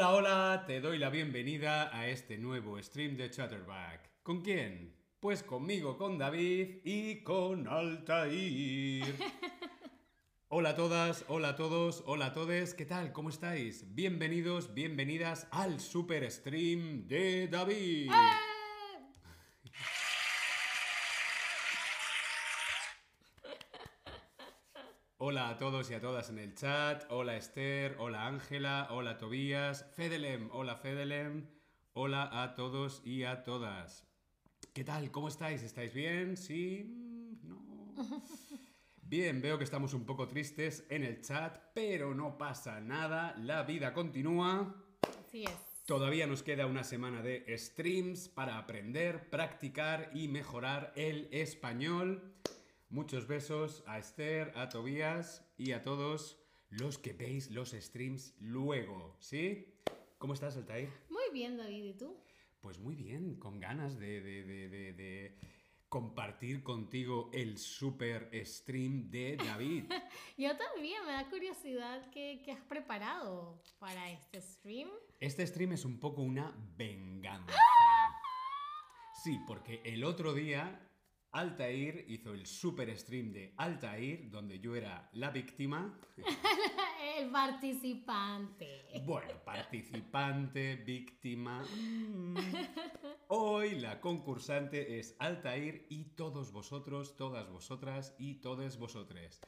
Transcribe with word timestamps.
Hola, 0.00 0.14
hola, 0.14 0.64
te 0.66 0.80
doy 0.80 0.96
la 0.96 1.10
bienvenida 1.10 1.94
a 1.94 2.08
este 2.08 2.38
nuevo 2.38 2.82
stream 2.82 3.18
de 3.18 3.28
Chatterback. 3.28 4.22
¿Con 4.22 4.40
quién? 4.40 4.96
Pues 5.20 5.42
conmigo, 5.42 5.98
con 5.98 6.16
David 6.16 6.78
y 6.84 7.22
con 7.22 7.68
Altair. 7.68 9.04
Hola 10.48 10.70
a 10.70 10.74
todas, 10.74 11.26
hola 11.28 11.50
a 11.50 11.56
todos, 11.56 12.02
hola 12.06 12.26
a 12.26 12.32
todos, 12.32 12.72
¿qué 12.72 12.86
tal? 12.86 13.12
¿Cómo 13.12 13.28
estáis? 13.28 13.94
Bienvenidos, 13.94 14.72
bienvenidas 14.72 15.46
al 15.50 15.80
super 15.80 16.28
stream 16.30 17.06
de 17.06 17.46
David 17.48 18.10
a 25.38 25.49
todos 25.60 25.90
y 25.90 25.94
a 25.94 26.00
todas 26.00 26.30
en 26.30 26.38
el 26.38 26.54
chat. 26.54 27.04
Hola 27.10 27.36
Esther, 27.36 27.96
hola 27.98 28.26
Ángela, 28.26 28.88
hola 28.92 29.18
Tobías, 29.18 29.84
Fedelem, 29.94 30.48
hola 30.52 30.74
Fedelem. 30.74 31.46
Hola 31.92 32.42
a 32.42 32.54
todos 32.54 33.02
y 33.04 33.24
a 33.24 33.42
todas. 33.42 34.08
¿Qué 34.72 34.84
tal? 34.84 35.10
¿Cómo 35.10 35.28
estáis? 35.28 35.62
¿Estáis 35.62 35.92
bien? 35.92 36.38
¿Sí? 36.38 36.86
Mm, 36.88 37.46
¿No? 37.46 37.94
Bien, 39.02 39.42
veo 39.42 39.58
que 39.58 39.64
estamos 39.64 39.92
un 39.92 40.06
poco 40.06 40.26
tristes 40.26 40.86
en 40.88 41.04
el 41.04 41.20
chat, 41.20 41.58
pero 41.74 42.14
no 42.14 42.38
pasa 42.38 42.80
nada, 42.80 43.34
la 43.36 43.62
vida 43.64 43.92
continúa. 43.92 44.74
Así 45.26 45.44
es. 45.44 45.84
Todavía 45.84 46.26
nos 46.26 46.42
queda 46.42 46.64
una 46.64 46.84
semana 46.84 47.20
de 47.20 47.44
streams 47.58 48.30
para 48.30 48.56
aprender, 48.56 49.28
practicar 49.28 50.10
y 50.14 50.28
mejorar 50.28 50.94
el 50.96 51.28
español. 51.32 52.32
Muchos 52.88 53.26
besos 53.26 53.84
a 53.86 53.98
Esther, 53.98 54.52
a 54.56 54.70
Tobías 54.70 55.49
y 55.60 55.72
a 55.72 55.82
todos 55.82 56.38
los 56.70 56.96
que 56.96 57.12
veis 57.12 57.50
los 57.50 57.72
streams 57.72 58.34
luego, 58.40 59.14
¿sí? 59.20 59.74
¿Cómo 60.16 60.32
estás, 60.32 60.56
Altair? 60.56 60.88
Muy 61.10 61.24
bien, 61.34 61.58
David, 61.58 61.84
¿y 61.84 61.92
tú? 61.94 62.16
Pues 62.62 62.78
muy 62.78 62.94
bien, 62.94 63.34
con 63.38 63.60
ganas 63.60 63.98
de, 63.98 64.22
de- 64.22 64.42
de- 64.44 64.68
de- 64.70 64.92
de 64.94 65.38
compartir 65.90 66.62
contigo 66.62 67.28
el 67.34 67.58
super 67.58 68.30
stream 68.46 69.10
de 69.10 69.36
David. 69.36 69.84
Yo 70.38 70.56
también, 70.56 71.04
me 71.04 71.12
da 71.12 71.28
curiosidad 71.28 72.10
qué, 72.10 72.40
qué 72.42 72.52
has 72.52 72.62
preparado 72.62 73.62
para 73.78 74.10
este 74.12 74.40
stream. 74.40 74.88
Este 75.18 75.46
stream 75.46 75.72
es 75.72 75.84
un 75.84 76.00
poco 76.00 76.22
una 76.22 76.56
venganza. 76.76 77.54
Sí, 79.22 79.38
porque 79.46 79.82
el 79.84 80.04
otro 80.04 80.32
día 80.32 80.80
Altair 81.32 82.06
hizo 82.08 82.34
el 82.34 82.44
super 82.44 82.96
stream 82.98 83.32
de 83.32 83.54
Altair, 83.56 84.28
donde 84.30 84.58
yo 84.58 84.74
era 84.74 85.08
la 85.12 85.30
víctima. 85.30 85.96
El 87.18 87.30
participante. 87.30 88.82
Bueno, 89.04 89.34
participante, 89.44 90.76
víctima. 90.76 91.62
mm. 91.62 92.36
Hoy 93.28 93.78
la 93.78 94.00
concursante 94.00 94.98
es 94.98 95.14
Altair 95.18 95.86
y 95.88 96.04
todos 96.16 96.50
vosotros, 96.50 97.16
todas 97.16 97.48
vosotras 97.48 98.14
y 98.18 98.40
todos 98.40 98.76
vosotres. 98.78 99.40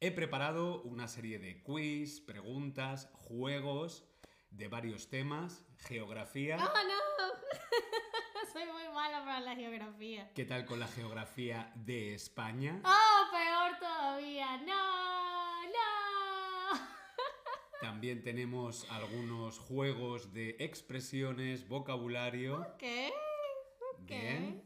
He 0.00 0.12
preparado 0.12 0.82
una 0.82 1.06
serie 1.06 1.38
de 1.38 1.62
quiz, 1.62 2.20
preguntas, 2.20 3.10
juegos 3.12 4.04
de 4.50 4.68
varios 4.68 5.10
temas, 5.10 5.64
geografía. 5.78 6.56
¡Oh, 6.58 6.86
no! 6.86 7.06
Soy 8.56 8.64
muy 8.72 8.88
mala 8.94 9.22
para 9.22 9.40
la 9.40 9.54
geografía. 9.54 10.30
¿Qué 10.34 10.46
tal 10.46 10.64
con 10.64 10.80
la 10.80 10.86
geografía 10.86 11.70
de 11.74 12.14
España? 12.14 12.80
¡Oh, 12.86 13.30
peor 13.30 13.78
todavía! 13.78 14.56
¡No! 14.62 15.62
¡No! 15.66 16.80
También 17.82 18.22
tenemos 18.22 18.90
algunos 18.90 19.58
juegos 19.58 20.32
de 20.32 20.56
expresiones, 20.58 21.68
vocabulario. 21.68 22.66
¿Qué? 22.78 23.12
Bien. 23.98 24.65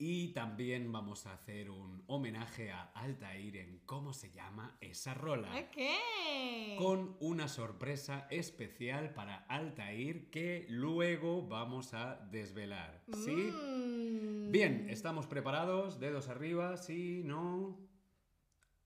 Y 0.00 0.28
también 0.28 0.92
vamos 0.92 1.26
a 1.26 1.32
hacer 1.32 1.70
un 1.70 2.04
homenaje 2.06 2.70
a 2.70 2.84
Altair 2.94 3.56
en 3.56 3.80
cómo 3.84 4.12
se 4.12 4.30
llama 4.30 4.76
esa 4.80 5.12
rola. 5.12 5.50
Ok. 5.58 6.78
Con 6.78 7.16
una 7.18 7.48
sorpresa 7.48 8.28
especial 8.30 9.12
para 9.12 9.38
Altair 9.48 10.30
que 10.30 10.66
luego 10.68 11.48
vamos 11.48 11.94
a 11.94 12.14
desvelar. 12.30 13.02
¿Sí? 13.12 13.32
Mm. 13.32 14.52
Bien, 14.52 14.86
¿estamos 14.88 15.26
preparados? 15.26 15.98
Dedos 15.98 16.28
arriba, 16.28 16.76
sí, 16.76 17.22
no. 17.24 17.76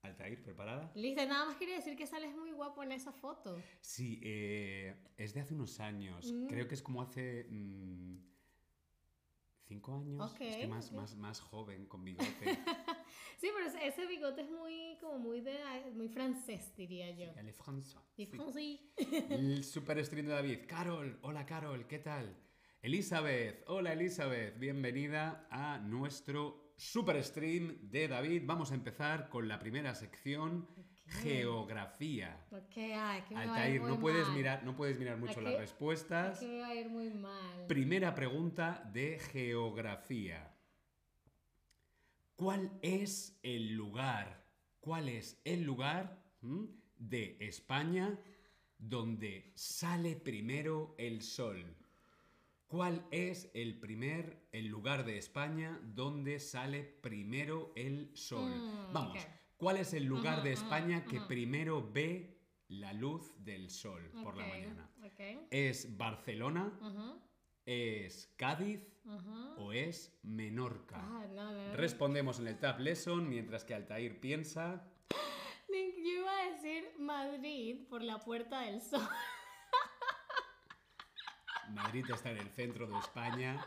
Altair, 0.00 0.42
¿preparada? 0.42 0.90
Listo, 0.94 1.24
nada 1.26 1.44
más 1.44 1.56
quería 1.56 1.76
decir 1.76 1.94
que 1.94 2.06
sales 2.06 2.34
muy 2.34 2.52
guapo 2.52 2.82
en 2.82 2.90
esa 2.90 3.12
foto. 3.12 3.56
Sí, 3.82 4.18
eh, 4.22 4.96
es 5.18 5.34
de 5.34 5.40
hace 5.40 5.52
unos 5.52 5.78
años. 5.78 6.32
Mm. 6.32 6.46
Creo 6.46 6.66
que 6.66 6.74
es 6.74 6.82
como 6.82 7.02
hace 7.02 7.46
mm, 7.50 8.16
cinco 9.66 9.94
años. 9.96 10.34
Estoy 10.40 10.66
más, 10.66 10.92
más, 10.92 11.16
más 11.16 11.40
joven 11.40 11.86
con 11.86 12.04
bigote. 12.04 12.26
Sí, 13.38 13.48
pero 13.52 13.66
ese- 13.84 14.06
bigote 14.06 14.42
es 14.42 14.50
muy, 14.50 14.96
como 15.00 15.18
muy 15.18 15.40
de, 15.40 15.58
muy 15.94 16.08
francés, 16.08 16.72
diría 16.76 17.10
yo. 17.10 17.32
Elle 17.36 17.50
est 17.50 17.58
française. 17.60 17.98
Y 18.16 18.26
Sí. 18.26 18.30
francés. 18.30 18.80
El 19.30 19.64
super 19.64 20.04
stream 20.04 20.26
de 20.26 20.32
David. 20.32 20.58
Carol, 20.68 21.18
hola 21.22 21.44
Carol, 21.44 21.88
¿qué 21.88 21.98
tal? 21.98 22.36
Elizabeth, 22.82 23.64
hola 23.66 23.94
Elizabeth, 23.94 24.58
bienvenida 24.60 25.48
a 25.50 25.78
nuestro 25.78 26.72
super 26.76 27.22
stream 27.24 27.90
de 27.90 28.06
David. 28.06 28.42
Vamos 28.46 28.70
a 28.70 28.74
empezar 28.74 29.28
con 29.28 29.48
la 29.48 29.58
primera 29.58 29.94
sección, 29.96 30.68
geografía. 31.20 32.36
Ok, 32.50 32.76
ay, 32.76 33.22
que 33.22 33.34
me 33.34 33.46
va 33.46 33.54
a 33.56 33.68
ir 33.68 33.74
Altair, 33.74 33.80
muy 33.80 33.90
no 33.90 34.00
puedes 34.00 34.26
mal. 34.28 34.36
mirar, 34.36 34.64
no 34.64 34.76
puedes 34.76 34.98
mirar 34.98 35.16
mucho 35.18 35.40
¿A 35.40 35.42
las 35.42 35.58
respuestas. 35.58 36.38
Que 36.40 36.46
me 36.48 36.60
va 36.60 36.68
a 36.68 36.74
ir 36.74 36.88
muy 36.88 37.10
mal. 37.10 37.66
Primera 37.68 38.14
pregunta 38.14 38.88
de 38.92 39.18
geografía. 39.18 40.48
¿Cuál 42.36 42.70
es 42.82 43.38
el 43.42 43.74
lugar? 43.74 44.42
¿Cuál 44.80 45.08
es 45.08 45.40
el 45.44 45.62
lugar 45.62 46.18
mm, 46.40 46.64
de 46.96 47.36
España 47.40 48.18
donde 48.78 49.52
sale 49.54 50.16
primero 50.16 50.94
el 50.98 51.22
sol? 51.22 51.76
¿Cuál 52.66 53.06
es 53.10 53.50
el 53.54 53.78
primer 53.78 54.48
el 54.50 54.66
lugar 54.66 55.04
de 55.04 55.18
España 55.18 55.78
donde 55.84 56.40
sale 56.40 56.82
primero 56.82 57.72
el 57.76 58.10
sol? 58.14 58.50
Mm, 58.50 58.92
Vamos. 58.92 59.18
¿Cuál 59.62 59.76
es 59.76 59.94
el 59.94 60.06
lugar 60.06 60.42
de 60.42 60.52
España 60.52 61.04
que 61.04 61.20
primero 61.20 61.88
ve 61.92 62.36
la 62.66 62.92
luz 62.92 63.32
del 63.44 63.70
sol 63.70 64.10
por 64.24 64.36
la 64.36 64.44
mañana? 64.44 64.90
¿Es 65.50 65.96
Barcelona? 65.96 66.72
¿Es 67.64 68.34
Cádiz 68.36 68.80
o 69.58 69.72
es 69.72 70.18
Menorca? 70.24 70.96
Ah, 70.96 71.26
no, 71.32 71.52
no, 71.52 71.68
no. 71.68 71.76
Respondemos 71.76 72.40
en 72.40 72.48
el 72.48 72.58
Tab 72.58 72.80
Lesson 72.80 73.28
mientras 73.28 73.64
que 73.64 73.74
Altair 73.74 74.18
piensa. 74.18 74.84
Yo 75.68 75.76
iba 75.76 76.40
a 76.40 76.50
decir 76.50 76.90
Madrid 76.98 77.86
por 77.88 78.02
la 78.02 78.18
Puerta 78.18 78.62
del 78.62 78.82
Sol. 78.82 79.08
Madrid 81.70 82.04
está 82.12 82.32
en 82.32 82.38
el 82.38 82.50
centro 82.50 82.88
de 82.88 82.98
España. 82.98 83.64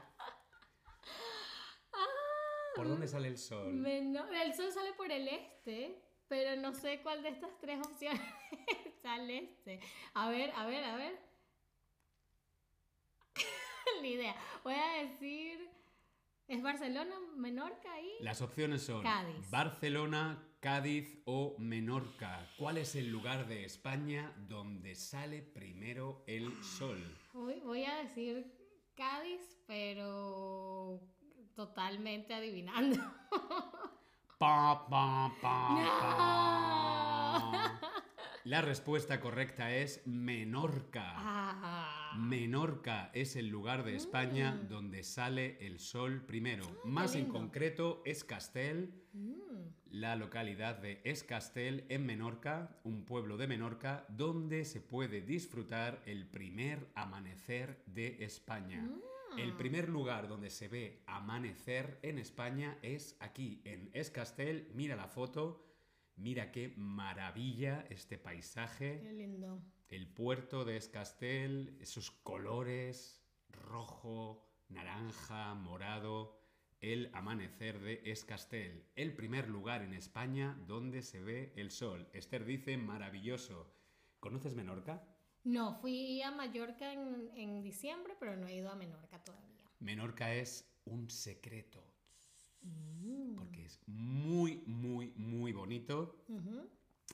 ¿Por 2.76 2.88
dónde 2.88 3.08
sale 3.08 3.30
el 3.30 3.38
sol? 3.38 3.86
El 3.86 4.54
sol 4.54 4.72
sale 4.72 4.94
por 4.94 5.12
el 5.12 5.28
este, 5.28 6.02
pero 6.28 6.60
no 6.60 6.74
sé 6.74 7.00
cuál 7.02 7.24
de 7.24 7.30
estas 7.30 7.58
tres 7.60 7.80
opciones 7.86 8.22
al 9.04 9.30
este. 9.30 9.80
A 10.14 10.30
ver, 10.30 10.52
a 10.56 10.66
ver, 10.66 10.84
a 10.84 10.96
ver. 10.96 11.20
Ni 14.02 14.10
idea. 14.10 14.36
Voy 14.64 14.74
a 14.74 15.04
decir. 15.04 15.70
¿Es 16.48 16.62
Barcelona, 16.62 17.16
Menorca 17.38 17.92
ahí? 17.94 18.12
Las 18.20 18.40
opciones 18.44 18.84
son 18.84 19.02
Cádiz. 19.02 19.50
Barcelona, 19.50 20.48
Cádiz 20.60 21.18
o 21.26 21.56
Menorca. 21.58 22.48
¿Cuál 22.60 22.78
es 22.78 22.96
el 22.96 23.10
lugar 23.10 23.48
de 23.48 23.66
España 23.66 24.32
donde 24.48 24.94
sale 24.94 25.42
primero 25.42 26.24
el 26.28 26.52
sol? 26.64 27.00
Voy, 27.34 27.60
voy 27.62 27.86
a 27.86 27.96
decir 27.96 28.46
Cádiz, 28.94 29.42
pero 29.66 31.02
totalmente 31.56 32.34
adivinando. 32.34 32.98
Pa, 34.38 34.86
pa. 34.90 35.32
La 38.44 38.62
respuesta 38.62 39.20
correcta 39.22 39.74
es 39.74 40.06
Menorca. 40.06 41.14
Ah. 41.16 42.14
Menorca 42.20 43.10
es 43.14 43.36
el 43.38 43.48
lugar 43.48 43.84
de 43.86 43.96
España 43.96 44.52
Mm. 44.54 44.68
donde 44.68 45.04
sale 45.04 45.58
el 45.66 45.80
sol 45.80 46.22
primero. 46.26 46.66
Más 46.84 47.16
en 47.16 47.26
concreto 47.28 48.02
es 48.06 48.24
Castel, 48.24 48.94
Mm. 49.14 49.70
la 49.92 50.16
localidad 50.18 50.76
de 50.80 51.02
Escastel 51.06 51.86
en 51.90 52.06
Menorca, 52.06 52.78
un 52.84 53.06
pueblo 53.06 53.38
de 53.38 53.48
Menorca, 53.48 54.06
donde 54.10 54.66
se 54.66 54.82
puede 54.82 55.22
disfrutar 55.22 56.02
el 56.06 56.28
primer 56.28 56.92
amanecer 56.94 57.82
de 57.86 58.18
España. 58.26 58.86
El 59.38 59.54
primer 59.54 59.90
lugar 59.90 60.30
donde 60.30 60.50
se 60.50 60.70
ve 60.70 61.04
amanecer 61.08 62.00
en 62.04 62.20
España 62.20 62.80
es 62.82 63.18
aquí, 63.20 63.62
en 63.66 63.90
Escastel. 63.94 64.72
Mira 64.74 64.96
la 64.96 65.08
foto. 65.08 65.66
Mira 66.16 66.52
qué 66.52 66.74
maravilla 66.78 67.86
este 67.90 68.18
paisaje. 68.18 69.02
Qué 69.02 69.12
lindo. 69.12 69.62
El 69.90 70.08
puerto 70.08 70.64
de 70.64 70.78
Escastel, 70.78 71.78
esos 71.82 72.12
colores, 72.12 73.22
rojo, 73.50 74.48
naranja, 74.70 75.54
morado. 75.54 76.40
El 76.80 77.10
amanecer 77.14 77.82
de 77.82 78.02
Escastel, 78.06 78.86
el 78.96 79.16
primer 79.16 79.50
lugar 79.50 79.82
en 79.82 79.94
España 79.94 80.58
donde 80.66 81.02
se 81.02 81.22
ve 81.22 81.52
el 81.58 81.72
sol. 81.72 82.08
Esther 82.14 82.46
dice 82.46 82.78
maravilloso. 82.78 83.74
¿Conoces 84.20 84.56
Menorca? 84.56 85.15
No, 85.46 85.76
fui 85.76 86.22
a 86.22 86.32
Mallorca 86.32 86.92
en, 86.92 87.30
en 87.36 87.62
diciembre, 87.62 88.14
pero 88.20 88.36
no 88.36 88.48
he 88.48 88.56
ido 88.58 88.70
a 88.70 88.76
Menorca 88.76 89.24
todavía. 89.24 89.64
Menorca 89.80 90.34
es 90.34 90.66
un 90.86 91.10
secreto. 91.10 91.84
Mm. 92.62 93.36
Porque 93.36 93.64
es 93.66 93.80
muy, 93.88 94.64
muy, 94.66 95.12
muy 95.16 95.54
bonito 95.54 96.26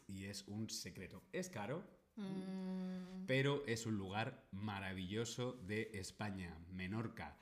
y 0.07 0.25
es 0.25 0.47
un 0.47 0.69
secreto. 0.69 1.23
Es 1.31 1.49
caro, 1.49 1.83
Mm. 2.17 3.25
pero 3.25 3.63
es 3.67 3.85
un 3.85 3.97
lugar 3.97 4.45
maravilloso 4.51 5.53
de 5.65 5.91
España, 5.93 6.53
Menorca. 6.69 7.37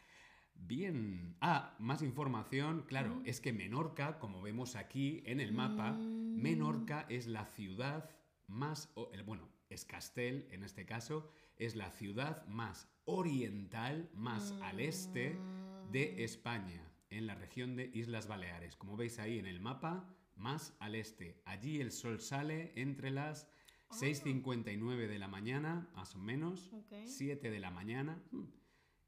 Bien. 0.54 1.36
Ah, 1.42 1.76
más 1.80 2.04
información. 2.04 2.84
Claro, 2.88 3.16
Mm. 3.16 3.24
es 3.26 3.42
que 3.42 3.52
Menorca, 3.52 4.20
como 4.20 4.42
vemos 4.44 4.76
aquí 4.76 5.24
en 5.26 5.40
el 5.40 5.54
mapa, 5.54 5.94
Mm. 5.94 6.36
Menorca 6.42 7.06
es 7.10 7.26
la 7.28 7.46
ciudad 7.46 8.10
más, 8.48 8.94
bueno, 9.26 9.50
Escastel 9.70 10.48
en 10.52 10.64
este 10.64 10.86
caso, 10.86 11.30
es 11.58 11.76
la 11.76 11.92
ciudad 11.92 12.46
más 12.48 12.90
oriental, 13.06 14.10
más 14.14 14.54
al 14.62 14.80
este 14.80 15.32
Mm. 15.34 15.92
de 15.92 16.24
España, 16.24 16.92
en 17.10 17.26
la 17.28 17.36
región 17.36 17.76
de 17.76 17.90
Islas 17.94 18.28
Baleares. 18.28 18.76
Como 18.76 18.96
veis 18.96 19.20
ahí 19.20 19.40
en 19.40 19.46
el 19.48 19.60
mapa, 19.60 20.08
más 20.36 20.76
al 20.80 20.96
este. 20.96 21.42
Allí 21.46 21.82
el 21.82 21.92
sol 21.92 22.20
sale 22.22 22.72
entre 22.76 23.10
las 23.12 23.48
6.59 23.90 25.08
de 25.08 25.18
la 25.20 25.28
mañana, 25.28 25.90
más 25.96 26.16
o 26.16 26.20
menos, 26.20 26.72
Ok. 26.74 26.94
7 27.06 27.50
de 27.50 27.60
la 27.60 27.72
mañana, 27.72 28.22
mm, 28.32 28.44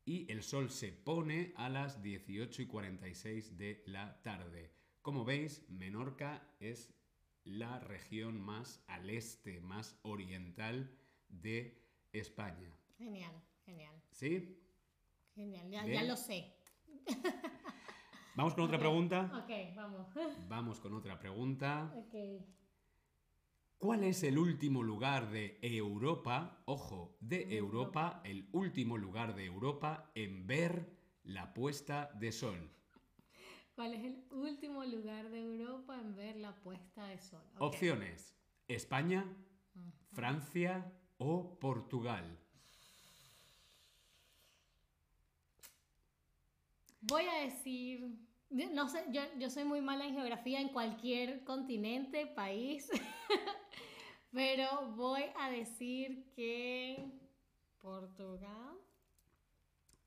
y 0.05 0.31
el 0.31 0.41
sol 0.41 0.69
se 0.71 0.91
pone 0.91 1.53
a 1.55 1.69
las 1.69 2.01
18 2.01 2.61
y 2.63 2.65
46 2.65 3.57
de 3.57 3.83
la 3.85 4.21
tarde. 4.23 4.73
Como 5.03 5.23
veis, 5.23 5.63
Menorca 5.69 6.47
es 6.59 6.91
la 7.43 7.79
región 7.79 8.39
más 8.39 8.83
al 8.87 9.09
este, 9.09 9.59
más 9.59 9.97
oriental 10.03 10.91
de 11.29 11.81
España. 12.11 12.75
Genial, 12.97 13.33
genial, 13.65 13.95
¿Sí? 14.11 14.57
genial. 15.33 15.69
Ya, 15.71 16.03
lo 16.03 16.15
sé. 16.15 16.53
Vamos 18.35 18.53
con 18.53 18.63
otra 18.63 18.79
pregunta. 18.79 19.29
Ok, 19.43 19.75
vamos. 19.75 20.07
Vamos 20.47 20.79
con 20.79 20.93
otra 20.93 21.19
pregunta. 21.19 21.93
Ok. 21.95 22.15
¿Cuál 23.77 24.03
es 24.05 24.23
el 24.23 24.37
último 24.37 24.83
lugar 24.83 25.31
de 25.31 25.57
Europa, 25.61 26.61
ojo, 26.65 27.17
de. 27.19 27.57
Europa, 27.57 28.21
el 28.23 28.47
último 28.53 28.97
lugar 28.97 29.35
de 29.35 29.45
Europa 29.45 30.11
en 30.15 30.47
ver 30.47 30.95
la 31.23 31.53
puesta 31.53 32.11
de 32.13 32.31
sol? 32.31 32.71
¿Cuál 33.81 33.95
es 33.95 34.03
el 34.03 34.23
último 34.29 34.85
lugar 34.85 35.27
de 35.31 35.39
Europa 35.39 35.99
en 35.99 36.15
ver 36.15 36.35
la 36.35 36.53
puesta 36.53 37.03
de 37.07 37.17
sol? 37.17 37.41
Opciones: 37.57 38.37
España. 38.67 39.25
Francia 40.13 40.85
o 41.17 41.57
Portugal. 41.59 42.37
Voy 47.01 47.23
a 47.23 47.43
decir, 47.43 48.19
no 48.51 48.87
sé, 48.87 49.03
yo, 49.09 49.21
yo 49.39 49.49
soy 49.49 49.63
muy 49.63 49.81
mala 49.81 50.05
en 50.05 50.13
geografía 50.13 50.61
en 50.61 50.69
cualquier 50.69 51.43
continente, 51.43 52.27
país, 52.27 52.87
pero 54.31 54.91
voy 54.91 55.23
a 55.39 55.49
decir 55.49 56.31
que 56.35 57.03
Portugal. 57.79 58.77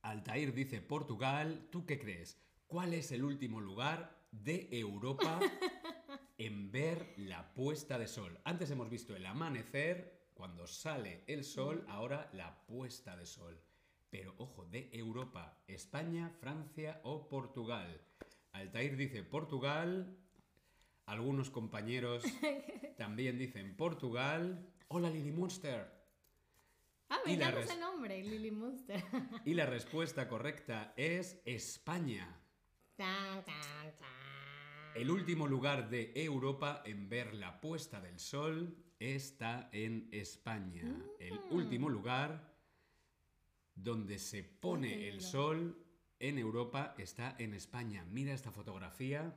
Altair 0.02 0.54
dice 0.54 0.80
Portugal. 0.80 1.66
¿Tú 1.72 1.84
qué 1.84 1.98
crees? 1.98 2.40
¿Cuál 2.74 2.92
es 2.94 3.12
el 3.12 3.22
último 3.22 3.60
lugar 3.60 4.26
de 4.32 4.66
Europa 4.72 5.38
en 6.38 6.72
ver 6.72 7.14
la 7.18 7.54
puesta 7.54 8.00
de 8.00 8.08
sol? 8.08 8.40
Antes 8.42 8.68
hemos 8.68 8.90
visto 8.90 9.14
el 9.14 9.24
amanecer, 9.26 10.32
cuando 10.34 10.66
sale 10.66 11.22
el 11.28 11.44
sol, 11.44 11.84
ahora 11.86 12.28
la 12.32 12.66
puesta 12.66 13.16
de 13.16 13.26
sol. 13.26 13.62
Pero 14.10 14.34
ojo, 14.38 14.64
de 14.64 14.90
Europa, 14.92 15.62
España, 15.68 16.30
Francia 16.40 17.00
o 17.04 17.28
Portugal. 17.28 18.00
Altair 18.50 18.96
dice 18.96 19.22
Portugal. 19.22 20.18
Algunos 21.06 21.50
compañeros 21.50 22.24
también 22.96 23.38
dicen 23.38 23.76
Portugal. 23.76 24.68
Hola 24.88 25.10
Lily 25.10 25.30
Monster. 25.30 25.92
Ah, 27.08 27.20
me 27.24 27.34
encanta 27.34 27.60
ese 27.60 27.78
nombre, 27.78 28.20
Lily 28.20 28.50
Monster. 28.50 29.00
Y 29.44 29.54
la 29.54 29.66
respuesta 29.66 30.26
correcta 30.26 30.92
es 30.96 31.40
España. 31.44 32.40
El 34.94 35.11
último 35.11 35.46
lugar 35.49 35.91
de 35.91 36.12
Europa 36.14 36.82
en 36.85 37.08
ver 37.08 37.35
la 37.35 37.61
puesta 37.61 38.00
del 38.00 38.19
sol 38.20 38.76
está 39.00 39.69
en 39.73 40.08
España. 40.12 40.85
El 41.19 41.35
Mm. 41.35 41.52
último 41.52 41.88
lugar 41.88 42.55
donde 43.75 44.19
se 44.19 44.44
pone 44.44 45.08
el 45.08 45.20
sol 45.20 45.76
en 46.20 46.38
Europa 46.38 46.94
está 46.96 47.35
en 47.38 47.55
España. 47.55 48.05
Mira 48.08 48.32
esta 48.32 48.52
fotografía, 48.52 49.35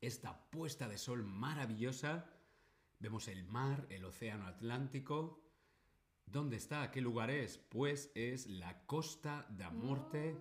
esta 0.00 0.50
puesta 0.50 0.88
de 0.88 0.98
sol 0.98 1.22
maravillosa. 1.22 2.28
Vemos 2.98 3.28
el 3.28 3.44
mar, 3.44 3.86
el 3.90 4.04
océano 4.04 4.46
Atlántico. 4.46 5.40
¿Dónde 6.26 6.56
está? 6.56 6.90
¿Qué 6.90 7.00
lugar 7.00 7.30
es? 7.30 7.58
Pues 7.58 8.10
es 8.14 8.46
la 8.48 8.84
Costa 8.86 9.46
da 9.50 9.70
Morte. 9.70 10.36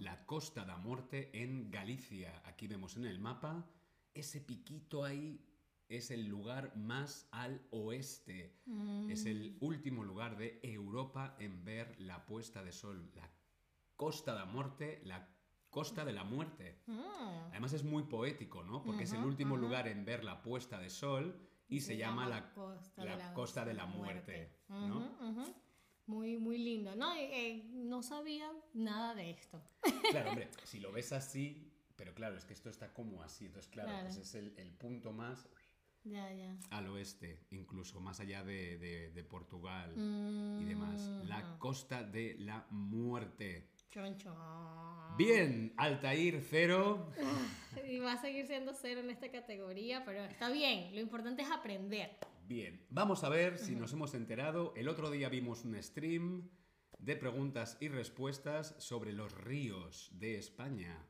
La 0.00 0.24
Costa 0.24 0.64
da 0.64 0.78
Morte 0.78 1.30
en 1.34 1.70
Galicia. 1.70 2.42
Aquí 2.46 2.66
vemos 2.66 2.96
en 2.96 3.04
el 3.04 3.18
mapa. 3.18 3.66
Ese 4.14 4.40
piquito 4.40 5.04
ahí 5.04 5.44
es 5.88 6.10
el 6.10 6.26
lugar 6.26 6.74
más 6.74 7.28
al 7.32 7.60
oeste. 7.70 8.56
Es 9.10 9.26
el 9.26 9.58
último 9.60 10.02
lugar 10.02 10.38
de 10.38 10.58
Europa 10.62 11.36
en 11.38 11.66
ver 11.66 12.00
la 12.00 12.24
puesta 12.24 12.64
de 12.64 12.72
sol. 12.72 13.12
La 13.14 13.30
Costa 13.94 14.32
da 14.32 14.46
Morte, 14.46 15.02
la 15.04 15.28
Costa 15.68 16.06
de 16.06 16.14
la 16.14 16.24
Muerte. 16.24 16.80
Mm. 16.86 17.50
Además 17.50 17.74
es 17.74 17.84
muy 17.84 18.04
poético, 18.04 18.62
¿no? 18.62 18.82
Porque 18.82 19.04
es 19.04 19.12
el 19.12 19.22
último 19.22 19.58
lugar 19.58 19.86
en 19.86 20.06
ver 20.06 20.24
la 20.24 20.40
puesta 20.40 20.78
de 20.78 20.88
sol 20.88 21.46
y 21.68 21.82
se, 21.82 21.98
llama, 21.98 22.26
la, 22.26 22.54
Costa 22.54 23.04
la 23.04 23.34
Costa 23.34 23.66
de 23.66 23.74
la 23.74 23.84
Muerte. 23.84 24.56
¿no? 24.70 25.46
Muy, 26.10 26.36
muy 26.38 26.58
lindo. 26.58 26.94
No, 26.96 27.14
Eh, 27.16 27.62
no 27.72 28.02
sabía 28.02 28.50
nada 28.74 29.14
de 29.14 29.30
esto. 29.30 29.62
Claro, 30.10 30.30
hombre, 30.30 30.48
si 30.64 30.80
lo 30.80 30.90
ves 30.90 31.12
así, 31.12 31.72
pero 31.96 32.12
claro, 32.14 32.36
es 32.36 32.44
que 32.44 32.52
esto 32.52 32.68
está 32.68 32.92
como 32.92 33.22
así. 33.22 33.46
Entonces, 33.46 33.70
claro, 33.70 33.90
Claro. 33.90 34.06
pues 34.06 34.16
es 34.18 34.34
el, 34.34 34.52
el 34.58 34.72
punto 34.72 35.12
más 35.12 35.48
Ya, 36.02 36.32
ya. 36.34 36.56
al 36.70 36.88
oeste, 36.88 37.46
incluso 37.50 38.00
más 38.00 38.18
allá 38.18 38.42
de, 38.42 38.76
de- 38.78 39.10
de 39.12 39.22
Portugal 39.24 39.92
y 40.60 40.64
demás. 40.64 41.00
La 41.26 41.38
Mm, 41.44 41.58
Costa 41.58 42.02
de 42.02 42.34
la 42.40 42.66
Muerte. 42.70 43.70
chon, 43.90 44.16
chon. 44.18 45.16
Bien, 45.16 45.72
Altair 45.76 46.42
cero. 46.42 47.12
Y 47.88 47.98
va 48.00 48.14
a 48.14 48.20
seguir 48.20 48.46
siendo 48.48 48.74
cero 48.74 49.00
en 49.00 49.10
esta 49.10 49.30
categoría, 49.30 50.04
pero 50.04 50.24
está 50.24 50.50
bien. 50.50 50.92
Lo 50.94 51.00
importante 51.00 51.42
es 51.42 51.50
aprender. 51.50 52.18
Bien, 52.50 52.84
vamos 52.90 53.22
a 53.22 53.28
ver 53.28 53.58
si 53.58 53.76
nos 53.76 53.92
hemos 53.92 54.12
enterado. 54.12 54.74
El 54.76 54.88
otro 54.88 55.08
día 55.12 55.28
vimos 55.28 55.64
un 55.64 55.80
stream 55.80 56.50
de 56.98 57.14
preguntas 57.14 57.76
y 57.78 57.86
respuestas 57.86 58.74
sobre 58.78 59.12
los 59.12 59.32
ríos 59.32 60.10
de 60.14 60.36
España. 60.36 61.06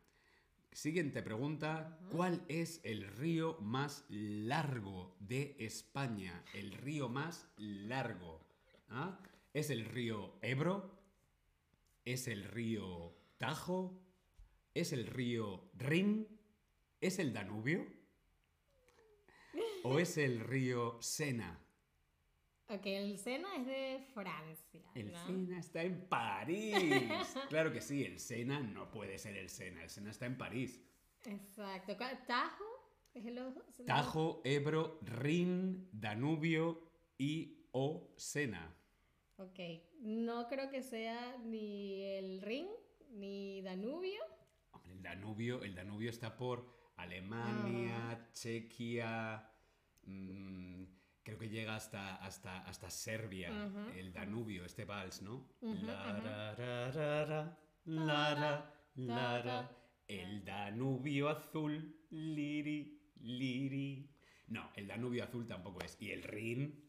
Siguiente 0.70 1.22
pregunta, 1.22 1.98
¿cuál 2.10 2.44
es 2.48 2.82
el 2.84 3.06
río 3.06 3.56
más 3.62 4.04
largo 4.10 5.16
de 5.18 5.56
España? 5.58 6.44
El 6.52 6.72
río 6.72 7.08
más 7.08 7.48
largo. 7.56 8.46
¿Ah? 8.90 9.18
¿Es 9.54 9.70
el 9.70 9.86
río 9.86 10.34
Ebro? 10.42 11.00
¿Es 12.04 12.28
el 12.28 12.44
río 12.44 13.16
Tajo? 13.38 13.98
¿Es 14.74 14.92
el 14.92 15.06
río 15.06 15.70
Rin? 15.72 16.28
¿Es 17.00 17.18
el 17.18 17.32
Danubio? 17.32 17.99
¿O 19.84 19.98
es 19.98 20.18
el 20.18 20.40
río 20.40 21.00
Sena? 21.00 21.58
Ok, 22.68 22.86
el 22.86 23.18
Sena 23.18 23.48
es 23.56 23.66
de 23.66 24.06
Francia. 24.14 24.82
El. 24.94 25.12
Sena 25.16 25.58
está 25.58 25.82
en 25.82 26.06
París. 26.08 26.74
Claro 27.48 27.72
que 27.72 27.80
sí, 27.80 28.04
el 28.04 28.20
Sena 28.20 28.60
no 28.60 28.90
puede 28.90 29.18
ser 29.18 29.36
el 29.36 29.48
Sena, 29.48 29.82
el 29.82 29.90
Sena 29.90 30.10
está 30.10 30.26
en 30.26 30.38
París. 30.38 30.80
Exacto. 31.24 31.96
¿Cuál- 31.96 32.24
Tajo 32.26 32.64
es 33.12 33.24
el 33.26 33.38
ojo- 33.38 33.62
Tajo, 33.86 34.40
Ebro, 34.44 35.00
Rin, 35.02 35.88
Danubio 35.92 36.80
y 37.18 37.66
o 37.72 38.14
Sena. 38.16 38.76
Ok, 39.36 39.58
no 40.00 40.46
creo 40.48 40.70
que 40.70 40.82
sea 40.82 41.36
ni 41.38 42.02
el 42.02 42.40
Rin 42.42 42.68
ni 43.10 43.62
Danubio. 43.62 44.20
Hombre, 44.72 44.92
el 44.92 45.02
Danubio, 45.02 45.62
el 45.64 45.74
Danubio 45.74 46.10
está 46.10 46.36
por 46.36 46.92
Alemania, 46.96 48.28
Chequia. 48.32 49.49
Mm, 50.10 50.86
creo 51.22 51.38
que 51.38 51.48
llega 51.48 51.76
hasta, 51.76 52.16
hasta, 52.16 52.60
hasta 52.66 52.90
Serbia. 52.90 53.50
El 53.96 54.12
Danubio, 54.12 54.64
este 54.64 54.84
vals, 54.84 55.22
¿no? 55.22 55.48
Ujú, 55.60 55.86
La, 55.86 56.12
ujú. 56.16 56.24
ra, 56.26 56.54
ra, 56.54 56.90
ra, 56.92 57.24
ra, 57.24 57.58
la. 59.04 59.70
El 60.08 60.44
Danubio 60.44 61.28
azul, 61.28 62.06
liri, 62.10 63.00
liri. 63.20 64.10
No, 64.48 64.70
el 64.74 64.88
Danubio 64.88 65.22
azul 65.24 65.46
tampoco 65.46 65.80
es. 65.84 65.96
Y 66.00 66.10
el 66.10 66.22
Rin, 66.24 66.88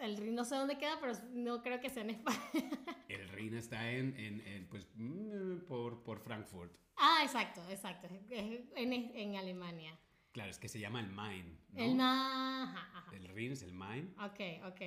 El 0.00 0.16
Rin 0.16 0.34
no 0.34 0.44
sé 0.44 0.56
dónde 0.56 0.76
queda, 0.76 0.98
pero 1.00 1.12
no 1.32 1.62
creo 1.62 1.80
que 1.80 1.88
sea 1.88 2.02
en 2.02 2.10
España. 2.10 2.38
el 3.08 3.28
Rin 3.28 3.54
está 3.56 3.90
en, 3.92 4.14
en- 4.18 4.40
en, 4.46 4.66
pues, 4.68 4.88
mm, 4.94 5.60
por, 5.68 6.02
por 6.02 6.18
Frankfurt. 6.20 6.76
ah, 6.96 7.20
exacto, 7.22 7.62
exacto. 7.70 8.08
En, 8.30 8.92
en 8.92 9.36
Alemania. 9.36 9.96
Claro, 10.36 10.50
es 10.50 10.58
que 10.58 10.68
se 10.68 10.78
llama 10.78 11.00
el 11.00 11.08
Main. 11.08 11.58
¿no? 11.72 11.82
El 11.82 11.98
ajá. 11.98 13.06
El 13.14 13.26
Rin 13.28 13.52
es 13.52 13.62
el 13.62 13.72
Main. 13.72 14.14
Ok, 14.20 14.38
ok. 14.66 14.80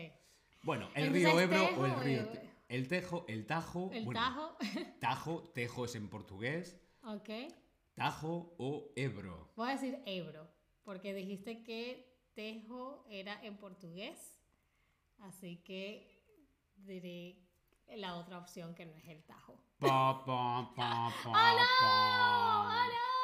Bueno, 0.62 0.90
el 0.94 1.06
Entonces, 1.08 1.12
río 1.14 1.40
Ebro 1.40 1.64
o 1.76 1.86
el 1.88 2.00
río. 2.02 2.28
Te- 2.30 2.50
El 2.68 2.88
Tejo, 2.88 3.26
el 3.28 3.48
Tajo. 3.48 3.90
El 3.92 4.06
bueno, 4.06 4.20
Tajo. 4.22 4.58
Tajo, 5.02 5.44
Tejo 5.56 5.86
es 5.86 5.96
en 5.96 6.08
portugués. 6.08 6.80
ok. 7.02 7.30
Tajo 7.96 8.54
o 8.60 8.92
Ebro. 8.96 9.52
Voy 9.56 9.70
a 9.70 9.72
decir 9.72 10.04
Ebro, 10.06 10.48
porque 10.84 11.16
dijiste 11.16 11.64
que 11.64 12.16
Tejo 12.36 13.08
era 13.10 13.44
en 13.44 13.58
portugués. 13.58 14.40
Así 15.18 15.58
que 15.64 16.24
diré 16.76 17.42
la 17.98 18.18
otra 18.18 18.38
opción 18.38 18.76
que 18.76 18.86
no 18.86 18.96
es 18.98 19.08
el 19.08 19.24
Tajo. 19.24 19.60
Pa, 19.80 20.24
pa, 20.24 20.72
pa, 20.76 21.12
pa, 21.24 21.56
¡Oh, 21.56 22.70
no! 22.70 23.19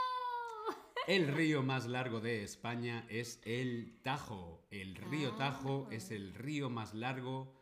El 1.08 1.28
río 1.28 1.62
más 1.62 1.86
largo 1.86 2.20
de 2.20 2.44
España 2.44 3.06
es 3.10 3.40
el 3.44 4.00
Tajo. 4.02 4.66
El 4.72 4.96
río 4.96 5.34
Ah. 5.34 5.38
Tajo 5.38 5.88
es 5.92 6.10
el 6.10 6.34
río 6.34 6.72
más 6.72 6.96
largo 6.96 7.54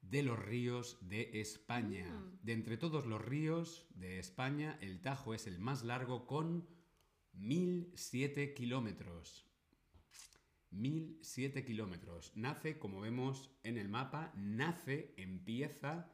de 0.00 0.24
los 0.24 0.36
ríos 0.36 0.98
de 1.00 1.40
España. 1.40 2.06
Mm. 2.10 2.38
De 2.42 2.52
entre 2.52 2.76
todos 2.76 3.06
los 3.06 3.24
ríos 3.24 3.86
de 3.94 4.18
España, 4.18 4.78
el 4.80 5.00
Tajo 5.00 5.32
es 5.32 5.46
el 5.46 5.60
más 5.60 5.84
largo 5.84 6.26
con 6.26 6.68
1007 7.34 8.52
kilómetros. 8.52 9.46
1007 10.70 11.64
kilómetros. 11.64 12.32
Nace, 12.34 12.80
como 12.80 13.00
vemos 13.00 13.50
en 13.62 13.78
el 13.78 13.88
mapa, 13.88 14.32
nace, 14.34 15.14
empieza 15.16 16.10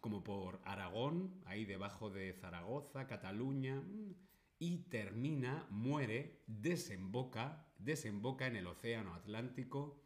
como 0.00 0.24
por 0.24 0.62
Aragón, 0.64 1.42
ahí 1.44 1.66
debajo 1.66 2.08
de 2.08 2.32
Zaragoza, 2.32 3.06
Cataluña, 3.06 3.80
mm, 3.80 4.14
y 4.58 4.78
termina, 4.88 5.66
muere, 5.70 6.42
desemboca, 6.46 7.66
desemboca 7.78 8.46
en 8.46 8.56
el 8.56 8.66
Océano 8.66 9.14
Atlántico 9.14 10.00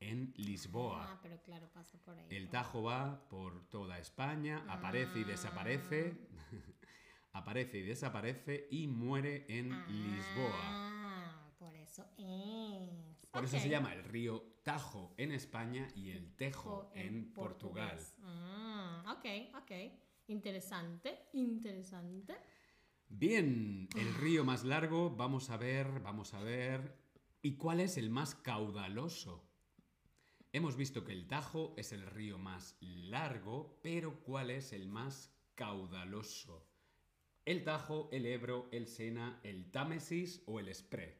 en 0.00 0.32
Lisboa. 0.36 1.12
Ah, 1.12 1.18
pero 1.22 1.40
claro, 1.42 1.68
pasa 1.72 1.98
por 2.04 2.18
ahí. 2.18 2.26
El 2.30 2.48
Tajo 2.48 2.82
va 2.82 3.28
por 3.28 3.68
toda 3.68 3.98
España, 3.98 4.64
aparece 4.68 5.20
y 5.20 5.24
desaparece, 5.24 6.16
aparece 7.32 7.78
y 7.78 7.82
desaparece 7.82 8.68
y 8.70 8.86
muere 8.86 9.46
en 9.48 9.70
Lisboa. 9.88 10.60
Ah, 10.62 11.50
por 11.58 11.74
eso 11.74 12.06
es. 12.18 13.26
Por 13.30 13.44
eso 13.44 13.58
se 13.58 13.68
llama 13.68 13.92
el 13.94 14.04
río 14.04 14.56
Tajo 14.62 15.14
en 15.16 15.32
España 15.32 15.88
y 15.94 16.10
el 16.10 16.34
Tejo 16.36 16.90
en 16.94 17.32
Portugal. 17.32 17.90
portugués. 17.90 18.14
Ah, 18.22 19.16
ok, 19.18 19.56
ok. 19.62 19.72
Interesante, 20.28 21.28
interesante. 21.34 22.34
Bien, 23.08 23.88
el 23.96 24.14
río 24.14 24.44
más 24.44 24.64
largo, 24.64 25.10
vamos 25.10 25.50
a 25.50 25.56
ver, 25.56 26.00
vamos 26.00 26.34
a 26.34 26.40
ver. 26.40 26.96
¿Y 27.40 27.56
cuál 27.56 27.80
es 27.80 27.96
el 27.96 28.10
más 28.10 28.34
caudaloso? 28.34 29.48
Hemos 30.52 30.76
visto 30.76 31.04
que 31.04 31.12
el 31.12 31.26
Tajo 31.26 31.74
es 31.76 31.92
el 31.92 32.06
río 32.06 32.38
más 32.38 32.76
largo, 32.80 33.78
pero 33.82 34.20
¿cuál 34.20 34.50
es 34.50 34.72
el 34.72 34.88
más 34.88 35.32
caudaloso? 35.54 36.66
¿El 37.44 37.62
Tajo, 37.62 38.08
el 38.10 38.26
Ebro, 38.26 38.68
el 38.72 38.88
Sena, 38.88 39.38
el 39.44 39.70
Támesis 39.70 40.42
o 40.46 40.58
el 40.58 40.74
Spree? 40.74 41.16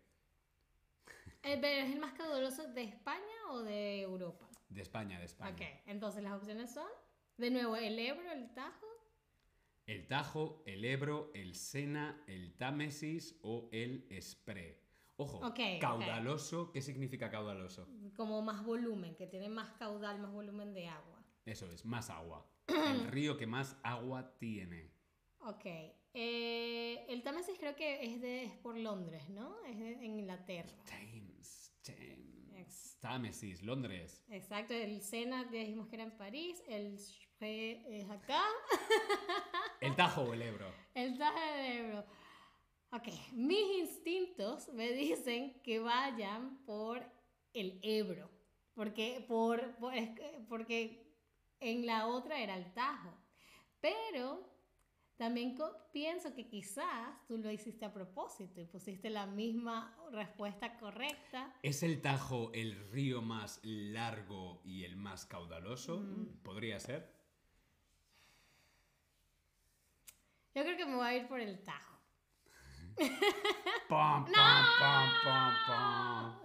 Eh, 1.43 1.59
pero 1.61 1.87
¿Es 1.87 1.93
el 1.93 2.01
más 2.01 2.15
caudaloso 2.15 2.67
de 2.73 2.83
España 2.83 3.51
o 3.51 3.63
de 3.63 4.03
Europa? 4.03 4.49
De 4.69 4.83
España, 4.83 5.21
de 5.21 5.27
España. 5.27 5.53
Ok, 5.53 5.63
entonces 5.87 6.23
las 6.23 6.33
opciones 6.33 6.75
son, 6.75 6.89
de 7.37 7.51
nuevo, 7.51 7.77
el 7.77 7.99
Ebro, 7.99 8.33
el 8.33 8.53
Tajo. 8.53 8.86
El 9.87 10.07
Tajo, 10.09 10.63
el 10.67 10.85
Ebro, 10.85 11.31
el 11.35 11.55
Sena, 11.55 12.23
el 12.27 12.55
Támesis 12.57 13.39
o 13.43 13.69
el 13.73 14.07
Spree. 14.21 14.77
Ojo, 15.19 15.39
Ok, 15.39 15.59
ok. 15.77 15.81
caudaloso, 15.81 16.73
¿qué 16.73 16.83
significa 16.83 17.31
caudaloso? 17.31 17.89
como 18.17 18.43
más 18.43 18.65
volumen, 18.65 19.15
que 19.15 19.27
tiene 19.27 19.49
más 19.49 19.71
caudal, 19.79 20.19
más 20.21 20.33
volumen 20.33 20.75
de 20.75 20.89
agua. 20.89 21.23
Eso 21.45 21.71
es, 21.71 21.85
más 21.85 22.11
agua. 22.11 22.45
El 22.67 23.07
río 23.09 23.37
que 23.37 23.47
más 23.47 23.79
agua 23.83 24.37
tiene. 24.39 24.91
Ok. 25.41 25.65
eh, 26.15 27.05
el 27.09 27.23
Támesis 27.23 27.57
creo 27.59 27.77
que 27.77 28.03
es, 28.05 28.21
de, 28.21 28.45
es 28.45 28.53
por 28.57 28.77
Londres, 28.77 29.29
¿no? 29.29 29.55
Es 29.67 29.79
de, 29.79 29.93
en 29.93 30.19
Inglaterra. 30.19 30.83
Thames, 30.87 31.73
Thames. 31.83 32.99
Támesis, 33.01 33.63
Londres. 33.63 34.25
Exacto, 34.31 34.75
el 34.75 35.01
Sena 35.03 35.45
dijimos 35.45 35.87
que 35.89 35.95
era 35.97 36.05
en 36.05 36.17
París, 36.17 36.61
el 36.67 36.99
es 37.41 38.11
acá, 38.11 38.43
El 39.81 39.95
Tajo 39.95 40.23
o 40.23 40.33
el 40.35 40.43
Ebro. 40.43 40.73
el 40.95 41.19
Tajo 41.19 41.39
del 41.39 41.77
Ebro. 41.79 42.05
Ok, 42.93 43.09
mis 43.33 43.79
instintos 43.81 44.69
me 44.73 44.93
dicen 44.93 45.61
que 45.63 45.79
vayan 45.81 46.65
por 46.65 47.03
el 47.53 47.79
Ebro, 47.83 48.31
porque, 48.75 49.25
por, 49.29 49.75
por- 49.77 49.93
porque 50.49 51.15
en 51.61 51.85
la 51.87 52.07
otra 52.07 52.41
era 52.41 52.57
el 52.57 52.73
Tajo. 52.73 53.13
Pero 53.81 54.49
también 55.17 55.57
pienso 55.93 56.35
que 56.35 56.47
quizás 56.49 56.87
tú 57.27 57.39
lo 57.39 57.51
hiciste 57.51 57.85
a 57.85 57.93
propósito 57.93 58.61
y 58.61 58.65
pusiste 58.67 59.11
la 59.11 59.27
misma 59.27 59.97
respuesta 60.11 60.79
correcta. 60.79 61.55
¿Es 61.63 61.83
el 61.83 62.01
Tajo 62.01 62.51
el 62.53 62.75
río 62.91 63.21
más 63.21 63.61
largo 63.63 64.61
y 64.65 64.85
el 64.85 64.97
más 64.97 65.27
caudaloso? 65.27 65.99
Mm. 66.01 66.43
¿Podría 66.43 66.79
ser? 66.81 67.16
Yo 70.57 70.63
creo 70.63 70.75
que 70.79 70.87
me 70.87 70.95
voy 70.97 71.07
a 71.07 71.15
ir 71.15 71.29
por 71.29 71.39
el 71.39 71.63
Tajo. 71.63 72.01
Pam, 73.91 74.25
pam, 74.33 74.65
pam, 74.81 75.11
pam, 75.23 75.55
pam. 75.67 76.41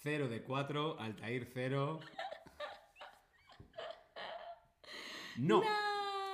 Cero 0.00 0.28
de 0.28 0.42
cuatro, 0.42 0.98
Altair 0.98 1.48
cero. 1.54 2.00
No, 5.36 5.62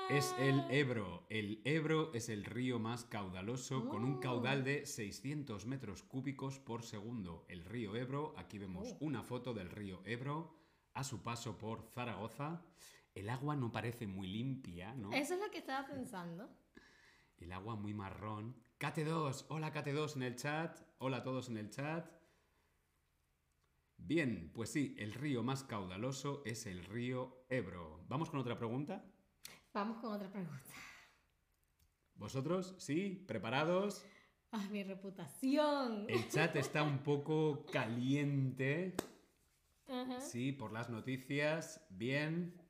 es 0.08 0.34
el 0.38 0.64
Ebro. 0.70 1.26
El 1.28 1.60
Ebro 1.66 2.14
es 2.14 2.30
el 2.30 2.46
río 2.46 2.78
más 2.78 3.04
caudaloso 3.04 3.86
con 3.86 4.02
un 4.02 4.18
caudal 4.18 4.64
de 4.64 4.86
600 4.86 5.66
metros 5.66 6.02
cúbicos 6.02 6.58
por 6.58 6.82
segundo. 6.82 7.44
El 7.50 7.62
río 7.62 7.94
Ebro, 7.94 8.32
aquí 8.38 8.56
vemos 8.56 8.92
Oh. 8.92 8.96
una 9.00 9.22
foto 9.22 9.52
del 9.52 9.68
río 9.68 10.00
Ebro 10.06 10.56
a 10.94 11.04
su 11.04 11.22
paso 11.22 11.58
por 11.58 11.82
Zaragoza. 11.92 12.62
El 13.16 13.30
agua 13.30 13.56
no 13.56 13.72
parece 13.72 14.06
muy 14.06 14.28
limpia, 14.28 14.94
¿no? 14.94 15.10
Eso 15.10 15.34
es 15.34 15.40
lo 15.40 15.50
que 15.50 15.56
estaba 15.56 15.88
pensando. 15.88 16.50
El 17.38 17.50
agua 17.50 17.74
muy 17.74 17.94
marrón. 17.94 18.54
Kate2, 18.78 19.46
hola 19.48 19.72
Kate2 19.72 20.16
en 20.16 20.22
el 20.22 20.36
chat. 20.36 20.78
Hola 20.98 21.16
a 21.16 21.22
todos 21.22 21.48
en 21.48 21.56
el 21.56 21.70
chat. 21.70 22.12
Bien, 23.96 24.52
pues 24.54 24.70
sí, 24.70 24.94
el 24.98 25.14
río 25.14 25.42
más 25.42 25.64
caudaloso 25.64 26.42
es 26.44 26.66
el 26.66 26.84
río 26.84 27.46
Ebro. 27.48 28.04
¿Vamos 28.06 28.28
con 28.28 28.38
otra 28.38 28.58
pregunta? 28.58 29.02
Vamos 29.72 29.96
con 29.96 30.12
otra 30.12 30.30
pregunta. 30.30 30.74
¿Vosotros? 32.16 32.74
¿Sí? 32.76 33.24
¿Preparados? 33.26 34.04
Ah, 34.52 34.68
mi 34.70 34.84
reputación. 34.84 36.04
El 36.10 36.28
chat 36.28 36.54
está 36.56 36.82
un 36.82 36.98
poco 36.98 37.64
caliente. 37.72 38.94
Sí, 40.20 40.50
por 40.50 40.72
las 40.72 40.90
noticias. 40.90 41.86
Bien. 41.90 42.65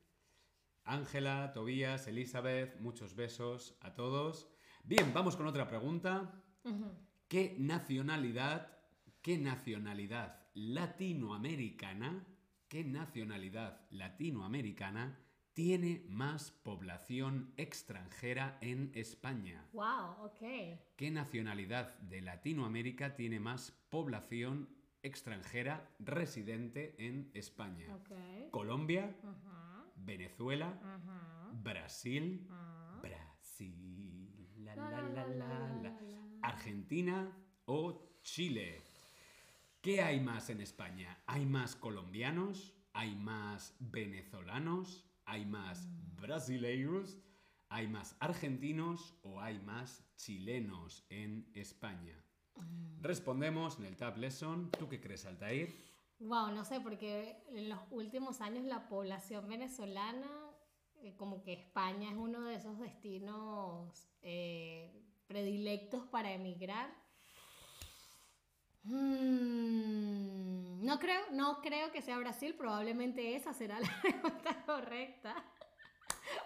Ángela, 0.87 1.51
Tobías, 1.53 2.07
Elizabeth, 2.07 2.79
muchos 2.79 3.15
besos 3.15 3.77
a 3.81 3.93
todos. 3.93 4.49
Bien, 4.83 5.13
vamos 5.13 5.35
con 5.35 5.45
otra 5.45 5.67
pregunta. 5.67 6.41
¿Qué 7.27 7.55
nacionalidad, 7.59 8.79
qué 9.21 9.37
nacionalidad 9.37 10.47
latinoamericana, 10.53 12.25
qué 12.69 12.85
nacionalidad 12.85 13.81
latinoamericana 13.91 15.19
tiene 15.53 16.05
más 16.07 16.51
población 16.51 17.51
extranjera 17.57 18.57
en 18.61 18.91
España? 18.95 19.67
Wow, 19.73 20.25
ok. 20.25 20.79
¿Qué 20.95 21.11
nacionalidad 21.11 21.97
de 21.99 22.21
Latinoamérica 22.21 23.15
tiene 23.15 23.39
más 23.39 23.71
población 23.89 24.69
extranjera 25.03 25.89
residente 25.99 26.95
en 26.99 27.29
España? 27.33 27.93
Ok. 27.95 28.51
¿Colombia. 28.51 29.15
Venezuela. 30.07 30.71
Brasil. 31.61 32.47
Brasil, 33.01 34.29
Argentina 36.41 37.37
o 37.65 38.21
Chile. 38.23 38.81
¿Qué 39.81 40.01
hay 40.01 40.21
más 40.21 40.49
en 40.49 40.61
España? 40.61 41.21
¿Hay 41.27 41.45
más 41.45 41.75
colombianos? 41.75 42.73
¿Hay 42.93 43.15
más 43.15 43.75
venezolanos? 43.79 45.05
¿Hay 45.25 45.45
más 45.45 45.89
brasileiros? 46.15 47.19
¿Hay 47.67 47.89
más 47.89 48.15
argentinos 48.21 49.13
o 49.23 49.41
hay 49.41 49.59
más 49.59 50.05
chilenos 50.15 51.05
en 51.09 51.51
España? 51.53 52.15
Respondemos 53.01 53.77
en 53.79 53.85
el 53.85 53.97
Tab 53.97 54.17
Lesson. 54.17 54.71
¿Tú 54.71 54.87
qué 54.87 55.01
crees, 55.01 55.25
Altair? 55.25 55.96
Wow, 56.19 56.51
no 56.51 56.65
sé, 56.65 56.79
porque 56.79 57.43
en 57.49 57.69
los 57.69 57.79
últimos 57.91 58.41
años 58.41 58.65
la 58.65 58.87
población 58.87 59.47
venezolana, 59.47 60.27
eh, 61.03 61.15
como 61.15 61.43
que 61.43 61.53
España 61.53 62.09
es 62.09 62.17
uno 62.17 62.41
de 62.41 62.55
esos 62.55 62.79
destinos 62.79 64.09
eh, 64.23 64.91
predilectos 65.27 66.07
para 66.07 66.31
emigrar. 66.31 66.89
Mm, 68.83 70.83
no 70.83 70.97
creo, 70.97 71.21
no 71.33 71.61
creo 71.61 71.91
que 71.91 72.01
sea 72.01 72.17
Brasil, 72.17 72.55
probablemente 72.55 73.35
esa 73.35 73.53
será 73.53 73.79
la 73.79 74.01
respuesta 74.01 74.65
correcta, 74.65 75.35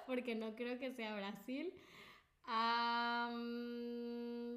porque 0.05 0.35
no 0.35 0.53
creo 0.55 0.79
que 0.79 0.91
sea 0.91 1.15
Brasil. 1.15 1.73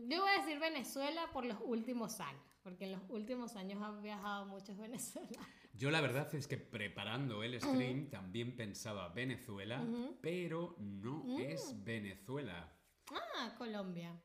Yo 0.08 0.20
voy 0.20 0.30
a 0.30 0.42
decir 0.42 0.58
Venezuela 0.60 1.22
por 1.32 1.44
los 1.44 1.58
últimos 1.64 2.20
años, 2.20 2.42
porque 2.62 2.84
en 2.86 2.92
los 2.92 3.02
últimos 3.08 3.56
años 3.56 3.82
han 3.82 4.02
viajado 4.02 4.46
muchos 4.46 4.76
venezolanos. 4.78 5.38
Yo 5.74 5.90
la 5.90 6.00
verdad 6.00 6.32
es 6.34 6.46
que 6.46 6.56
preparando 6.56 7.42
el 7.42 7.60
stream 7.60 8.08
también 8.08 8.54
pensaba 8.56 9.08
Venezuela, 9.08 9.84
pero 10.20 10.76
no 10.78 11.24
Mm. 11.24 11.40
es 11.40 11.74
Venezuela. 11.84 12.72
Ah, 13.10 13.54
Colombia. 13.58 14.20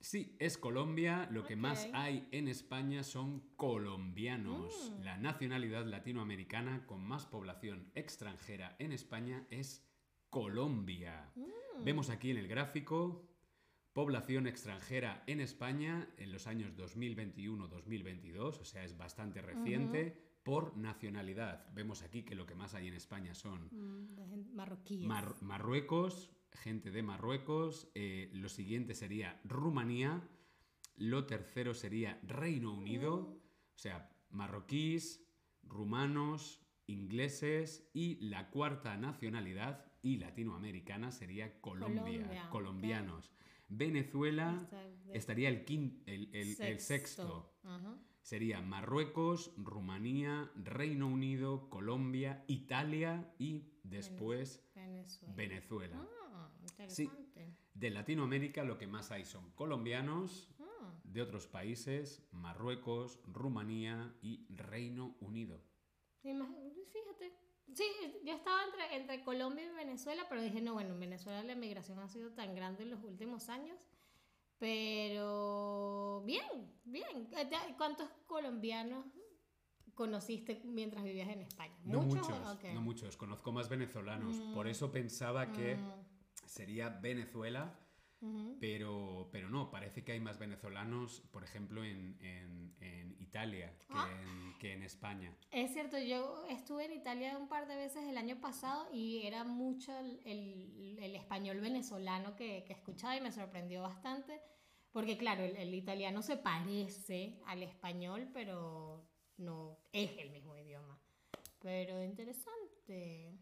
Sí, 0.00 0.36
es 0.38 0.56
Colombia. 0.58 1.28
Lo 1.30 1.44
que 1.44 1.56
más 1.56 1.88
hay 1.92 2.26
en 2.30 2.48
España 2.48 3.02
son 3.02 3.40
colombianos. 3.56 4.92
Mm. 4.98 5.02
La 5.04 5.16
nacionalidad 5.18 5.84
latinoamericana 5.86 6.86
con 6.86 7.02
más 7.06 7.26
población 7.26 7.90
extranjera 7.94 8.76
en 8.78 8.92
España 8.92 9.46
es 9.50 9.85
Colombia. 10.40 11.32
Mm. 11.34 11.82
Vemos 11.84 12.10
aquí 12.10 12.30
en 12.30 12.36
el 12.36 12.46
gráfico 12.46 13.26
población 13.94 14.46
extranjera 14.46 15.24
en 15.26 15.40
España 15.40 16.10
en 16.18 16.30
los 16.30 16.46
años 16.46 16.76
2021-2022, 16.76 18.60
o 18.60 18.64
sea, 18.66 18.84
es 18.84 18.98
bastante 18.98 19.40
reciente, 19.40 20.14
por 20.42 20.76
nacionalidad. 20.76 21.66
Vemos 21.72 22.02
aquí 22.02 22.22
que 22.22 22.34
lo 22.34 22.44
que 22.44 22.54
más 22.54 22.74
hay 22.74 22.86
en 22.88 22.94
España 22.94 23.34
son 23.34 23.68
Mm, 23.72 24.54
Marroquíes. 24.54 25.06
Mar- 25.06 25.36
Marruecos, 25.40 26.30
gente 26.52 26.90
de 26.90 27.02
Marruecos. 27.02 27.90
eh, 27.94 28.28
lo 28.34 28.50
siguiente 28.50 28.94
sería 28.94 29.40
Rumanía. 29.44 30.22
Lo 30.96 31.24
tercero 31.24 31.72
sería 31.72 32.20
Reino 32.24 32.74
Unido. 32.74 33.40
O 33.74 33.78
sea, 33.78 34.10
marroquíes, 34.28 35.26
rumanos, 35.62 36.60
ingleses. 36.86 37.88
Y 37.94 38.16
la 38.28 38.50
cuarta 38.50 38.96
nacionalidad 38.98 39.84
y 40.06 40.18
latinoamericana 40.18 41.10
sería 41.10 41.60
Colombia. 41.60 42.02
Colombianos. 42.50 43.32
Venezuela 43.68 44.68
estaría 45.12 45.48
el, 45.48 45.64
quin- 45.66 46.02
el, 46.06 46.30
el- 46.32 46.54
el 46.62 46.80
sexto. 46.80 47.52
Sería 48.22 48.60
Marruecos, 48.60 49.52
Rumanía, 49.56 50.50
Reino 50.56 51.06
Unido, 51.08 51.68
Colombia, 51.70 52.44
Italia 52.46 53.32
y 53.38 53.72
después 53.82 54.64
Venezuela. 54.74 55.34
Venezuela. 55.34 56.08
Ah, 56.32 56.50
interesante. 56.60 57.56
De 57.74 57.90
Latinoamérica 57.90 58.62
lo 58.64 58.78
que 58.78 58.86
más 58.86 59.10
hay 59.10 59.24
son 59.24 59.50
colombianos, 59.52 60.48
Ah, 60.60 60.92
de 61.04 61.20
otros 61.22 61.46
países, 61.48 62.26
Marruecos, 62.32 63.20
Rumanía 63.26 64.14
y 64.22 64.46
Reino 64.54 65.16
Unido. 65.20 65.60
fíjate. 66.92 67.45
Sí, 67.74 67.84
yo 68.24 68.34
estaba 68.34 68.64
entre, 68.64 68.96
entre 68.96 69.24
Colombia 69.24 69.64
y 69.64 69.74
Venezuela, 69.74 70.24
pero 70.28 70.40
dije, 70.40 70.60
no, 70.60 70.74
bueno, 70.74 70.94
en 70.94 71.00
Venezuela 71.00 71.42
la 71.42 71.54
migración 71.54 71.98
ha 71.98 72.08
sido 72.08 72.30
tan 72.32 72.54
grande 72.54 72.84
en 72.84 72.90
los 72.90 73.02
últimos 73.02 73.48
años. 73.48 73.76
Pero 74.58 76.22
bien, 76.24 76.72
bien. 76.84 77.28
Eh, 77.36 77.74
¿Cuántos 77.76 78.08
colombianos 78.26 79.04
conociste 79.94 80.62
mientras 80.64 81.04
vivías 81.04 81.28
en 81.28 81.42
España? 81.42 81.76
No 81.84 82.02
muchos, 82.02 82.28
no 82.72 82.80
muchos, 82.80 83.16
conozco 83.16 83.52
más 83.52 83.68
venezolanos. 83.68 84.36
Mm. 84.36 84.54
Por 84.54 84.68
eso 84.68 84.90
pensaba 84.90 85.52
que 85.52 85.76
Mm, 85.76 85.92
sería 86.46 86.88
Venezuela, 86.88 87.78
ujú. 88.20 88.56
pero, 88.60 89.28
pero 89.32 89.48
no, 89.50 89.70
parece 89.70 90.02
que 90.04 90.12
hay 90.12 90.20
más 90.20 90.38
venezolanos, 90.38 91.20
por 91.32 91.44
ejemplo, 91.44 91.84
en, 91.84 92.16
en- 92.20 92.74
en 92.80 93.16
Italia 93.20 93.76
que, 93.78 93.84
Ah. 93.90 94.08
en, 94.22 94.58
que 94.58 94.72
en 94.72 94.82
España. 94.82 95.36
Es 95.50 95.72
cierto, 95.72 95.98
yo 95.98 96.44
estuve 96.48 96.84
en 96.86 96.92
Italia 96.92 97.36
un 97.38 97.48
par 97.48 97.66
de 97.68 97.76
veces 97.76 98.04
el 98.08 98.16
año 98.18 98.40
pasado 98.40 98.88
y 98.92 99.26
era 99.26 99.44
mucho 99.44 99.96
el, 99.98 100.20
el- 100.24 100.98
el 101.00 101.14
español 101.16 101.60
venezolano 101.60 102.34
que, 102.36 102.64
que 102.64 102.72
escuchaba 102.72 103.16
y 103.16 103.20
me 103.20 103.32
sorprendió 103.32 103.82
bastante, 103.82 104.40
porque 104.92 105.18
claro, 105.18 105.44
el, 105.44 105.56
el 105.56 105.74
italiano 105.74 106.22
se 106.22 106.36
parece 106.38 107.38
al 107.46 107.62
español, 107.62 108.30
pero 108.32 109.06
no 109.36 109.78
es 109.92 110.10
el 110.18 110.30
mismo 110.30 110.56
idioma. 110.56 110.98
Pero 111.60 112.02
interesante. 112.02 113.38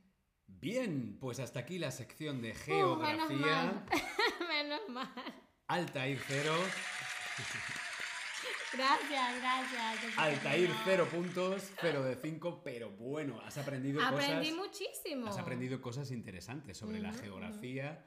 Bien, 0.47 1.17
pues 1.21 1.41
hasta 1.41 1.61
aquí 1.61 1.79
la 1.79 1.91
sección 1.91 2.41
de 2.43 2.51
Uh, 2.53 2.97
menos 2.97 3.29
geografía. 3.29 3.37
mal. 3.39 3.85
Menos 4.49 4.81
mal. 4.89 5.13
Altair 5.69 6.19
0. 6.27 6.53
Gracias, 8.73 9.41
gracias. 9.41 10.19
Altair. 10.19 10.71
0 10.85 11.09
puntos, 11.11 11.71
0 11.81 12.03
de 12.03 12.17
5, 12.17 12.63
pero 12.65 12.91
bueno, 12.91 13.41
has 13.41 13.57
aprendido 13.59 14.03
Aprendí 14.03 14.51
cosas. 14.51 14.67
muchísimo. 14.67 15.27
Has 15.29 15.39
aprendido 15.39 15.81
cosas 15.81 16.11
interesantes 16.11 16.77
sobre 16.77 16.99
la 17.01 17.13
geografía 17.13 18.05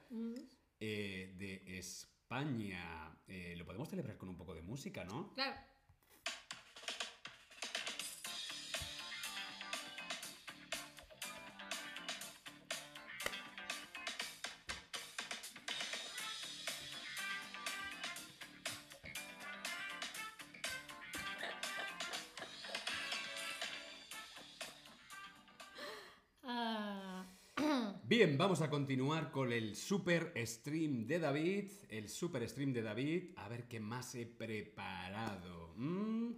eh, 0.79 1.33
de 1.37 1.77
España. 1.77 3.17
Eh, 3.27 3.55
lo 3.57 3.65
podemos 3.65 3.89
celebrar 3.89 4.17
con 4.17 4.29
un 4.29 4.37
poco 4.37 4.53
de 4.53 4.61
música, 4.61 5.03
¿no? 5.05 5.33
Claro. 5.33 5.55
Bien, 28.17 28.35
vamos 28.35 28.61
a 28.63 28.69
continuar 28.71 29.29
con 29.29 29.51
el 29.51 29.75
super 29.75 30.33
stream 30.43 31.05
de 31.05 31.19
David. 31.19 31.69
El 31.87 32.09
super 32.09 32.49
stream 32.49 32.73
de 32.73 32.81
David. 32.81 33.25
A 33.35 33.47
ver 33.47 33.67
qué 33.67 33.79
más 33.79 34.15
he 34.15 34.25
preparado. 34.25 35.75
Mm, 35.75 36.31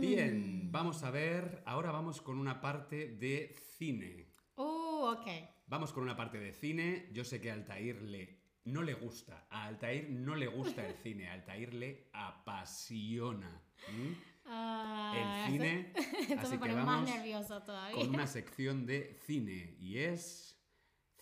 Bien, 0.00 0.72
vamos 0.72 1.04
a 1.04 1.12
ver. 1.12 1.62
Ahora 1.66 1.92
vamos 1.92 2.20
con 2.20 2.36
una 2.36 2.60
parte 2.60 3.10
de 3.10 3.54
cine. 3.76 4.26
Uh, 4.56 5.14
ok. 5.14 5.26
Vamos 5.68 5.92
con 5.92 6.02
una 6.02 6.16
parte 6.16 6.40
de 6.40 6.52
cine. 6.52 7.08
Yo 7.12 7.22
sé 7.22 7.40
que 7.40 7.52
a 7.52 7.54
Altair 7.54 8.02
le, 8.02 8.40
no 8.64 8.82
le 8.82 8.94
gusta. 8.94 9.46
A 9.50 9.66
Altair 9.66 10.10
no 10.10 10.34
le 10.34 10.48
gusta 10.48 10.84
el 10.84 10.96
cine. 10.96 11.28
A 11.28 11.34
Altair 11.34 11.74
le 11.74 12.08
apasiona. 12.12 13.62
¿Mm? 13.92 14.12
Ah, 14.46 15.44
El 15.46 15.52
cine. 15.52 15.92
Esto 16.28 16.40
Así 16.40 16.50
me 16.50 16.50
que 16.54 16.58
pone 16.58 16.74
más 16.74 16.86
vamos 16.86 17.08
nervioso 17.10 17.62
todavía. 17.62 17.94
con 17.96 18.08
una 18.12 18.26
sección 18.26 18.84
de 18.84 19.16
cine. 19.24 19.76
Y 19.78 19.98
es 19.98 20.57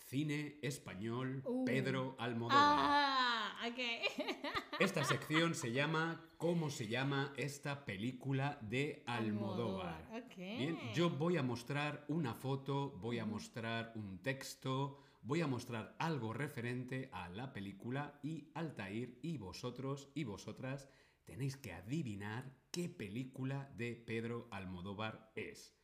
cine 0.07 0.59
español 0.63 1.43
Uh. 1.45 1.65
Pedro 1.65 2.17
Almodóvar. 2.19 2.59
Ah, 2.59 3.69
ok. 3.69 3.79
Esta 4.81 5.05
sección 5.05 5.55
se 5.55 5.73
llama 5.73 6.23
¿Cómo 6.39 6.71
se 6.71 6.87
llama 6.87 7.33
esta 7.37 7.85
película 7.85 8.59
de 8.61 9.03
Almodóvar? 9.07 10.05
Almodóvar, 10.05 10.25
ok. 10.25 10.37
Bien, 10.37 10.79
yo 10.95 11.11
voy 11.11 11.37
a 11.39 11.43
mostrar 11.43 12.05
una 12.09 12.35
foto, 12.35 12.91
voy 13.01 13.19
a 13.19 13.25
mostrar 13.25 13.93
un 13.97 14.23
texto, 14.23 14.99
voy 15.23 15.41
a 15.41 15.47
mostrar 15.47 15.97
algo 15.99 16.35
referente 16.35 17.09
a 17.13 17.29
la 17.31 17.53
película 17.55 18.21
y 18.23 18.51
Altair 18.55 19.19
y 19.23 19.39
vosotros 19.39 20.11
y 20.15 20.25
vosotras 20.25 20.89
tenéis 21.25 21.57
que 21.57 21.73
adivinar 21.73 22.55
qué 22.71 22.89
película 22.91 23.73
de 23.77 23.97
Pedro 23.97 24.47
Almodóvar 24.51 25.33
es. 25.35 25.75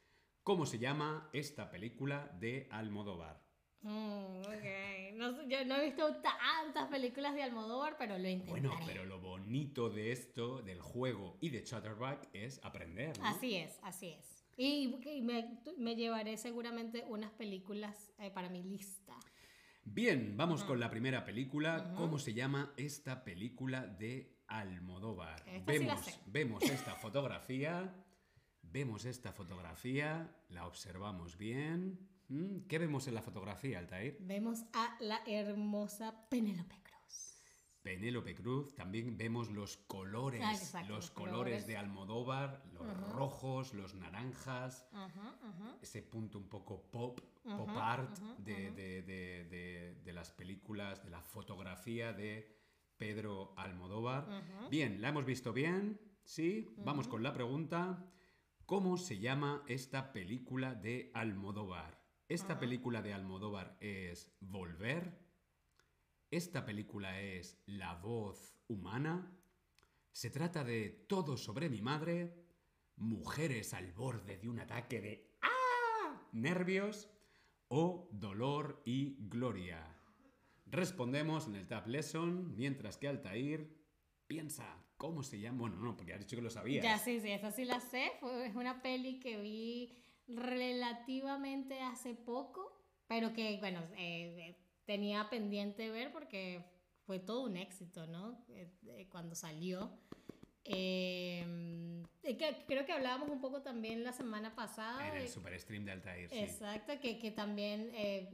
¿Cómo 0.44 0.66
se 0.66 0.78
llama 0.78 1.30
esta 1.32 1.70
película 1.70 2.30
de 2.38 2.68
Almodóvar? 2.70 3.42
Mm, 3.82 4.40
ok. 4.40 5.14
No 5.14 5.48
yo 5.48 5.64
no 5.64 5.76
he 5.76 5.86
visto 5.86 6.16
tantas 6.16 6.88
películas 6.88 7.34
de 7.34 7.42
Almodóvar, 7.42 7.96
pero 7.98 8.18
lo 8.18 8.28
intentaré. 8.28 8.68
Bueno, 8.68 8.84
pero 8.86 9.04
lo 9.04 9.20
bonito 9.20 9.90
de 9.90 10.12
esto, 10.12 10.62
del 10.62 10.80
juego 10.80 11.36
y 11.40 11.50
de 11.50 11.62
Chatterback, 11.62 12.28
es 12.32 12.60
aprender. 12.62 13.18
¿no? 13.18 13.26
Así 13.26 13.56
es, 13.56 13.78
así 13.82 14.08
es. 14.10 14.44
Y, 14.56 14.94
y 15.04 15.22
me, 15.22 15.58
me 15.78 15.96
llevaré 15.96 16.36
seguramente 16.36 17.04
unas 17.08 17.32
películas 17.32 18.12
eh, 18.18 18.30
para 18.30 18.48
mi 18.48 18.62
lista. 18.62 19.14
Bien, 19.84 20.36
vamos 20.36 20.62
con 20.62 20.78
la 20.78 20.90
primera 20.90 21.24
película. 21.24 21.92
¿Cómo 21.96 22.18
se 22.18 22.34
llama 22.34 22.72
esta 22.76 23.24
película 23.24 23.86
de 23.86 24.36
Almodóvar? 24.46 25.42
Esta 25.48 25.72
sí 25.72 25.78
la 25.78 25.94
vemos, 25.94 26.04
sé. 26.04 26.18
vemos 26.26 26.62
esta 26.70 26.94
fotografía. 26.94 27.92
Vemos 28.62 29.04
esta 29.04 29.32
fotografía, 29.32 30.34
la 30.48 30.66
observamos 30.66 31.36
bien. 31.36 32.11
¿Mm? 32.32 32.66
¿Qué 32.66 32.78
vemos 32.78 33.06
en 33.08 33.14
la 33.14 33.20
fotografía, 33.20 33.78
Altair? 33.78 34.16
Vemos 34.20 34.64
a 34.72 34.96
la 35.00 35.20
hermosa 35.26 36.28
Penélope 36.30 36.76
Cruz. 36.82 37.42
Penélope 37.82 38.34
Cruz, 38.34 38.74
también 38.74 39.18
vemos 39.18 39.50
los 39.50 39.76
colores, 39.76 40.40
Ah, 40.42 40.54
exacto, 40.54 40.88
los 40.94 40.96
los 41.04 41.10
colores 41.10 41.34
colores. 41.36 41.66
de 41.66 41.76
Almodóvar, 41.76 42.62
los 42.72 42.86
rojos, 43.12 43.74
los 43.74 43.94
naranjas, 43.94 44.86
ese 45.82 46.00
punto 46.02 46.38
un 46.38 46.48
poco 46.48 46.90
pop, 46.90 47.20
pop 47.44 47.68
art 47.76 48.16
de, 48.38 48.70
de- 48.70 49.02
de- 50.04 50.12
las 50.12 50.30
películas, 50.30 51.02
de 51.04 51.10
la 51.10 51.20
fotografía 51.20 52.12
de 52.14 52.56
Pedro 52.96 53.52
Almodóvar. 53.58 54.28
Bien, 54.70 55.00
¿la 55.02 55.08
hemos 55.08 55.24
visto 55.26 55.52
bien? 55.52 56.00
¿Sí? 56.24 56.68
Vamos 56.78 57.08
con 57.08 57.22
la 57.22 57.32
pregunta. 57.34 58.06
¿Cómo 58.64 58.96
se 58.96 59.18
llama 59.18 59.64
esta 59.66 60.12
película 60.12 60.74
de 60.74 61.10
Almodóvar? 61.14 62.00
¿Esta 62.32 62.58
película 62.58 63.02
de 63.02 63.12
Almodóvar 63.12 63.76
es 63.78 64.32
Volver? 64.40 65.18
¿Esta 66.30 66.64
película 66.64 67.20
es 67.20 67.60
La 67.66 67.96
voz 67.96 68.56
humana? 68.68 69.38
¿Se 70.12 70.30
trata 70.30 70.64
de 70.64 71.04
Todo 71.06 71.36
sobre 71.36 71.68
mi 71.68 71.82
madre? 71.82 72.34
¿Mujeres 72.96 73.74
al 73.74 73.92
borde 73.92 74.38
de 74.38 74.48
un 74.48 74.60
ataque 74.60 75.02
de 75.02 75.36
¡Ah! 75.42 76.26
nervios? 76.32 77.10
¿O 77.68 78.08
Dolor 78.12 78.80
y 78.86 79.28
Gloria? 79.28 79.94
Respondemos 80.64 81.48
en 81.48 81.56
el 81.56 81.68
Tab 81.68 81.86
Lesson, 81.86 82.56
mientras 82.56 82.96
que 82.96 83.08
Altair 83.08 83.76
piensa 84.26 84.82
cómo 84.96 85.22
se 85.22 85.38
llama. 85.38 85.58
Bueno, 85.58 85.76
no, 85.76 85.94
porque 85.98 86.14
has 86.14 86.20
dicho 86.20 86.36
que 86.36 86.40
lo 86.40 86.48
sabías. 86.48 86.82
Ya, 86.82 86.96
sí, 86.96 87.20
sí, 87.20 87.30
esa 87.30 87.50
sí 87.50 87.66
la 87.66 87.80
sé. 87.80 88.10
Fue, 88.20 88.46
es 88.46 88.54
una 88.54 88.80
peli 88.80 89.20
que 89.20 89.36
vi 89.36 89.98
relativamente 90.28 91.80
hace 91.80 92.14
poco, 92.14 92.80
pero 93.06 93.32
que, 93.32 93.58
bueno, 93.58 93.80
eh, 93.96 94.56
tenía 94.84 95.28
pendiente 95.30 95.90
ver 95.90 96.12
porque 96.12 96.64
fue 97.04 97.18
todo 97.18 97.42
un 97.44 97.56
éxito, 97.56 98.06
¿no? 98.06 98.44
Eh, 98.48 98.70
eh, 98.86 99.08
cuando 99.10 99.34
salió. 99.34 99.90
Eh, 100.64 102.02
que, 102.22 102.64
creo 102.66 102.86
que 102.86 102.92
hablábamos 102.92 103.28
un 103.30 103.40
poco 103.40 103.62
también 103.62 104.04
la 104.04 104.12
semana 104.12 104.54
pasada. 104.54 105.08
En 105.08 105.16
el 105.16 105.22
de- 105.22 105.28
super 105.28 105.58
stream 105.58 105.84
de 105.84 105.92
Altair, 105.92 106.28
sí. 106.30 106.38
Exacto, 106.38 106.92
que, 107.00 107.18
que 107.18 107.30
también 107.32 107.90
eh, 107.94 108.30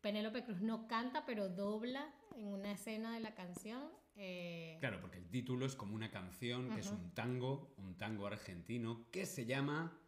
Penélope 0.00 0.44
Cruz 0.44 0.60
no 0.60 0.86
canta, 0.86 1.24
pero 1.24 1.48
dobla 1.48 2.12
en 2.36 2.46
una 2.48 2.72
escena 2.72 3.14
de 3.14 3.20
la 3.20 3.34
canción. 3.34 3.90
eh, 4.16 4.76
Claro, 4.80 5.00
porque 5.00 5.18
el 5.18 5.28
título 5.30 5.64
es 5.64 5.74
como 5.74 5.94
una 5.94 6.10
canción 6.10 6.70
que 6.70 6.80
es 6.80 6.90
un 6.92 7.14
tango, 7.14 7.74
un 7.78 7.96
tango 7.96 8.26
argentino, 8.26 9.06
que 9.10 9.24
se 9.24 9.46
llama 9.46 9.98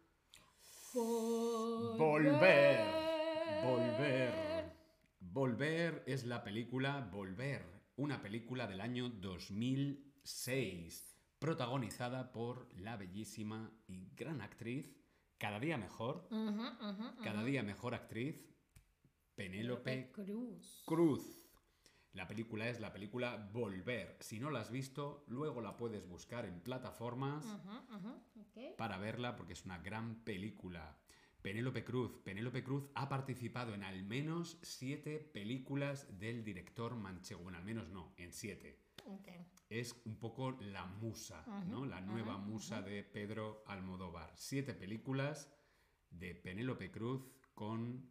Volver. 0.93 2.79
Volver. 3.63 4.33
Volver 5.19 6.03
es 6.07 6.25
la 6.25 6.43
película 6.43 7.09
Volver, 7.11 7.63
una 7.97 8.21
película 8.21 8.67
del 8.67 8.81
año 8.81 9.09
2006, 9.09 11.17
protagonizada 11.39 12.31
por 12.31 12.69
la 12.79 12.95
bellísima 12.95 13.71
y 13.87 14.09
gran 14.15 14.41
actriz, 14.41 14.95
cada 15.37 15.59
día 15.59 15.77
mejor, 15.77 16.27
cada 17.23 17.43
día 17.43 17.63
mejor 17.63 17.93
actriz, 17.93 18.49
Penélope 19.35 20.11
Cruz. 20.11 20.83
Cruz. 20.85 21.36
La 22.17 22.27
película 22.27 22.67
es 22.67 22.79
la 22.79 22.91
película 22.91 23.47
Volver. 23.53 24.17
Si 24.21 24.39
no 24.39 24.49
la 24.49 24.61
has 24.61 24.71
visto, 24.71 25.23
luego 25.27 25.61
la 25.61 25.77
puedes 25.77 26.07
buscar 26.07 26.45
en 26.45 26.61
plataformas 26.61 27.45
para 28.75 28.97
verla 28.97 29.35
porque 29.35 29.53
es 29.53 29.63
una 29.65 29.77
gran 29.77 30.15
película. 30.23 30.97
Penélope 31.43 31.83
Cruz. 31.83 32.17
Penélope 32.23 32.63
Cruz 32.63 32.89
ha 32.95 33.07
participado 33.07 33.75
en 33.75 33.83
al 33.83 34.03
menos 34.03 34.57
siete 34.63 35.19
películas 35.19 36.17
del 36.17 36.43
director 36.43 36.95
manchego. 36.95 37.43
Bueno, 37.43 37.59
al 37.59 37.63
menos 37.63 37.87
no, 37.89 38.15
en 38.17 38.33
siete. 38.33 38.79
Es 39.69 39.95
un 40.05 40.15
poco 40.15 40.57
la 40.59 40.87
musa, 40.87 41.45
¿no? 41.67 41.85
La 41.85 42.01
nueva 42.01 42.39
musa 42.39 42.81
de 42.81 43.03
Pedro 43.03 43.63
Almodóvar. 43.67 44.33
Siete 44.33 44.73
películas 44.73 45.53
de 46.09 46.33
Penélope 46.33 46.89
Cruz 46.89 47.21
con 47.53 48.09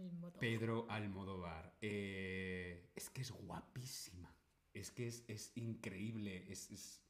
Almodóvar. 0.00 0.40
Pedro 0.40 0.86
Almodóvar. 0.90 1.76
Eh, 1.80 2.90
es 2.94 3.10
que 3.10 3.22
es 3.22 3.30
guapísima. 3.30 4.34
Es 4.72 4.90
que 4.90 5.06
es, 5.08 5.24
es 5.28 5.52
increíble. 5.56 6.50
Es, 6.50 6.70
es- 6.70 7.02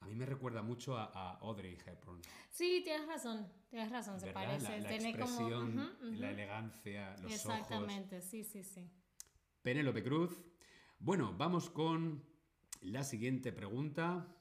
A 0.00 0.06
mí 0.06 0.14
me 0.14 0.24
recuerda 0.26 0.62
mucho 0.62 0.96
a, 0.96 1.04
a 1.06 1.38
Audrey 1.38 1.76
Hepburn. 1.84 2.20
Sí, 2.50 2.82
tienes 2.84 3.06
razón. 3.08 3.52
Tienes 3.68 3.90
razón, 3.90 4.20
se 4.20 4.26
¿verdad? 4.26 4.44
parece. 4.46 4.70
La, 4.70 4.78
la 4.78 4.88
Tiene 4.88 5.12
como. 5.18 5.24
expresión, 5.24 6.20
la 6.20 6.30
elegancia, 6.30 7.10
los 7.16 7.18
ojos. 7.24 7.32
Exactamente, 7.34 8.20
sí, 8.22 8.44
sí, 8.44 8.62
sí. 8.62 8.88
Penélope 9.62 10.02
Cruz. 10.04 10.40
Bueno, 11.00 11.34
vamos 11.36 11.68
con 11.70 12.24
la 12.82 13.02
siguiente 13.02 13.52
pregunta. 13.52 14.34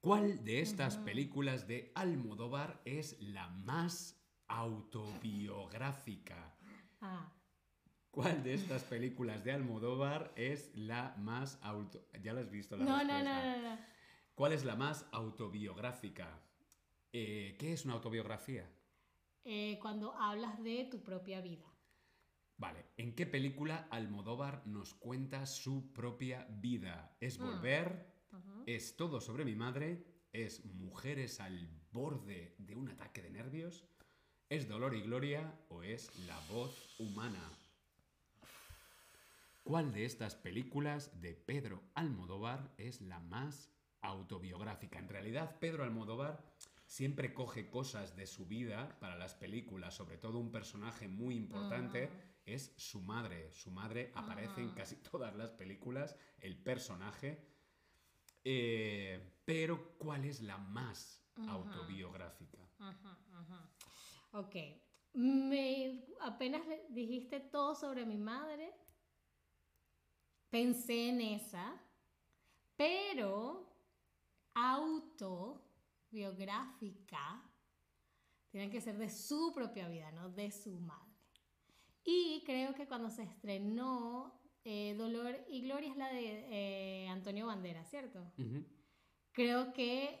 ¿Cuál 0.00 0.44
de 0.44 0.60
estas 0.60 0.96
películas 0.98 1.66
de 1.66 1.92
Almodóvar 1.94 2.80
es 2.84 3.20
la 3.20 3.48
más 3.48 4.16
autobiográfica? 4.50 6.54
Ah, 7.00 7.32
¿Cuál 8.10 8.42
de 8.42 8.54
estas 8.54 8.82
películas 8.84 9.44
de 9.44 9.52
Almodóvar 9.52 10.32
es 10.36 10.74
la 10.74 11.14
más 11.18 11.58
auto... 11.62 12.08
Ya 12.22 12.32
la 12.32 12.40
has 12.40 12.50
visto 12.50 12.76
la 12.76 12.84
no, 12.84 12.98
no, 12.98 13.04
no, 13.04 13.12
respuesta. 13.14 13.56
no, 13.56 13.62
no. 13.76 13.78
¿Cuál 14.34 14.52
es 14.52 14.64
la 14.64 14.74
más 14.74 15.06
autobiográfica? 15.12 16.42
Eh, 17.12 17.56
¿Qué 17.58 17.72
es 17.72 17.84
una 17.84 17.94
autobiografía? 17.94 18.68
Eh, 19.44 19.78
cuando 19.80 20.12
hablas 20.14 20.60
de 20.62 20.88
tu 20.90 21.02
propia 21.02 21.40
vida. 21.40 21.64
Vale, 22.56 22.86
¿en 22.96 23.14
qué 23.14 23.26
película 23.26 23.86
Almodóvar 23.90 24.66
nos 24.66 24.94
cuenta 24.94 25.46
su 25.46 25.92
propia 25.92 26.46
vida? 26.50 27.16
¿Es 27.20 27.38
Mm. 27.38 27.46
Volver? 27.46 28.10
¿Es 28.66 28.96
Todo 28.96 29.20
sobre 29.20 29.44
mi 29.44 29.54
madre? 29.54 30.04
¿Es 30.32 30.64
Mujeres 30.64 31.40
al 31.40 31.68
borde 31.90 32.54
de 32.58 32.76
un 32.76 32.88
ataque 32.88 33.22
de 33.22 33.30
nervios? 33.30 33.86
¿Es 34.50 34.66
Dolor 34.66 34.96
y 34.96 35.02
Gloria 35.02 35.54
o 35.68 35.84
es 35.84 36.10
La 36.26 36.36
voz 36.48 36.96
humana? 36.98 37.38
¿Cuál 39.62 39.92
de 39.92 40.04
estas 40.04 40.34
películas 40.34 41.20
de 41.20 41.34
Pedro 41.34 41.80
Almodóvar 41.94 42.74
es 42.76 43.00
la 43.00 43.20
más 43.20 43.70
autobiográfica? 44.00 44.98
En 44.98 45.08
realidad, 45.08 45.56
Pedro 45.60 45.84
Almodóvar 45.84 46.42
siempre 46.84 47.32
coge 47.32 47.70
cosas 47.70 48.16
de 48.16 48.26
su 48.26 48.44
vida 48.46 48.98
para 48.98 49.16
las 49.16 49.34
películas, 49.34 49.94
sobre 49.94 50.18
todo 50.18 50.40
un 50.40 50.50
personaje 50.50 51.06
muy 51.06 51.36
importante 51.36 52.10
es 52.44 52.74
su 52.76 53.00
madre. 53.02 53.52
Su 53.52 53.70
madre 53.70 54.10
aparece 54.16 54.62
en 54.62 54.72
casi 54.72 54.96
todas 55.12 55.36
las 55.36 55.52
películas, 55.52 56.16
el 56.40 56.56
personaje. 56.56 57.46
Eh, 58.42 59.42
pero, 59.44 59.96
¿cuál 59.96 60.24
es 60.24 60.40
la 60.40 60.58
más 60.58 61.24
autobiográfica? 61.36 62.58
Ajá, 62.80 63.16
ajá. 63.32 63.70
Ok. 64.32 64.56
Me, 65.12 66.04
apenas 66.20 66.62
dijiste 66.90 67.40
todo 67.40 67.74
sobre 67.74 68.06
mi 68.06 68.16
madre. 68.16 68.72
Pensé 70.50 71.08
en 71.08 71.20
esa. 71.20 71.82
Pero 72.76 73.68
autobiográfica 74.54 77.42
tiene 78.50 78.70
que 78.70 78.80
ser 78.80 78.96
de 78.98 79.10
su 79.10 79.52
propia 79.52 79.88
vida, 79.88 80.10
no 80.12 80.30
de 80.30 80.50
su 80.50 80.78
madre. 80.80 81.10
Y 82.04 82.42
creo 82.44 82.74
que 82.74 82.88
cuando 82.88 83.10
se 83.10 83.22
estrenó 83.22 84.40
eh, 84.64 84.94
Dolor 84.96 85.44
y 85.48 85.62
Gloria 85.62 85.90
es 85.90 85.96
la 85.96 86.12
de 86.12 86.46
eh, 86.50 87.08
Antonio 87.08 87.46
Banderas, 87.46 87.88
¿cierto? 87.88 88.32
Creo 89.32 89.72
que 89.72 90.18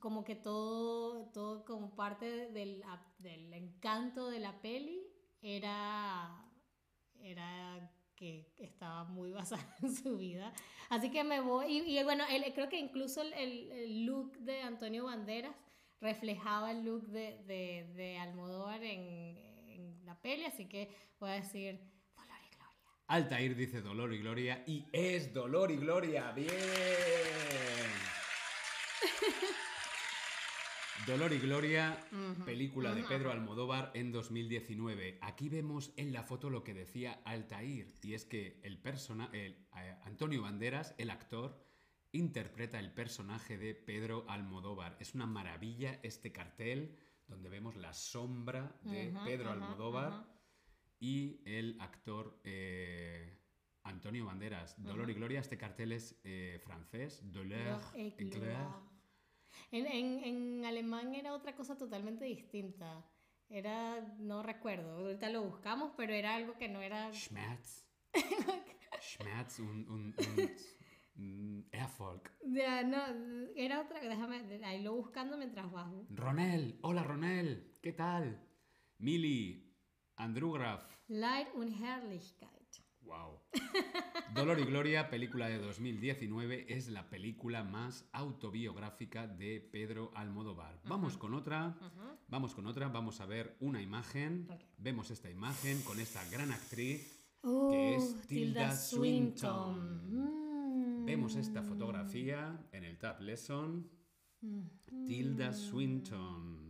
como 0.00 0.24
que 0.24 0.34
todo, 0.34 1.26
todo 1.32 1.64
como 1.64 1.94
parte 1.94 2.48
del, 2.50 2.82
del 3.18 3.52
encanto 3.52 4.28
de 4.30 4.40
la 4.40 4.60
peli 4.60 5.00
era, 5.40 6.44
era 7.20 7.88
que 8.16 8.52
estaba 8.58 9.04
muy 9.04 9.30
basada 9.32 9.76
en 9.82 9.94
su 9.94 10.16
vida. 10.16 10.52
Así 10.90 11.10
que 11.10 11.22
me 11.24 11.40
voy, 11.40 11.66
y, 11.78 11.98
y 11.98 12.02
bueno, 12.04 12.24
creo 12.54 12.68
que 12.68 12.78
incluso 12.78 13.22
el- 13.22 13.32
el 13.72 14.04
look 14.06 14.36
de 14.38 14.60
Antonio 14.62 15.04
Banderas 15.04 15.54
reflejaba 16.00 16.72
el 16.72 16.84
look 16.84 17.06
de, 17.08 17.38
de, 17.44 17.92
de 17.94 18.18
Almodóvar 18.18 18.82
en, 18.82 19.38
en 19.68 20.04
la 20.04 20.20
peli, 20.20 20.44
así 20.44 20.68
que 20.68 20.88
voy 21.20 21.30
a 21.30 21.34
decir 21.34 21.78
Dolor 22.16 22.38
y 22.44 22.56
Gloria. 22.56 23.04
Altair 23.06 23.54
dice 23.54 23.80
Dolor 23.82 24.12
y 24.12 24.18
Gloria 24.18 24.64
y 24.66 24.84
es 24.92 25.32
Dolor 25.32 25.70
y 25.70 25.76
Gloria. 25.76 26.32
Bien. 26.32 26.48
Dolor 31.06 31.32
y 31.32 31.38
Gloria, 31.38 31.98
película 32.44 32.94
de 32.94 33.02
Pedro. 33.02 33.32
Almodóvar 33.32 33.90
en 33.94 34.12
2019. 34.12 35.18
Aquí 35.20 35.48
vemos 35.48 35.92
en 35.96 36.12
la 36.12 36.22
foto 36.22 36.48
lo 36.48 36.62
que 36.62 36.74
decía 36.74 37.20
Altair, 37.24 37.92
y 38.02 38.14
es 38.14 38.24
que 38.24 38.60
el 38.62 38.78
persona, 38.78 39.28
el, 39.32 39.66
eh, 39.76 39.96
Antonio 40.04 40.42
Banderas, 40.42 40.94
el 40.98 41.10
actor, 41.10 41.58
interpreta 42.12 42.78
el 42.78 42.92
personaje 42.92 43.58
de 43.58 43.74
Pedro 43.74 44.26
Almodóvar. 44.28 44.96
Es 45.00 45.14
una 45.14 45.26
maravilla 45.26 45.98
este 46.04 46.30
cartel 46.30 46.96
donde 47.26 47.48
vemos 47.48 47.74
la 47.74 47.94
sombra 47.94 48.78
de 48.84 49.12
Pedro 49.24 49.50
Almodóvar 49.50 50.24
y 51.00 51.40
el 51.46 51.80
actor 51.80 52.40
eh, 52.44 53.40
Antonio 53.82 54.26
Banderas. 54.26 54.80
Dolor 54.80 55.10
y 55.10 55.14
Gloria, 55.14 55.40
este 55.40 55.58
cartel 55.58 55.92
es 55.92 56.20
eh, 56.22 56.60
francés, 56.62 57.20
Dolor 57.24 57.80
et 57.96 58.32
Gloire. 58.32 58.91
En, 59.72 59.86
en, 59.86 60.22
en 60.22 60.64
alemán 60.66 61.14
era 61.14 61.32
otra 61.32 61.56
cosa 61.56 61.76
totalmente 61.78 62.26
distinta. 62.26 63.02
Era, 63.48 64.00
no 64.18 64.42
recuerdo, 64.42 64.98
ahorita 64.98 65.30
lo 65.30 65.42
buscamos, 65.44 65.92
pero 65.96 66.12
era 66.12 66.34
algo 66.34 66.58
que 66.58 66.68
no 66.68 66.82
era... 66.82 67.10
Schmerz. 67.12 67.86
Schmerz 69.00 69.58
und, 69.60 69.88
und, 69.88 70.18
und 70.18 70.50
mm, 71.14 71.60
Erfolg. 71.72 72.30
Ya, 72.44 72.82
no, 72.82 72.98
era 73.56 73.80
otra, 73.80 74.00
déjame, 74.00 74.60
ahí 74.62 74.82
lo 74.82 74.94
buscando 74.94 75.38
mientras 75.38 75.70
bajo. 75.72 76.06
Ronel, 76.10 76.78
hola 76.82 77.02
Ronel, 77.02 77.78
¿qué 77.82 77.92
tal? 77.92 78.46
Mili, 78.98 79.74
Andrugraf, 80.16 80.86
Light 81.08 81.48
und 81.54 81.72
Herrlichkeit. 81.72 82.61
Wow. 83.04 83.40
Dolor 84.34 84.60
y 84.60 84.64
Gloria, 84.64 85.10
película 85.10 85.48
de 85.48 85.58
2019, 85.58 86.66
es 86.68 86.88
la 86.88 87.10
película 87.10 87.64
más 87.64 88.08
autobiográfica 88.12 89.26
de 89.26 89.60
Pedro 89.60 90.10
Almodóvar. 90.14 90.80
Vamos 90.84 91.18
con 91.18 91.34
otra, 91.34 91.76
vamos 92.28 92.54
con 92.54 92.66
otra, 92.66 92.88
vamos 92.88 93.20
a 93.20 93.26
ver 93.26 93.56
una 93.60 93.82
imagen. 93.82 94.48
Vemos 94.78 95.10
esta 95.10 95.28
imagen 95.30 95.82
con 95.82 96.00
esta 96.00 96.24
gran 96.30 96.50
actriz. 96.50 97.18
Uh, 97.42 97.74
es 97.74 98.26
Tilda 98.26 98.74
Swinton. 98.76 101.02
Mm. 101.02 101.04
Vemos 101.04 101.36
esta 101.36 101.62
fotografía 101.62 102.58
en 102.72 102.84
el 102.84 102.98
Tab 102.98 103.20
Lesson. 103.20 103.86
Mm. 104.40 104.62
Tilda 105.04 105.52
Swinton. 105.52 106.61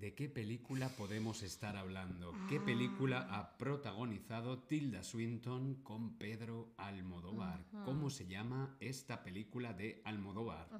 ¿De 0.00 0.14
qué 0.14 0.30
película 0.30 0.88
podemos 0.96 1.42
estar 1.42 1.76
hablando? 1.76 2.32
¿Qué 2.48 2.58
película 2.58 3.26
ha 3.30 3.58
protagonizado 3.58 4.62
Tilda 4.62 5.02
Swinton 5.02 5.82
con 5.82 6.16
Pedro 6.16 6.72
Almodóvar? 6.78 7.66
¿Cómo 7.84 8.08
se 8.08 8.26
llama 8.26 8.78
esta 8.80 9.22
película 9.22 9.74
de 9.74 10.00
Almodóvar? 10.06 10.70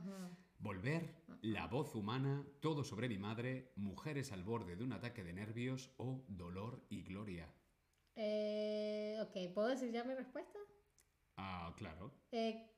Volver, 0.59 1.17
La 1.43 1.67
voz 1.67 1.95
humana, 1.95 2.47
Todo 2.61 2.83
sobre 2.83 3.11
mi 3.11 3.19
madre, 3.19 3.75
Mujeres 3.77 4.33
al 4.33 4.43
borde 4.43 4.75
de 4.77 4.85
un 4.85 4.95
ataque 4.95 5.23
de 5.23 5.35
nervios 5.35 5.93
o 5.99 6.25
Dolor 6.27 6.87
y 6.89 7.03
Gloria. 7.03 7.47
Eh, 8.17 9.19
ok, 9.21 9.53
¿puedo 9.53 9.69
decir 9.69 9.93
ya 9.93 10.03
mi 10.03 10.15
respuesta? 10.15 10.59
Ah, 11.37 11.75
claro. 11.77 12.11
Eh, 12.33 12.71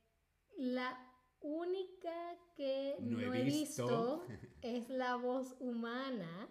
la 0.58 1.11
única 1.42 2.12
que 2.56 2.96
No 3.00 3.18
no, 3.20 3.34
he 3.34 3.42
visto. 3.42 4.24
visto 4.24 4.26
es 4.62 4.88
la 4.88 5.16
voz 5.16 5.56
humana. 5.60 6.48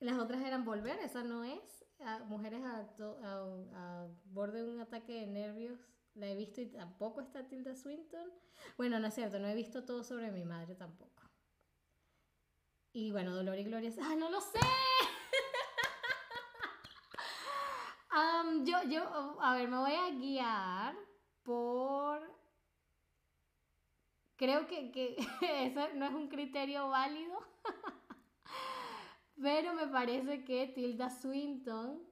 Las 0.00 0.18
otras 0.18 0.42
eran 0.42 0.64
volver, 0.64 0.98
esa 1.00 1.22
no 1.22 1.44
es. 1.44 1.84
Mujeres 2.26 2.62
a, 2.64 2.86
to- 2.96 3.18
a- 3.22 4.02
a 4.02 4.08
borde 4.26 4.62
de 4.62 4.68
un 4.74 4.80
ataque 4.80 5.12
de 5.20 5.26
nervios. 5.26 5.80
La 6.14 6.28
he 6.28 6.36
visto 6.36 6.60
y 6.60 6.66
tampoco 6.66 7.20
está 7.20 7.48
Tilda 7.48 7.74
Swinton. 7.74 8.30
Bueno, 8.76 8.98
no 9.00 9.06
es 9.08 9.14
cierto, 9.14 9.38
no 9.38 9.48
he 9.48 9.54
visto 9.54 9.84
todo 9.84 10.04
sobre 10.04 10.30
mi 10.30 10.44
madre 10.44 10.74
tampoco. 10.74 11.22
Y 12.92 13.10
bueno, 13.10 13.34
Dolor 13.34 13.58
y 13.58 13.64
Gloria. 13.64 13.90
¡Ah, 14.02 14.14
no 14.16 14.30
lo 14.30 14.40
sé! 14.40 14.58
Am, 18.10 18.64
yo, 18.66 18.82
yo, 18.88 19.02
a 19.40 19.54
ver, 19.56 19.68
me 19.68 19.78
voy 19.78 19.92
a 19.94 20.10
guiar 20.10 20.94
por... 21.42 22.22
Creo 24.36 24.66
que, 24.66 24.90
que 24.90 25.16
eso 25.62 25.88
no 25.94 26.06
es 26.06 26.12
un 26.14 26.28
criterio 26.28 26.88
válido, 26.88 27.38
pero 29.40 29.74
me 29.74 29.86
parece 29.88 30.44
que 30.44 30.66
Tilda 30.68 31.10
Swinton... 31.10 32.02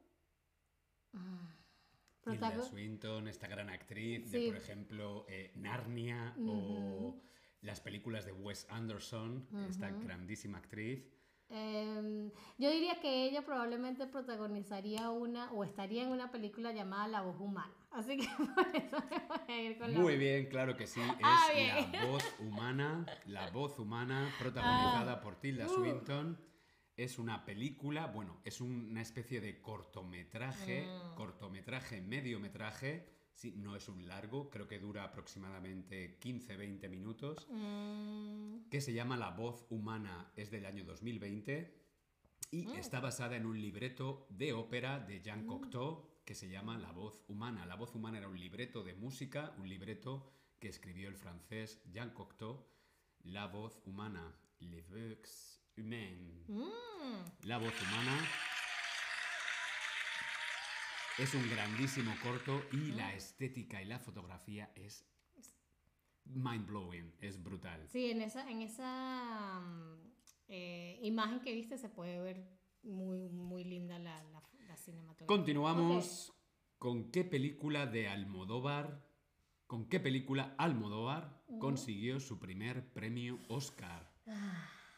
Tilda 2.25 2.63
Swinton, 2.63 3.27
esta 3.27 3.49
gran 3.49 3.69
actriz 3.69 4.31
Sí. 4.31 4.39
de, 4.45 4.47
por 4.47 4.57
ejemplo, 4.57 5.27
eh, 5.29 5.51
Narnia 5.57 6.35
o 6.47 7.21
las 7.63 7.81
películas 7.81 8.25
de 8.25 8.33
Wes 8.33 8.67
Anderson, 8.71 9.47
esta 9.69 9.91
grandísima 9.91 10.59
actriz. 10.59 11.05
Em, 11.49 12.02
yo 12.63 12.71
diría 12.71 13.01
que 13.01 13.25
ella 13.25 13.43
probablemente 13.45 14.07
protagonizaría 14.07 15.11
una 15.11 15.51
o 15.53 15.65
estaría 15.65 16.03
en 16.05 16.11
una 16.11 16.31
película 16.31 16.73
llamada 16.73 17.09
La 17.09 17.21
voz 17.23 17.41
humana. 17.41 17.75
Así 17.91 18.17
que 18.17 18.27
por 18.55 18.77
eso 18.77 18.97
me 19.11 19.27
voy 19.29 19.53
a 19.55 19.63
ir 19.63 19.79
con 19.79 19.93
la 19.93 19.99
Muy 19.99 20.17
bien, 20.17 20.47
claro 20.47 20.77
que 20.77 20.87
sí, 20.87 21.01
es 21.01 21.17
Ah, 21.23 21.49
bien. 21.55 21.93
la 21.93 22.05
voz 22.07 22.25
humana, 22.39 23.07
la 23.27 23.51
voz 23.51 23.79
humana 23.79 24.31
protagonizada 24.39 25.15
Ah. 25.15 25.21
por 25.21 25.37
Tilda 25.41 25.67
Uh. 25.67 25.75
Swinton. 25.75 26.39
Es 26.97 27.19
una 27.19 27.45
película, 27.45 28.07
bueno, 28.07 28.41
es 28.45 28.61
una 28.61 29.01
especie 29.01 29.41
de 29.41 29.61
cortometraje, 29.63 30.87
Mm. 30.87 31.15
cortometraje, 31.17 32.01
mediometraje. 32.03 33.09
Sí, 33.35 33.55
no 33.57 33.75
es 33.77 33.89
un 33.89 34.07
largo, 34.07 34.51
creo 34.51 34.69
que 34.69 34.79
dura 34.79 35.05
aproximadamente 35.05 36.19
15-20 36.21 36.89
minutos. 36.91 37.47
Mm, 37.51 38.69
que 38.71 38.81
se 38.83 38.93
llama 38.93 39.17
La 39.17 39.31
voz 39.31 39.67
humana, 39.71 40.31
es 40.37 40.51
del 40.51 40.67
año 40.67 40.85
2020 40.85 41.82
y 42.51 42.67
Mm. 42.67 42.75
está 42.77 43.01
basada 43.01 43.37
en 43.37 43.47
un 43.47 43.61
libreto 43.61 44.27
de 44.31 44.53
ópera 44.53 44.99
de 45.01 45.21
Jean 45.23 45.47
Cocteau 45.47 46.09
que 46.25 46.35
se 46.35 46.49
llama 46.49 46.79
La 46.79 46.93
voz 46.93 47.25
humana. 47.29 47.67
La 47.67 47.75
voz 47.77 47.95
humana 47.95 48.19
era 48.19 48.29
un 48.29 48.39
libreto 48.39 48.83
de 48.85 48.95
música, 48.95 49.55
un 49.59 49.69
libreto 49.69 50.33
que 50.61 50.69
escribió 50.69 51.09
el 51.09 51.17
francés 51.17 51.81
Jean 51.91 52.11
Cocteau. 52.11 52.67
La 53.25 53.47
voz 53.47 53.81
humana, 53.87 54.35
Les 54.61 54.89
voix 54.89 55.61
humaines. 55.77 56.49
mm. 56.49 57.47
La 57.47 57.59
voz 57.59 57.75
humana 57.83 58.17
es 61.19 61.35
un 61.35 61.49
grandísimo 61.51 62.15
corto 62.23 62.65
y 62.73 62.93
la 62.93 63.15
estética 63.15 63.83
y 63.83 63.87
la 63.87 63.99
fotografía 63.99 64.73
es 64.77 65.05
mind 66.25 66.67
blowing, 66.67 67.13
es 67.21 67.43
brutal. 67.43 67.87
Sí, 67.89 68.11
en 68.11 68.23
esa, 68.23 68.49
en 68.51 68.63
esa 68.63 69.61
mm, 69.61 70.12
eh, 70.49 70.99
imagen 71.03 71.41
que 71.41 71.53
viste 71.53 71.79
se 71.79 71.89
puede 71.89 72.21
ver 72.21 72.45
muy, 72.83 73.29
muy 73.29 73.65
linda 73.65 73.99
la, 73.99 74.23
la, 74.25 74.43
la 74.67 74.77
cinematografía. 74.77 75.27
Continuamos 75.27 76.33
con 76.79 77.11
qué 77.11 77.25
película 77.25 77.87
de 77.87 78.09
Almodóvar, 78.09 79.07
con 79.67 79.89
qué 79.89 80.01
película 80.01 80.55
Almodóvar 80.59 81.43
consiguió 81.59 82.21
su 82.21 82.39
primer 82.39 82.93
premio 82.93 83.39
Oscar. 83.49 84.13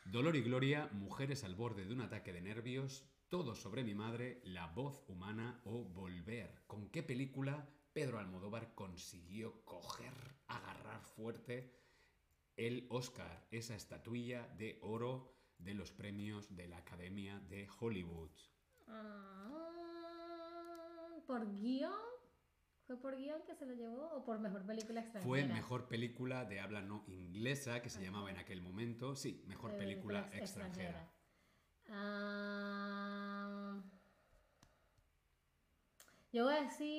Dolor 0.04 0.36
y 0.36 0.42
Gloria, 0.42 0.88
Mujeres 0.92 1.44
al 1.44 1.54
borde 1.54 1.84
de 1.84 1.92
un 1.92 2.00
ataque 2.00 2.32
de 2.32 2.40
nervios, 2.40 3.04
Todo 3.28 3.54
sobre 3.54 3.84
mi 3.84 3.94
madre, 3.94 4.40
La 4.44 4.68
voz 4.68 5.02
humana 5.08 5.60
o 5.64 5.84
Volver. 5.84 6.62
¿Con 6.66 6.88
qué 6.90 7.02
película 7.02 7.68
Pedro 7.92 8.18
Almodóvar 8.18 8.74
consiguió 8.74 9.64
coger, 9.64 10.14
agarrar 10.46 11.02
fuerte 11.02 11.72
el 12.56 12.86
Oscar, 12.90 13.46
esa 13.50 13.74
estatuilla 13.74 14.46
de 14.58 14.78
oro 14.82 15.33
de 15.64 15.74
los 15.74 15.90
premios 15.92 16.54
de 16.56 16.68
la 16.68 16.78
Academia 16.78 17.40
de 17.48 17.66
Hollywood? 17.80 18.30
Ah, 18.86 19.50
¿Por 21.26 21.50
guion? 21.54 21.92
¿Fue 22.86 23.00
por 23.00 23.16
guion 23.16 23.40
que 23.46 23.54
se 23.54 23.64
lo 23.64 23.72
llevó 23.72 24.10
o 24.12 24.24
por 24.24 24.38
mejor 24.38 24.64
película 24.66 25.00
extranjera? 25.00 25.26
Fue 25.26 25.44
mejor 25.46 25.88
película 25.88 26.44
de 26.44 26.60
habla 26.60 26.82
no 26.82 27.02
inglesa, 27.06 27.80
que 27.80 27.88
se 27.88 28.02
llamaba 28.02 28.30
en 28.30 28.36
aquel 28.36 28.60
momento. 28.60 29.16
Sí, 29.16 29.42
mejor 29.46 29.74
película 29.76 30.28
ex- 30.32 30.42
extranjera. 30.42 31.10
Ah, 31.88 33.82
yo 36.32 36.44
voy 36.44 36.52
a 36.54 36.60
decir... 36.62 36.94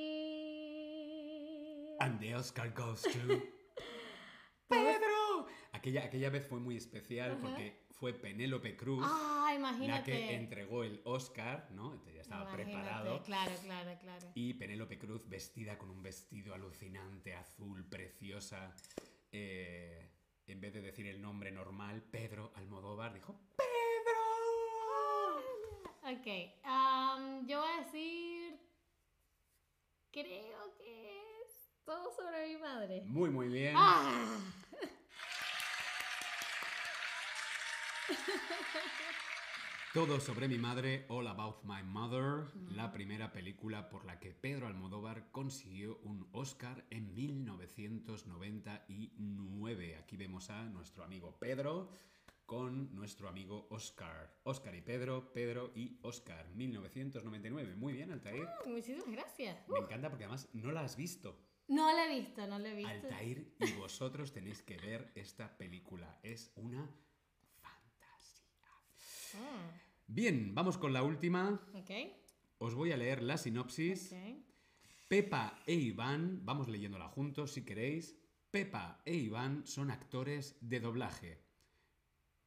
And 1.99 2.19
the 2.19 2.36
Oscar 2.36 2.73
goes 2.73 3.04
to. 3.04 3.10
Aquella, 5.86 6.04
aquella 6.06 6.32
vez 6.32 6.48
fue 6.48 6.60
muy 6.60 6.78
especial 6.78 7.34
Ajá. 7.34 7.41
porque 7.41 7.86
fue 7.91 8.12
Penélope 8.12 8.76
Cruz 8.76 9.06
Ah, 9.08 9.56
la 9.82 10.04
que 10.04 10.34
entregó 10.34 10.84
el 10.84 11.00
Oscar, 11.06 11.69
¿no? 11.69 11.91
Entonces 11.91 12.15
ya 12.15 12.21
estaba 12.21 12.41
Imagínate, 12.41 12.71
preparado. 12.71 13.21
Claro, 13.21 13.52
claro, 13.62 14.00
claro. 14.02 14.32
Y 14.34 14.56
Penélope 14.56 14.98
Cruz 14.98 15.30
vestida 15.30 15.78
con 15.78 15.91
un 15.91 16.02
vestido 16.02 16.56
alucinante, 16.56 17.36
azul, 17.36 17.86
preciosa. 17.88 18.74
eh, 19.32 20.10
en 20.48 20.60
vez 20.60 20.74
de 20.74 20.82
decir 20.82 21.06
el 21.06 21.21
nombre 21.21 21.52
normal, 21.52 22.02
Pedro 22.02 22.52
Almodóvar 22.56 23.13
dijo 23.13 23.39
¡Pedro! 23.56 24.21
Ok, 26.02 26.28
am, 26.63 27.45
yo 27.45 27.60
voy 27.60 27.69
a 27.69 27.82
decir... 27.84 28.60
Creo 30.10 30.76
que 30.80 31.19
es 31.43 31.69
todo 31.86 32.12
sobre 32.15 32.48
mi 32.48 32.58
madre. 32.60 33.04
Muy, 33.06 33.30
muy 33.30 33.50
bien. 33.50 33.76
¡Ah! 33.78 34.39
Todo 39.93 40.19
sobre 40.19 40.49
mi 40.49 40.58
madre, 40.58 41.06
All 41.08 41.28
About 41.28 41.63
My 41.63 41.82
Mother, 41.82 42.47
la 42.69 42.91
primera 42.91 43.32
película 43.32 43.88
por 43.88 44.04
la 44.04 44.19
que 44.19 44.34
Pedro 44.34 44.67
Almodóvar 44.67 45.32
consiguió 45.32 45.99
un 46.04 46.28
Oscar 46.34 46.84
en 46.89 47.13
1999. 47.13 49.95
Aquí 49.95 50.17
vemos 50.17 50.49
a 50.49 50.65
nuestro 50.65 51.06
amigo 51.06 51.39
Pedro 51.39 51.89
con 52.45 52.93
nuestro 52.93 53.30
amigo 53.30 53.67
Oscar. 53.69 54.38
Oscar 54.43 54.75
y 54.75 54.82
Pedro, 54.82 55.32
Pedro 55.32 55.71
y 55.75 55.97
Oscar, 56.01 56.45
1999. 56.56 57.75
Muy 57.75 57.93
bien, 57.93 58.12
Altair. 58.12 58.45
Ah, 58.47 58.63
muchísimas 58.65 59.10
gracias. 59.10 59.65
Me 59.69 59.80
encanta 59.80 60.10
porque 60.10 60.25
además 60.25 60.49
no 60.51 60.73
la 60.73 60.82
has 60.82 60.97
visto. 60.97 61.39
No 61.67 61.91
la 61.95 62.06
he 62.06 62.19
visto, 62.19 62.45
no 62.47 62.60
la 62.60 62.69
he 62.69 62.75
visto. 62.75 62.91
Altair 62.91 63.56
y 63.60 63.71
vosotros 63.73 64.32
tenéis 64.32 64.62
que 64.62 64.78
ver 64.78 65.12
esta 65.15 65.58
película. 65.58 66.19
Es 66.21 66.51
una. 66.56 66.88
Ah, 69.36 69.71
Bien, 70.08 70.54
vamos 70.54 70.78
con 70.78 70.93
la 70.93 71.04
última. 71.04 71.62
Os 72.58 72.74
voy 72.74 72.91
a 72.91 72.98
leer 72.98 73.21
la 73.24 73.38
sinopsis. 73.38 74.12
ok. 74.13 74.45
Pepa 75.08 75.62
e 75.67 75.74
Iván, 75.76 76.41
vamos 76.45 76.67
leyéndola 76.67 77.08
juntos 77.08 77.52
si 77.52 77.63
queréis. 77.63 78.15
Pepa 78.50 79.02
e 79.06 79.13
Iván 79.13 79.65
son 79.65 79.91
actores 79.91 80.58
de 80.62 80.80
doblaje. 80.80 81.43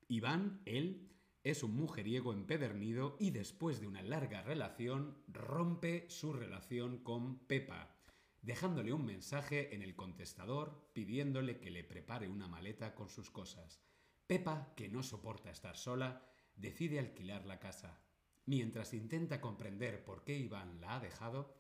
Iván, 0.09 0.63
él, 0.65 1.09
es 1.45 1.63
un 1.63 1.77
mujeriego 1.77 2.33
empedernido 2.33 3.17
y 3.21 3.31
después 3.31 3.81
de 3.81 3.87
una 3.87 4.03
larga 4.03 4.43
relación 4.43 5.23
rompe 5.29 6.07
su 6.09 6.33
relación 6.33 6.99
con 6.99 7.39
Pepa, 7.47 7.95
dejándole 8.43 8.93
un 8.93 9.05
mensaje 9.05 9.75
en 9.75 9.83
el 9.83 9.95
contestador 9.95 10.91
pidiéndole 10.95 11.61
que 11.61 11.71
le 11.71 11.85
prepare 11.85 12.29
una 12.29 12.49
maleta 12.49 12.95
con 12.95 13.09
sus 13.09 13.31
cosas. 13.31 13.81
Pepa, 14.27 14.73
que 14.77 14.89
no 14.89 15.03
soporta 15.03 15.51
estar 15.51 15.77
sola, 15.77 16.23
decide 16.59 16.99
alquilar 16.99 17.47
la 17.47 17.59
casa. 17.59 18.01
Mientras 18.47 18.95
intenta 18.95 19.41
comprender 19.41 20.05
por 20.05 20.25
qué 20.25 20.37
Iván 20.37 20.81
la 20.81 20.97
ha 20.97 21.01
dejado, 21.01 21.59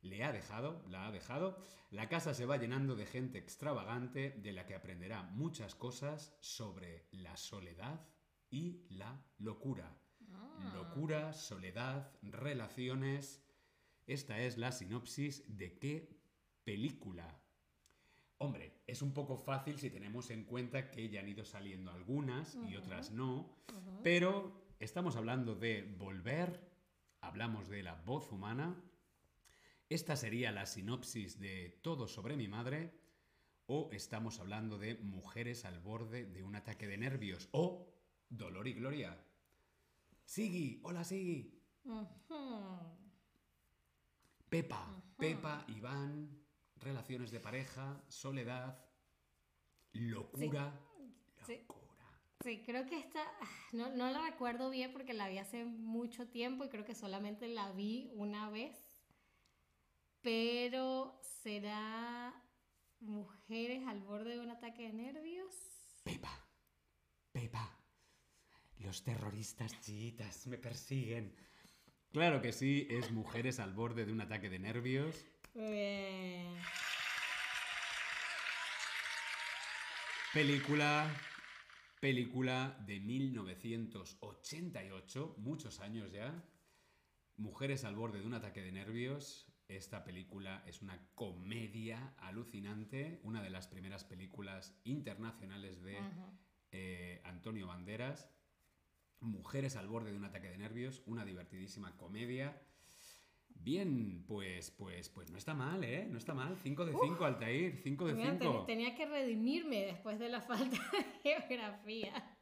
le 0.00 0.22
ha 0.22 0.32
dejado, 0.32 0.84
la 0.88 1.06
ha 1.06 1.12
dejado, 1.12 1.58
la 1.90 2.08
casa 2.08 2.34
se 2.34 2.46
va 2.46 2.56
llenando 2.56 2.94
de 2.94 3.06
gente 3.06 3.38
extravagante 3.38 4.30
de 4.30 4.52
la 4.52 4.66
que 4.66 4.74
aprenderá 4.74 5.22
muchas 5.22 5.74
cosas 5.74 6.36
sobre 6.40 7.06
la 7.10 7.36
soledad 7.36 8.06
y 8.50 8.86
la 8.90 9.24
locura. 9.38 9.98
Locura, 10.74 11.32
soledad, 11.32 12.12
relaciones. 12.22 13.42
Esta 14.06 14.40
es 14.40 14.58
la 14.58 14.72
sinopsis 14.72 15.44
de 15.48 15.78
qué 15.78 16.16
película. 16.64 17.43
Hombre, 18.38 18.82
es 18.86 19.00
un 19.02 19.14
poco 19.14 19.36
fácil 19.36 19.78
si 19.78 19.90
tenemos 19.90 20.30
en 20.30 20.44
cuenta 20.44 20.90
que 20.90 21.08
ya 21.08 21.20
han 21.20 21.28
ido 21.28 21.44
saliendo 21.44 21.90
algunas 21.90 22.58
y 22.68 22.76
otras 22.76 23.10
no, 23.10 23.48
pero 24.02 24.52
estamos 24.80 25.16
hablando 25.16 25.54
de 25.54 25.82
volver, 25.98 26.70
hablamos 27.20 27.68
de 27.68 27.82
la 27.82 27.94
voz 27.94 28.32
humana, 28.32 28.76
esta 29.88 30.16
sería 30.16 30.50
la 30.50 30.66
sinopsis 30.66 31.38
de 31.38 31.78
Todo 31.82 32.08
sobre 32.08 32.36
mi 32.36 32.48
madre. 32.48 32.98
O 33.66 33.90
estamos 33.92 34.40
hablando 34.40 34.78
de 34.78 34.96
mujeres 34.96 35.64
al 35.64 35.78
borde 35.78 36.26
de 36.26 36.42
un 36.42 36.56
ataque 36.56 36.86
de 36.86 36.98
nervios. 36.98 37.48
O 37.52 37.94
Dolor 38.28 38.66
y 38.66 38.74
Gloria. 38.74 39.16
Sigui, 40.24 40.80
hola 40.82 41.04
Sigui. 41.04 41.60
Pepa, 44.48 45.02
Pepa, 45.16 45.64
Iván, 45.68 46.43
relaciones 46.84 47.30
de 47.30 47.40
pareja, 47.40 48.02
soledad, 48.08 48.78
locura. 49.92 50.78
Sí. 51.46 51.58
Locura. 51.68 51.84
Sí, 52.42 52.62
creo 52.64 52.86
que 52.86 52.98
esta, 52.98 53.22
ah, 53.22 53.48
no, 53.72 53.90
no 53.90 54.10
la 54.10 54.20
recuerdo 54.20 54.68
bien 54.70 54.92
porque 54.92 55.14
la 55.14 55.28
vi 55.28 55.38
hace 55.38 55.64
mucho 55.64 56.28
tiempo 56.28 56.64
y 56.64 56.68
creo 56.68 56.84
que 56.84 56.94
solamente 56.94 57.48
la 57.48 57.72
vi 57.72 58.10
una 58.14 58.50
vez. 58.50 58.76
Pero 60.20 61.18
será 61.22 62.34
mujeres 63.00 63.86
al 63.86 64.00
borde 64.00 64.34
de 64.34 64.40
un 64.40 64.50
ataque 64.50 64.82
de 64.82 64.92
nervios. 64.92 65.54
Pepa, 66.02 66.46
Pepa, 67.32 67.78
los 68.78 69.02
terroristas 69.02 69.80
chiitas 69.80 70.46
me 70.46 70.58
persiguen. 70.58 71.34
Claro 72.12 72.40
que 72.40 72.52
sí, 72.52 72.86
es 72.90 73.10
mujeres 73.10 73.58
al 73.58 73.72
borde 73.72 74.04
de 74.04 74.12
un 74.12 74.20
ataque 74.20 74.50
de 74.50 74.58
nervios. 74.58 75.26
Bien. 75.54 76.54
Película, 80.32 81.08
película 82.00 82.76
de 82.86 82.98
1988, 82.98 85.36
muchos 85.38 85.78
años 85.78 86.10
ya. 86.10 86.42
Mujeres 87.36 87.84
al 87.84 87.94
borde 87.94 88.18
de 88.18 88.26
un 88.26 88.34
ataque 88.34 88.62
de 88.62 88.72
nervios. 88.72 89.46
Esta 89.68 90.02
película 90.02 90.64
es 90.66 90.82
una 90.82 90.98
comedia 91.14 92.16
alucinante, 92.18 93.20
una 93.22 93.40
de 93.40 93.50
las 93.50 93.68
primeras 93.68 94.02
películas 94.02 94.76
internacionales 94.82 95.80
de 95.82 96.00
eh, 96.72 97.22
Antonio 97.24 97.68
Banderas. 97.68 98.28
Mujeres 99.20 99.76
al 99.76 99.86
borde 99.86 100.10
de 100.10 100.16
un 100.16 100.24
ataque 100.24 100.50
de 100.50 100.58
nervios, 100.58 101.04
una 101.06 101.24
divertidísima 101.24 101.96
comedia. 101.96 102.60
Bien, 103.74 104.22
pues, 104.28 104.70
pues, 104.72 105.08
pues 105.08 105.30
no 105.30 105.38
está 105.38 105.54
mal, 105.54 105.82
¿eh? 105.84 106.06
No 106.10 106.18
está 106.18 106.34
mal. 106.34 106.54
5 106.62 106.84
de 106.84 106.92
5, 106.92 107.24
Altair, 107.24 107.78
5 107.82 108.06
de 108.08 108.12
Mira, 108.14 108.38
ten- 108.38 108.40
5. 108.52 108.64
tenía 108.66 108.94
que 108.94 109.06
redimirme 109.06 109.86
después 109.86 110.18
de 110.18 110.28
la 110.28 110.42
falta 110.42 110.76
de 111.24 111.34
geografía. 111.46 112.36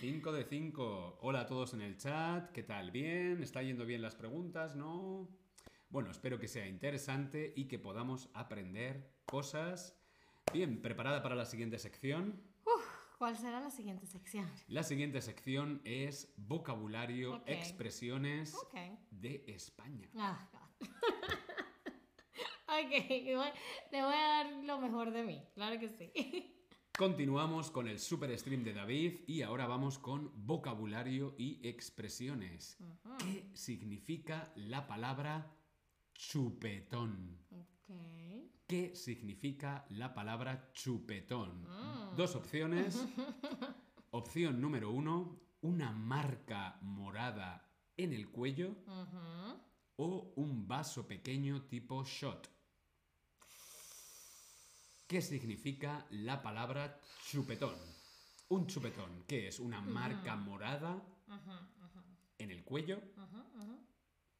5 0.00 0.32
de 0.32 0.42
5. 0.44 1.18
Hola 1.20 1.42
a 1.42 1.46
todos 1.46 1.72
en 1.74 1.82
el 1.82 1.96
chat. 1.98 2.50
¿Qué 2.50 2.64
tal? 2.64 2.90
¿Bien? 2.90 3.40
¿Está 3.44 3.62
yendo 3.62 3.86
bien 3.86 4.02
las 4.02 4.16
preguntas? 4.16 4.74
¿No? 4.74 5.28
Bueno, 5.88 6.10
espero 6.10 6.40
que 6.40 6.48
sea 6.48 6.66
interesante 6.66 7.52
y 7.54 7.66
que 7.68 7.78
podamos 7.78 8.28
aprender 8.34 9.12
cosas. 9.26 9.96
Bien, 10.52 10.82
¿preparada 10.82 11.22
para 11.22 11.36
la 11.36 11.44
siguiente 11.46 11.78
sección? 11.78 12.42
¿Cuál 13.18 13.36
será 13.36 13.60
la 13.60 13.70
siguiente 13.70 14.06
sección? 14.06 14.50
La 14.68 14.82
siguiente 14.82 15.20
sección 15.22 15.80
es 15.84 16.32
vocabulario, 16.36 17.36
Ok. 17.36 17.42
expresiones 17.46 18.54
de 19.10 19.44
España. 19.46 20.08
Ah, 20.16 20.48
God. 20.52 20.88
ok, 22.68 23.10
igual 23.10 23.52
le 23.92 24.02
voy 24.02 24.14
a 24.14 24.26
dar 24.28 24.52
lo 24.64 24.80
mejor 24.80 25.12
de 25.12 25.22
mí, 25.22 25.42
claro 25.54 25.78
que 25.78 25.88
sí. 25.88 26.10
Continuamos 26.96 27.70
con 27.72 27.88
el 27.88 27.98
super 27.98 28.36
stream 28.38 28.62
de 28.62 28.72
David 28.72 29.20
y 29.26 29.42
ahora 29.42 29.66
vamos 29.66 29.98
con 29.98 30.30
vocabulario 30.46 31.34
y 31.36 31.60
expresiones. 31.66 32.78
¿Qué 33.18 33.50
significa 33.54 34.52
la 34.54 34.86
palabra 34.86 35.56
chupetón? 36.14 37.38
ok. 37.50 38.53
¿Qué 38.66 38.94
significa 38.94 39.84
la 39.90 40.14
palabra 40.14 40.72
chupetón? 40.72 41.68
Dos 42.16 42.34
opciones. 42.34 42.96
Opción 44.10 44.58
número 44.60 44.90
uno, 44.90 45.38
una 45.60 45.92
marca 45.92 46.78
morada 46.80 47.70
en 47.96 48.14
el 48.14 48.30
cuello 48.30 48.74
o 49.96 50.32
un 50.36 50.66
vaso 50.66 51.06
pequeño 51.06 51.66
tipo 51.66 52.04
shot. 52.04 52.48
¿Qué 55.06 55.20
significa 55.20 56.06
la 56.10 56.42
palabra 56.42 56.98
chupetón? 57.28 57.76
Un 58.48 58.66
chupetón, 58.66 59.24
¿qué 59.26 59.48
es? 59.48 59.60
¿Una 59.60 59.82
marca 59.82 60.36
morada 60.36 61.04
en 62.38 62.50
el 62.50 62.64
cuello 62.64 63.02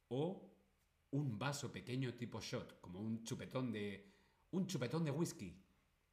o 0.09 0.51
un 1.11 1.39
vaso 1.39 1.70
pequeño 1.70 2.14
tipo 2.14 2.41
shot, 2.41 2.81
como 2.81 3.01
un 3.01 3.22
chupetón 3.22 3.70
de 3.70 4.14
un 4.55 4.67
chupetón 4.67 5.05
de 5.05 5.11
whisky? 5.11 5.57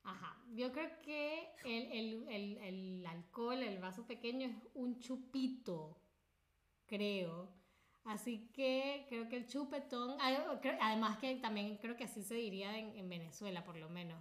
Ajá, 0.03 0.35
yo 0.53 0.71
creo 0.71 0.89
que 1.03 1.49
el, 1.63 1.91
el- 1.91 2.27
el- 2.29 2.57
el 2.57 3.05
alcohol, 3.05 3.61
el 3.61 3.79
vaso 3.79 4.05
pequeño 4.07 4.47
es 4.47 4.55
un 4.73 4.99
chupito, 4.99 6.01
creo. 6.87 7.49
Así 8.03 8.49
que 8.51 9.05
creo 9.09 9.29
que 9.29 9.37
el 9.37 9.45
chupetón, 9.47 10.17
ah, 10.19 10.59
además 10.81 11.17
que 11.19 11.35
también 11.35 11.77
creo 11.77 11.95
que 11.95 12.05
así 12.05 12.23
se 12.23 12.33
diría 12.35 12.77
en, 12.77 12.95
en 12.97 13.07
Venezuela, 13.09 13.63
por 13.63 13.75
lo 13.77 13.89
menos, 13.89 14.19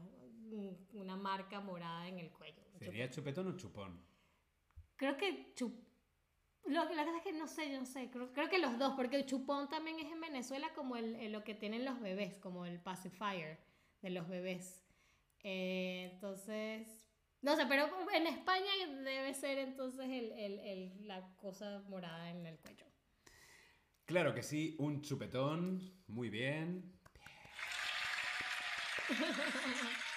un- 0.53 0.77
una 0.93 1.17
marca 1.17 1.61
morada 1.61 2.07
en 2.09 2.19
el 2.19 2.31
cuello. 2.31 2.63
¿Sería 2.79 3.09
chupetón 3.11 3.49
o 3.49 3.57
chupón? 3.57 4.01
Creo 4.97 5.17
que 5.17 5.53
chup... 5.55 5.73
Lo, 6.67 6.85
la 6.93 7.05
cosa 7.07 7.17
es 7.17 7.23
que 7.23 7.33
no 7.33 7.47
sé, 7.47 7.73
yo 7.73 7.81
no 7.81 7.87
sé, 7.87 8.11
creo, 8.11 8.33
creo 8.35 8.51
que 8.51 8.59
los 8.59 8.79
dos, 8.79 8.93
porque 8.95 9.17
el 9.17 9.25
chupón 9.25 9.69
también 9.71 9.99
es 9.99 10.13
en 10.13 10.21
Venezuela 10.21 10.69
como 10.75 10.97
el, 10.97 11.17
el- 11.17 11.33
lo 11.33 11.43
que 11.43 11.55
tienen 11.55 11.87
los 11.87 11.99
bebés, 12.01 12.37
como 12.39 12.67
el 12.67 12.79
pacifier 12.81 13.59
de 14.03 14.11
los 14.11 14.29
bebés. 14.29 14.85
Eh, 15.43 16.11
entonces, 16.13 16.87
no 17.43 17.57
sé, 17.57 17.67
pero 17.67 17.89
en 18.15 18.27
España 18.27 18.71
debe 19.05 19.33
ser 19.35 19.59
entonces 19.59 20.07
el, 20.07 20.33
el- 20.33 20.59
el- 20.61 21.07
la 21.09 21.35
cosa 21.37 21.83
morada 21.89 22.31
en 22.31 22.47
el 22.47 22.59
cuello. 22.59 22.87
Claro 24.05 24.35
que 24.35 24.43
sí, 24.43 24.77
un 24.79 25.03
chupetón. 25.03 25.81
Muy 26.09 26.29
bien. 26.31 26.93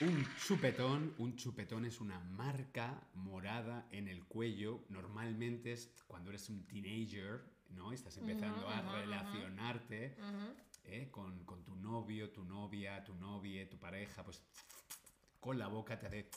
Un 0.00 0.24
chupetón, 0.36 1.12
un 1.18 1.34
chupetón 1.34 1.84
es 1.84 2.00
una 2.00 2.20
marca 2.20 3.02
morada 3.14 3.88
en 3.90 4.06
el 4.06 4.24
cuello. 4.26 4.84
Normalmente 4.90 5.72
es 5.72 5.92
cuando 6.06 6.30
eres 6.30 6.48
un 6.50 6.64
teenager, 6.68 7.40
¿no? 7.70 7.90
Estás 7.90 8.16
empezando 8.16 8.68
a 8.68 8.80
relacionarte 8.80 10.16
Ujú. 10.20 10.54
¿Eh? 10.88 11.10
con, 11.10 11.44
con 11.44 11.64
tu 11.64 11.74
novio, 11.76 12.30
tu 12.30 12.44
novia, 12.44 13.02
tu 13.04 13.14
novia, 13.14 13.68
tu 13.68 13.78
pareja, 13.78 14.24
pues 14.24 14.42
con 15.40 15.58
la 15.58 15.68
boca 15.68 15.98
te 15.98 16.06
hace 16.06 16.28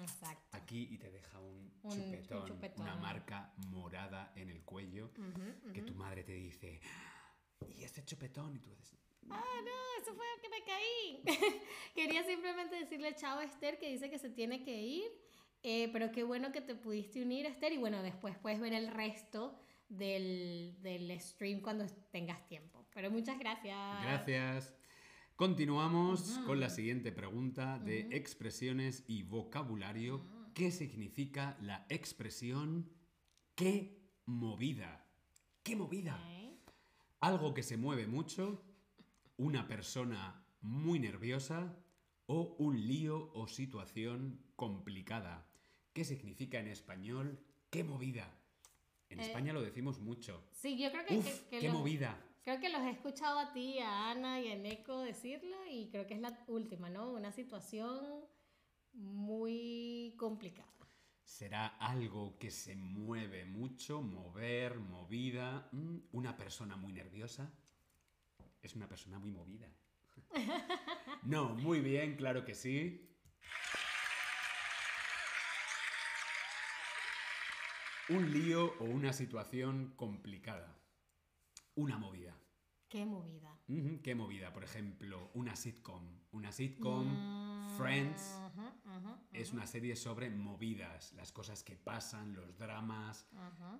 Exacto. 0.00 0.56
aquí 0.56 0.88
y 0.90 0.98
te 0.98 1.10
deja 1.10 1.38
un, 1.40 1.72
Un- 1.82 1.92
un 1.92 1.96
chupetón, 1.98 2.60
una 2.76 2.96
marca 2.96 3.52
morada 3.68 4.32
en 4.36 4.50
el 4.50 4.62
cuello 4.62 5.10
que 5.72 5.82
tu 5.82 5.94
madre 5.94 6.22
te 6.22 6.32
dice, 6.32 6.80
¿y 7.74 7.82
este 7.84 8.04
chupetón? 8.04 8.54
Y 8.56 8.58
tú 8.60 8.70
dices, 8.70 8.94
Ah, 9.30 9.44
no, 9.62 10.02
eso 10.02 10.14
fue 10.14 10.24
que 10.40 10.48
me 10.48 10.64
caí. 10.64 11.22
Quería 11.94 12.24
simplemente 12.24 12.76
decirle 12.76 13.14
chao 13.14 13.38
a 13.40 13.44
Esther 13.44 13.78
que 13.78 13.90
dice 13.90 14.08
que 14.08 14.18
se 14.18 14.30
tiene 14.30 14.62
que 14.64 14.80
ir. 14.80 15.10
eh, 15.62 15.90
pero 15.92 16.10
qué 16.12 16.22
bueno 16.24 16.50
que 16.50 16.62
te 16.62 16.74
pudiste 16.74 17.20
unir, 17.22 17.44
Esther. 17.44 17.72
Y 17.74 17.76
bueno, 17.78 18.02
después 18.02 18.38
puedes 18.38 18.58
ver 18.58 18.72
el 18.72 18.88
resto 18.90 19.58
del, 19.90 20.76
del 20.80 21.20
stream 21.20 21.60
cuando 21.60 21.84
tengas 22.10 22.46
tiempo. 22.48 22.77
Pero 22.98 23.12
muchas 23.12 23.38
gracias. 23.38 23.78
Gracias. 24.02 24.74
Continuamos 25.36 26.40
con 26.46 26.58
la 26.58 26.68
siguiente 26.68 27.12
pregunta 27.12 27.78
de 27.78 28.08
expresiones 28.10 29.04
y 29.06 29.22
vocabulario. 29.22 30.26
¿Qué 30.52 30.72
significa 30.72 31.56
la 31.60 31.86
expresión 31.90 32.90
qué 33.54 34.02
movida? 34.26 35.06
¿Qué 35.62 35.76
movida? 35.76 36.20
Algo 37.20 37.54
que 37.54 37.62
se 37.62 37.76
mueve 37.76 38.08
mucho, 38.08 38.64
una 39.36 39.68
persona 39.68 40.44
muy 40.60 40.98
nerviosa 40.98 41.76
o 42.26 42.56
un 42.58 42.84
lío 42.84 43.30
o 43.32 43.46
situación 43.46 44.40
complicada. 44.56 45.46
¿Qué 45.92 46.02
significa 46.04 46.58
en 46.58 46.66
español 46.66 47.38
qué 47.70 47.84
movida? 47.84 48.28
En 49.08 49.20
Eh, 49.20 49.26
España 49.26 49.52
lo 49.52 49.62
decimos 49.62 50.00
mucho. 50.00 50.42
Sí, 50.50 50.76
yo 50.76 50.90
creo 50.90 51.06
que, 51.06 51.16
Uf, 51.18 51.24
que- 51.44 51.48
que 51.50 51.58
qué 51.60 51.70
movida. 51.70 52.24
Creo 52.48 52.60
que 52.60 52.70
los 52.70 52.80
he 52.80 52.92
escuchado 52.92 53.38
a 53.38 53.52
ti, 53.52 53.78
a 53.78 54.10
Ana 54.10 54.40
y 54.40 54.50
a 54.50 54.56
Neko 54.56 55.02
decirlo 55.02 55.54
y 55.70 55.90
creo 55.90 56.06
que 56.06 56.14
es 56.14 56.20
la 56.22 56.42
última, 56.46 56.88
¿no? 56.88 57.10
Una 57.10 57.30
situación 57.30 58.24
muy 58.94 60.14
complicada. 60.18 60.72
Será 61.22 61.66
algo 61.66 62.38
que 62.38 62.50
se 62.50 62.74
mueve 62.74 63.44
mucho, 63.44 64.00
mover, 64.00 64.78
movida. 64.78 65.68
Mm, 65.72 65.98
Una 66.12 66.38
persona 66.38 66.74
muy 66.74 66.94
nerviosa. 66.94 67.52
Es 68.62 68.74
una 68.74 68.88
persona 68.88 69.18
muy 69.18 69.30
movida. 69.30 69.70
No, 71.24 71.50
muy 71.50 71.80
bien, 71.80 72.16
claro 72.16 72.46
que 72.46 72.54
sí. 72.54 73.14
Un 78.08 78.32
lío 78.32 78.72
o 78.78 78.84
una 78.84 79.12
situación 79.12 79.92
complicada. 79.96 80.74
Una 81.74 81.98
movida. 81.98 82.37
Qué 82.88 83.04
movida. 83.04 83.54
¿Qué 84.02 84.14
movida? 84.14 84.52
Por 84.52 84.64
ejemplo, 84.64 85.30
una 85.34 85.54
sitcom. 85.56 86.04
Una 86.32 86.52
sitcom, 86.52 87.06
Mm, 87.06 87.76
Friends, 87.76 88.40
es 89.32 89.52
una 89.52 89.66
serie 89.66 89.94
sobre 89.94 90.30
movidas, 90.30 91.12
las 91.12 91.32
cosas 91.32 91.62
que 91.62 91.76
pasan, 91.76 92.34
los 92.34 92.56
dramas, 92.56 93.26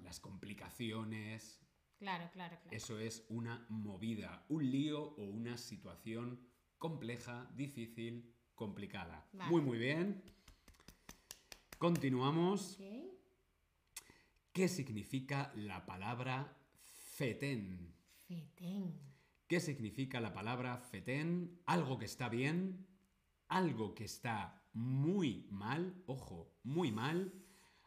las 0.02 0.20
complicaciones. 0.20 1.58
Claro, 1.98 2.30
claro, 2.32 2.56
claro. 2.60 2.76
Eso 2.76 2.98
es 2.98 3.24
una 3.30 3.64
movida, 3.70 4.44
un 4.50 4.70
lío 4.70 5.02
o 5.02 5.22
una 5.24 5.56
situación 5.56 6.46
compleja, 6.76 7.50
difícil, 7.56 8.34
complicada. 8.54 9.26
Vale. 9.32 9.50
Muy, 9.50 9.62
muy 9.62 9.78
bien. 9.78 10.22
Continuamos. 11.78 12.78
¿Qué 14.52 14.68
significa 14.68 15.50
la 15.56 15.86
palabra 15.86 16.56
fetén? 17.14 17.97
Fetén. 18.28 19.00
¿Qué 19.46 19.58
significa 19.58 20.20
la 20.20 20.34
palabra 20.34 20.76
fetén? 20.76 21.62
Algo 21.64 21.98
que 21.98 22.04
está 22.04 22.28
bien, 22.28 22.86
algo 23.48 23.94
que 23.94 24.04
está 24.04 24.62
muy 24.74 25.46
mal, 25.50 26.02
ojo, 26.06 26.52
muy 26.62 26.92
mal, 26.92 27.32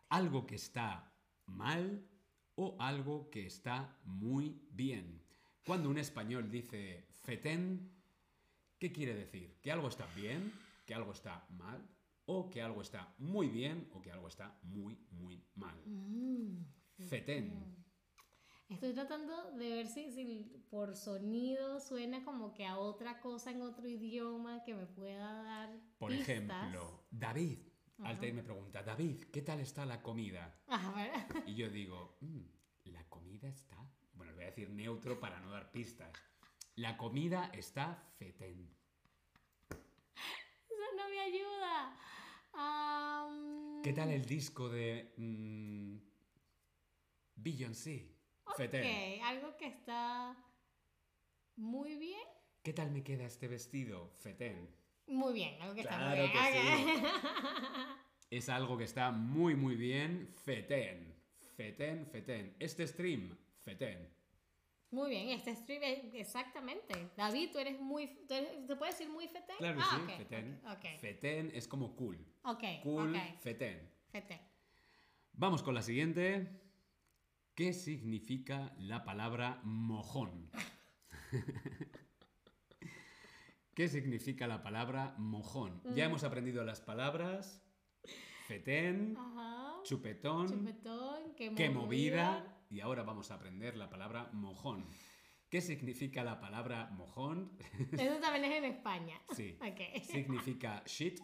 algo 0.10 0.48
que 0.48 0.56
está 0.56 1.14
mal 1.46 2.10
o 2.56 2.76
algo 2.80 3.30
que 3.30 3.46
está 3.46 4.00
muy 4.04 4.68
bien. 4.72 5.24
Cuando 5.64 5.92
un 5.92 6.00
español 6.00 6.50
dice 6.50 7.06
fetén, 7.24 7.92
¿qué 8.80 8.92
quiere 8.92 9.14
decir? 9.14 9.60
¿Que 9.62 9.72
algo 9.72 9.90
está 9.90 10.08
bien? 10.16 10.52
¿Que 10.88 10.96
algo 10.96 11.12
está 11.12 11.46
mal? 11.52 11.88
¿O 12.26 12.50
que 12.50 12.64
algo 12.64 12.82
está 12.82 13.14
muy 13.20 13.48
bien? 13.48 13.88
¿O 13.94 14.02
que 14.02 14.12
algo 14.12 14.28
está 14.28 14.58
muy, 14.64 14.98
muy 15.12 15.46
mal? 15.54 15.80
Mm, 15.86 16.66
Fetén. 16.98 17.81
Estoy 18.72 18.94
tratando 18.94 19.52
de 19.52 19.70
ver 19.70 19.88
si, 19.88 20.12
si 20.12 20.66
por 20.70 20.96
sonido 20.96 21.80
suena 21.82 22.24
como 22.24 22.54
que 22.54 22.66
a 22.66 22.78
otra 22.78 23.20
cosa 23.20 23.52
en 23.52 23.62
otro 23.62 23.86
idioma 23.88 24.64
que 24.64 24.74
me 24.74 24.86
pueda 24.86 25.44
dar. 25.44 25.70
Por 26.00 26.10
pistas. 26.12 26.30
ejemplo, 26.30 27.04
David. 27.12 27.60
Ajá. 28.00 28.10
Altair 28.10 28.34
me 28.34 28.44
pregunta, 28.44 28.82
David, 28.82 29.26
¿qué 29.32 29.42
tal 29.42 29.60
está 29.60 29.86
la 29.86 30.02
comida? 30.02 30.58
A 30.68 30.92
ver. 30.94 31.44
Y 31.48 31.56
yo 31.56 31.70
digo, 31.70 32.18
"Mm, 32.22 32.40
la 32.86 33.04
comida 33.10 33.48
está... 33.50 33.76
Bueno, 34.14 34.32
le 34.32 34.38
voy 34.38 34.44
a 34.46 34.48
decir 34.48 34.70
neutro 34.70 35.20
para 35.20 35.40
no 35.42 35.52
dar 35.52 35.72
pistas. 35.72 36.12
La 36.78 36.96
comida 36.98 37.52
está 37.54 38.02
fetén. 38.18 38.74
Eso 39.70 40.86
no 40.98 41.10
me 41.10 41.20
ayuda. 41.20 42.00
Am, 42.54 43.82
¿Qué 43.84 43.94
tal 43.94 44.10
el 44.12 44.26
disco 44.26 44.70
de 44.70 45.14
mm, 45.18 45.98
Beyoncé? 47.36 48.21
Fetén. 48.58 49.20
Ok, 49.20 49.24
algo 49.26 49.58
que 49.58 49.68
está 49.68 50.36
muy 51.56 51.96
bien. 51.96 52.22
¿Qué 52.64 52.74
tal 52.74 52.92
me 52.92 53.04
queda 53.04 53.26
este 53.26 53.48
vestido? 53.48 54.12
Fetén. 54.20 54.70
Muy 55.08 55.34
bien, 55.34 55.62
algo 55.62 55.74
que 55.76 55.82
está 55.82 55.98
Claro 55.98 56.22
muy 56.22 56.32
bien. 56.32 57.02
que 57.02 57.08
Ok. 57.08 57.98
Es 58.30 58.48
algo 58.50 58.78
que 58.78 58.86
está 58.86 59.12
muy, 59.12 59.56
muy 59.56 59.76
bien. 59.76 60.34
Fetén. 60.46 61.14
Fetén, 61.58 62.08
fetén. 62.08 62.56
Este 62.60 62.88
stream, 62.88 63.38
fetén. 63.64 64.10
Muy 64.92 65.10
bien, 65.10 65.30
este 65.30 65.56
stream 65.56 65.84
es 65.84 66.14
exactamente. 66.14 67.12
David, 67.16 67.52
tú 67.52 67.60
eres 67.60 67.80
muy. 67.80 68.08
tú 68.28 68.34
eres- 68.34 68.68
¿Te 68.68 68.76
puedes 68.76 68.98
decir 68.98 69.12
muy 69.12 69.28
fetén? 69.28 69.56
Claro 69.58 69.80
ah, 69.82 69.96
sí, 69.96 70.02
ok, 70.12 70.18
fetén. 70.18 70.62
Ok, 70.66 70.72
ok. 70.72 71.00
Fetén 71.00 71.52
es 71.54 71.68
como 71.68 71.96
cool. 71.96 72.18
Ok, 72.44 72.64
Cool, 72.84 73.16
fetén. 73.42 73.90
fetén. 74.10 74.42
Vamos 75.34 75.62
con 75.64 75.74
la 75.76 75.82
siguiente. 75.82 76.48
¿Qué 77.62 77.74
significa 77.74 78.74
la 78.80 79.04
palabra 79.04 79.62
mojón? 79.64 80.50
¿Qué 83.76 83.88
significa 83.88 84.48
la 84.48 84.64
palabra 84.64 85.14
mojón? 85.20 85.80
Ya 85.96 86.06
Mm. 86.06 86.10
hemos 86.10 86.24
aprendido 86.24 86.64
las 86.64 86.82
palabras 86.82 87.62
fetén, 88.48 89.16
Ajá. 89.16 89.76
chupetón, 89.84 90.48
Chupetón, 90.48 91.36
qué, 91.36 91.54
qué 91.54 91.70
movida 91.70 92.66
y 92.72 92.80
ahora 92.80 93.04
vamos 93.04 93.30
a 93.30 93.36
aprender 93.36 93.78
la 93.78 93.92
palabra 93.92 94.32
mojón. 94.34 94.88
¿Qué 95.48 95.62
significa 95.62 96.24
la 96.24 96.40
palabra 96.40 96.90
mojón? 96.90 97.60
Eso 97.92 98.16
también 98.20 98.46
es 98.46 98.58
en 98.58 98.64
España. 98.66 99.22
Sí. 99.36 99.56
Significa 100.12 100.82
shit, 100.88 101.20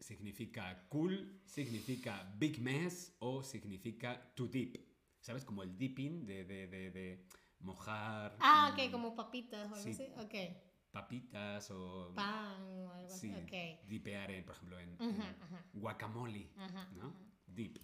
significa 0.00 0.84
cool, 0.88 1.40
significa 1.44 2.28
big 2.36 2.58
mess 2.60 3.14
o 3.20 3.44
significa 3.44 4.32
to 4.34 4.48
dip. 4.48 4.89
¿Sabes? 5.20 5.44
Como 5.44 5.62
el 5.62 5.76
dipping 5.76 6.24
de, 6.26 6.44
de, 6.44 6.66
de, 6.66 6.90
de 6.90 7.26
mojar 7.60 8.36
Ah, 8.40 8.70
ok, 8.72 8.90
como 8.90 9.14
papitas 9.14 9.70
o 9.70 9.74
algo 9.74 9.76
Sí. 9.76 9.90
así. 9.90 10.08
Ok. 10.16 10.56
papitas 10.90 11.70
o 11.70 12.12
Pan 12.14 12.62
o 12.62 12.90
algo 12.90 13.08
sí, 13.10 13.30
así. 13.30 13.42
Ok. 13.44 13.86
dipear, 13.88 14.30
en, 14.32 14.44
por 14.44 14.56
ejemplo, 14.56 14.78
en, 14.80 14.96
guacamole, 15.72 16.50
ujú, 16.56 16.98
¿no? 16.98 17.14
Dip. 17.46 17.78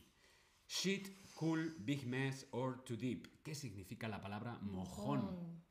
Shit, 0.66 1.08
cool, 1.34 1.76
big 1.78 2.04
mess 2.06 2.48
or 2.50 2.82
to 2.84 2.96
dip. 2.96 3.26
¿Qué 3.44 3.54
significa 3.54 4.08
la 4.08 4.20
palabra 4.20 4.58
mojón? 4.60 5.20
Mojón. 5.20 5.64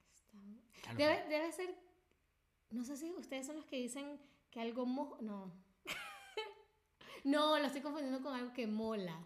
Está- 0.74 0.94
Claro, 0.96 0.98
Debe, 0.98 1.30
debe 1.30 1.52
ser. 1.52 1.76
No 2.70 2.84
sé 2.86 2.96
si 2.96 3.12
ustedes 3.12 3.46
son 3.48 3.58
los 3.58 3.66
que 3.66 3.78
dicen 3.78 4.20
que 4.52 4.62
algo 4.62 4.86
mo. 4.86 5.18
No. 5.22 5.52
no, 7.26 7.58
lo 7.60 7.66
estoy 7.66 7.82
confundiendo 7.82 8.22
con 8.22 8.34
algo 8.36 8.54
que 8.54 8.68
mola. 8.68 9.20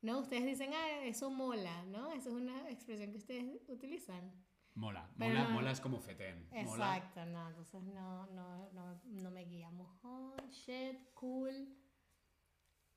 No, 0.00 0.20
ustedes 0.20 0.44
dicen, 0.46 0.72
ah, 0.74 1.04
eso 1.04 1.28
mola, 1.30 1.84
¿no? 1.86 2.12
Esa 2.12 2.28
es 2.28 2.34
una 2.34 2.70
expresión 2.70 3.10
que 3.10 3.18
ustedes 3.18 3.60
utilizan. 3.68 4.32
mola. 4.74 5.10
Pero 5.18 5.34
Mola, 5.34 5.44
no- 5.48 5.50
mola 5.54 5.70
es 5.72 5.80
como 5.80 6.00
fetén. 6.00 6.48
Mola. 6.50 6.60
Exacto, 6.96 7.26
no, 7.26 7.48
entonces 7.48 7.82
no, 7.82 8.26
no, 8.28 8.70
no, 8.72 9.00
no 9.04 9.30
me 9.32 9.44
guía. 9.44 9.70
Mojón, 9.72 10.36
shit, 10.50 11.12
cool, 11.14 11.74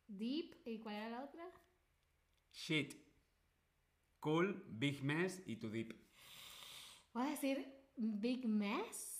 deep, 0.08 0.56
¿y 0.68 0.78
cuál 0.80 0.96
era 0.96 1.10
la 1.10 1.24
otra? 1.24 1.44
Shit, 2.52 2.94
cool, 4.20 4.64
big 4.68 5.02
mess 5.04 5.42
y 5.48 5.56
to 5.56 5.70
dip. 5.70 5.94
Voy 7.14 7.26
a 7.26 7.30
decir 7.32 7.66
big 7.98 8.46
mess, 8.48 9.18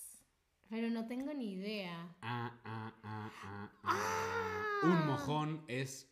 Pero 0.70 0.88
no 0.88 1.06
tengo 1.06 1.34
ni 1.34 1.52
idea. 1.54 2.16
Ah, 2.22 2.58
ah, 2.64 2.94
ah, 3.02 3.30
ah, 3.44 3.70
ah. 3.82 4.80
Un 4.84 5.06
mojón 5.06 5.64
es 5.68 6.08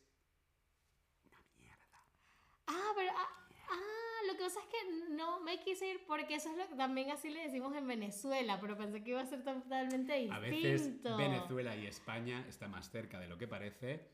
Ah, 2.67 2.93
pero. 2.95 3.11
Ah, 3.17 3.29
ah, 3.71 4.21
lo 4.27 4.35
que 4.37 4.45
pasa 4.45 4.61
es 4.61 4.67
que 4.67 5.10
no 5.21 5.41
me 5.41 5.59
quise 5.61 5.89
ir 5.93 6.05
porque 6.07 6.35
eso 6.37 6.51
es 6.51 6.57
lo 6.57 6.67
que 6.69 6.75
también 6.75 7.11
así 7.11 7.29
le 7.31 7.43
decimos 7.43 7.75
en 7.77 7.87
Venezuela, 7.87 8.59
pero 8.61 8.77
pensé 8.77 9.03
que 9.03 9.11
iba 9.11 9.21
a 9.21 9.27
ser 9.27 9.43
totalmente 9.45 10.15
distinto. 10.15 10.35
A 10.35 10.39
veces 10.41 11.03
Venezuela 11.03 11.77
y 11.77 11.87
España 11.87 12.45
está 12.49 12.69
más 12.69 12.91
cerca 12.91 13.21
de 13.21 13.29
lo 13.29 13.37
que 13.39 13.47
parece. 13.47 14.09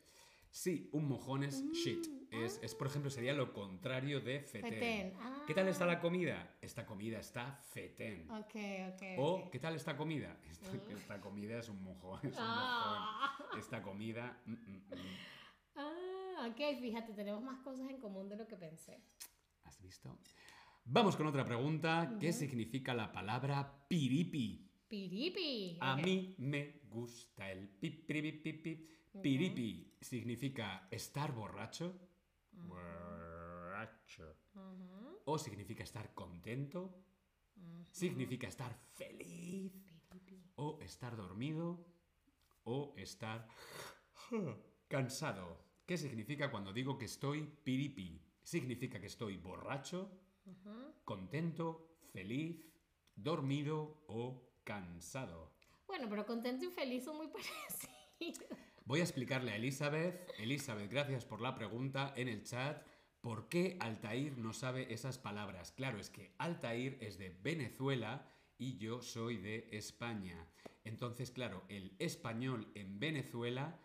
Sí, 0.51 0.89
un 0.93 1.07
mojón 1.09 1.43
es 1.45 1.63
Mm, 1.63 1.73
shit. 1.73 2.07
Es, 2.31 2.59
es, 2.63 2.75
por 2.75 2.87
ejemplo, 2.87 3.11
sería 3.11 3.33
lo 3.35 3.53
contrario 3.53 4.21
de 4.21 4.41
fetén. 4.41 4.73
Fetén. 4.73 5.13
¿Qué 5.47 5.55
tal 5.55 5.69
está 5.69 5.85
la 5.87 5.95
Ah. 5.95 6.01
comida? 6.01 6.57
Esta 6.61 6.85
comida 6.87 7.19
está 7.19 7.53
fetén. 7.75 8.29
Ok, 8.31 8.55
ok. 8.95 9.03
O, 9.19 9.23
ok. 9.35 9.51
¿qué 9.51 9.59
tal 9.59 9.75
esta 9.77 9.97
comida? 9.97 10.37
Esta, 10.51 10.73
Mm. 10.73 10.97
esta 10.97 11.21
comida 11.21 11.59
es 11.59 11.69
un 11.69 11.83
mojón. 11.83 12.21
Es 12.27 12.33
un 12.37 12.45
Ah. 12.45 13.37
mojón. 13.39 13.59
Esta 13.61 13.83
comida. 13.83 14.41
mm, 14.47 14.53
mm, 14.53 14.83
mm. 14.91 15.17
Ah, 15.77 16.49
ok, 16.51 16.81
fíjate, 16.81 17.13
tenemos 17.13 17.43
más 17.43 17.59
cosas 17.61 17.89
en 17.91 17.99
común 18.01 18.29
de 18.29 18.37
lo 18.37 18.47
que 18.47 18.57
pensé. 18.57 19.03
¿Has 19.65 19.81
visto? 19.83 20.19
Vamos 20.89 21.17
con 21.17 21.27
otra 21.27 21.45
pregunta. 21.45 22.17
¿Qué 22.21 22.33
significa 22.33 22.95
la 22.95 23.11
palabra 23.11 23.87
piripi? 23.89 24.71
Piripi. 24.87 25.79
A 25.81 25.97
mí 25.97 26.37
me 26.39 26.81
gusta 26.89 27.51
el 27.51 27.69
pipiripipipi. 27.69 28.89
Ujú. 29.15 29.21
Piripi 29.21 29.97
significa 30.01 30.87
estar 30.89 31.35
borracho. 31.35 31.93
Ujú, 32.53 32.69
Borracho. 32.69 34.37
O 35.25 35.37
significa 35.39 35.83
estar 35.83 36.15
contento. 36.15 37.03
Significa 37.91 38.47
estar 38.47 38.73
feliz. 38.95 39.73
Piripi. 40.09 40.53
O 40.55 40.79
estar 40.81 41.17
dormido. 41.17 41.85
O 42.63 42.95
estar 42.97 43.49
cansado. 44.87 45.65
¿Qué 45.85 45.99
significa 45.99 46.49
cuando 46.49 46.73
digo 46.73 46.97
que 46.97 47.07
estoy 47.07 47.43
piripi? 47.65 48.23
Significa 48.45 49.01
que 49.01 49.07
estoy 49.07 49.37
borracho, 49.37 50.11
Contento, 51.05 51.99
feliz, 52.13 52.67
dormido 53.15 54.05
o 54.09 54.61
cansado. 54.65 55.53
Bueno, 55.87 56.07
pero 56.09 56.27
contento 56.27 56.65
y 56.65 56.71
feliz 56.71 57.05
son 57.05 57.17
muy 57.17 57.29
parecidos. 58.19 58.59
Voy 58.85 59.01
a 59.01 59.03
explicarle 59.03 59.53
a 59.53 59.57
Elizabeth, 59.57 60.31
Elizabeth, 60.39 60.91
gracias 60.91 61.25
por 61.25 61.41
la 61.41 61.55
pregunta 61.55 62.13
en 62.17 62.29
el 62.29 62.45
chat, 62.45 62.87
¿por 63.21 63.49
qué 63.49 63.77
Altair 63.81 64.39
no 64.39 64.53
sabe 64.53 64.93
esas 64.93 65.19
palabras? 65.19 65.73
Claro, 65.73 65.99
es 65.99 66.11
que 66.11 66.35
Altair 66.39 66.97
es 67.01 67.19
de 67.19 67.31
Venezuela 67.31 68.29
y 68.59 68.79
yo 68.79 69.03
soy 69.03 69.39
de 69.39 69.69
España. 69.73 70.47
Entonces, 70.85 71.33
claro, 71.33 71.65
el 71.69 71.97
español 71.99 72.71
en 72.75 73.01
Venezuela 73.01 73.81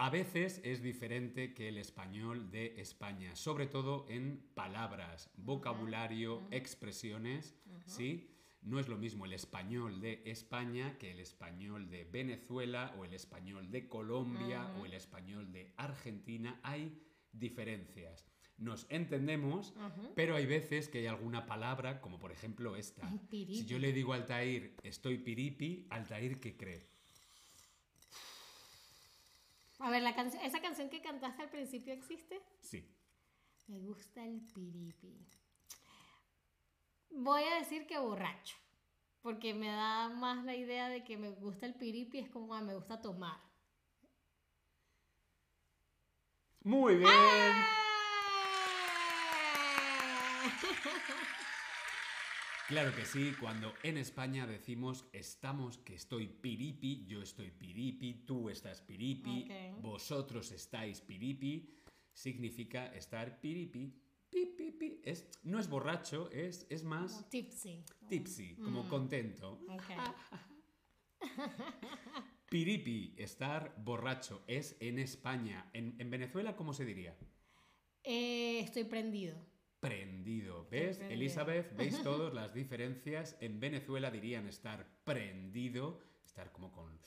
a 0.00 0.10
veces 0.10 0.60
es 0.62 0.80
diferente 0.80 1.54
que 1.54 1.68
el 1.68 1.76
español 1.76 2.52
de 2.52 2.80
España, 2.80 3.34
sobre 3.34 3.66
todo 3.66 4.06
en 4.08 4.48
palabras, 4.54 5.28
vocabulario, 5.36 6.46
expresiones. 6.52 7.56
¿sí? 7.84 8.30
No 8.62 8.78
es 8.78 8.86
lo 8.86 8.96
mismo 8.96 9.26
el 9.26 9.32
español 9.32 10.00
de 10.00 10.22
España 10.24 10.96
que 10.98 11.10
el 11.10 11.18
español 11.18 11.90
de 11.90 12.04
Venezuela 12.04 12.94
o 12.96 13.04
el 13.04 13.12
español 13.12 13.72
de 13.72 13.88
Colombia 13.88 14.72
o 14.80 14.86
el 14.86 14.94
español 14.94 15.50
de 15.52 15.74
Argentina. 15.76 16.60
Hay 16.62 17.02
diferencias. 17.32 18.24
Nos 18.56 18.86
entendemos, 18.90 19.74
pero 20.14 20.36
hay 20.36 20.46
veces 20.46 20.88
que 20.88 20.98
hay 20.98 21.06
alguna 21.06 21.44
palabra, 21.46 22.00
como 22.00 22.20
por 22.20 22.30
ejemplo 22.30 22.76
esta. 22.76 23.08
Si 23.30 23.66
yo 23.66 23.80
le 23.80 23.92
digo 23.92 24.12
a 24.12 24.16
Altair, 24.16 24.76
estoy 24.84 25.18
piripi, 25.18 25.88
Altair, 25.90 26.38
¿qué 26.38 26.56
cree? 26.56 26.97
A 29.78 29.90
ver, 29.90 30.02
la 30.02 30.14
canción, 30.14 30.42
esa 30.42 30.60
canción 30.60 30.88
que 30.88 31.00
cantaste 31.00 31.42
al 31.42 31.50
principio 31.50 31.92
existe. 31.92 32.42
Sí. 32.60 32.84
Me 33.68 33.80
gusta 33.80 34.24
el 34.24 34.40
piripi. 34.40 35.26
Voy 37.10 37.42
a 37.44 37.56
decir 37.56 37.86
que 37.86 37.98
borracho. 37.98 38.56
Porque 39.22 39.52
me 39.54 39.68
da 39.68 40.08
más 40.08 40.44
la 40.44 40.54
idea 40.54 40.88
de 40.88 41.04
que 41.04 41.16
me 41.16 41.30
gusta 41.30 41.66
el 41.66 41.74
piripi, 41.74 42.18
es 42.18 42.30
como 42.30 42.54
ah, 42.54 42.60
me 42.60 42.74
gusta 42.74 43.00
tomar. 43.00 43.38
Muy 46.62 46.96
bien. 46.96 47.10
¡Ah! 47.10 47.74
Claro 52.68 52.94
que 52.94 53.04
sí, 53.06 53.32
cuando 53.40 53.72
en 53.82 53.96
España 53.96 54.46
decimos 54.46 55.06
estamos, 55.12 55.78
que 55.78 55.94
estoy 55.94 56.28
piripi, 56.28 57.06
yo 57.06 57.22
estoy 57.22 57.50
piripi, 57.50 58.24
tú 58.26 58.50
estás 58.50 58.82
piripi, 58.82 59.48
vosotros 59.80 60.52
estáis 60.52 61.00
piripi, 61.00 61.74
significa 62.12 62.94
estar 62.94 63.40
piripi. 63.40 63.94
Pi, 64.30 64.44
pi, 64.54 64.70
pi. 64.72 65.00
Es, 65.02 65.26
no 65.44 65.58
es 65.58 65.68
borracho, 65.70 66.30
es, 66.30 66.66
es 66.68 66.84
más 66.84 67.12
Como 67.12 67.24
tipsy. 67.30 67.82
tipsy, 68.08 68.56
como 68.56 68.82
Mm. 68.84 68.88
contento. 68.88 69.60
Piripi, 72.50 73.14
estar 73.18 73.74
borracho, 73.82 74.42
es 74.46 74.76
en 74.80 74.98
España. 74.98 75.70
En, 75.72 75.94
en 75.98 76.10
Venezuela, 76.10 76.54
¿cómo 76.56 76.74
se 76.74 76.84
diría? 76.84 77.16
Eh, 78.04 78.60
estoy 78.60 78.84
prendido. 78.84 79.36
Prendido. 79.80 80.66
¿Ves. 80.70 81.00
Elizabeth? 81.00 81.74
¿Veis 81.76 82.02
todas 82.02 82.34
las 82.34 82.52
diferencias? 82.54 83.36
En 83.40 83.60
Venezuela 83.60 84.10
dirían 84.10 84.46
estar 84.48 84.86
prendido, 85.04 86.00
estar 86.24 86.50
como 86.52 86.72
con 86.72 86.98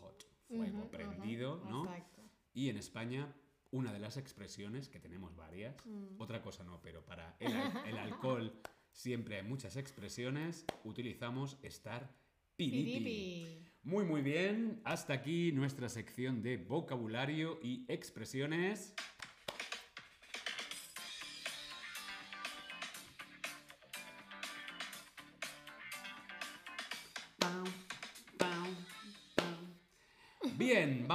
hot, 0.00 0.24
fuego 0.48 0.90
prendido, 0.90 1.62
¿no? 1.68 1.84
Exacto. 1.84 2.22
Y 2.54 2.68
en 2.70 2.76
España, 2.78 3.34
una 3.70 3.92
de 3.92 3.98
las 3.98 4.16
expresiones, 4.16 4.88
que 4.88 4.98
tenemos 4.98 5.34
varias, 5.36 5.74
Mm. 5.86 6.20
otra 6.20 6.40
cosa 6.42 6.64
no, 6.64 6.80
pero 6.82 7.04
para 7.04 7.36
el, 7.38 7.52
al- 7.52 7.86
el 7.86 7.98
alcohol 7.98 8.60
siempre 8.90 9.36
hay 9.36 9.42
muchas 9.42 9.76
expresiones, 9.76 10.64
utilizamos 10.84 11.58
estar 11.62 12.10
piripi. 12.56 12.84
Piripi. 12.98 13.68
Muy, 13.84 14.04
muy 14.04 14.22
bien. 14.22 14.80
Hasta 14.84 15.12
aquí 15.14 15.50
nuestra 15.52 15.88
sección 15.88 16.40
de 16.42 16.56
vocabulario 16.56 17.58
y 17.62 17.84
expresiones. 17.88 18.94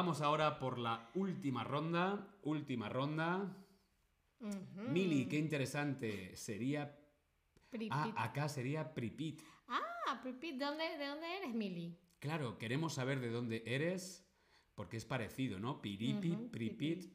Vamos 0.07 0.21
ahora 0.21 0.57
por 0.57 0.77
la 0.77 1.09
última 1.15 1.65
ronda. 1.65 2.25
Última 2.43 2.87
ronda. 2.87 3.53
Ujú. 4.39 4.87
Mili, 4.87 5.25
qué 5.25 5.37
interesante. 5.37 6.33
Sería. 6.37 6.97
Pripit. 7.69 7.91
Ah, 7.91 8.13
acá 8.15 8.47
sería 8.47 8.93
Pripit. 8.93 9.41
Ah, 9.67 10.21
Pripit, 10.23 10.55
¿de 10.55 10.63
dónde, 10.63 10.97
¿de 10.97 11.07
dónde 11.07 11.37
eres, 11.39 11.53
Mili? 11.53 11.99
Claro, 12.19 12.57
queremos 12.57 12.93
saber 12.93 13.19
de 13.19 13.29
dónde 13.31 13.63
eres, 13.65 14.25
porque 14.75 14.95
es 14.95 15.03
parecido, 15.03 15.59
¿no? 15.59 15.81
Piripi, 15.81 16.37
Pripit. 16.49 16.51
Pripit. 16.51 17.13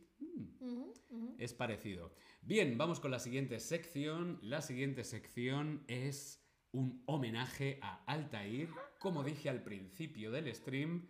mm, 0.61 1.37
es 1.39 1.55
parecido. 1.55 2.13
Bien, 2.43 2.77
vamos 2.77 3.01
con 3.01 3.11
la 3.11 3.21
siguiente 3.21 3.59
sección. 3.59 4.39
La 4.43 4.61
siguiente 4.61 5.05
sección 5.05 5.83
es 5.89 6.45
un 6.73 7.03
homenaje 7.07 7.79
a 7.81 8.05
Altair. 8.05 8.69
Como 8.99 9.25
dije 9.25 9.49
al 9.49 9.63
principio 9.63 10.31
del 10.31 10.55
stream, 10.55 11.09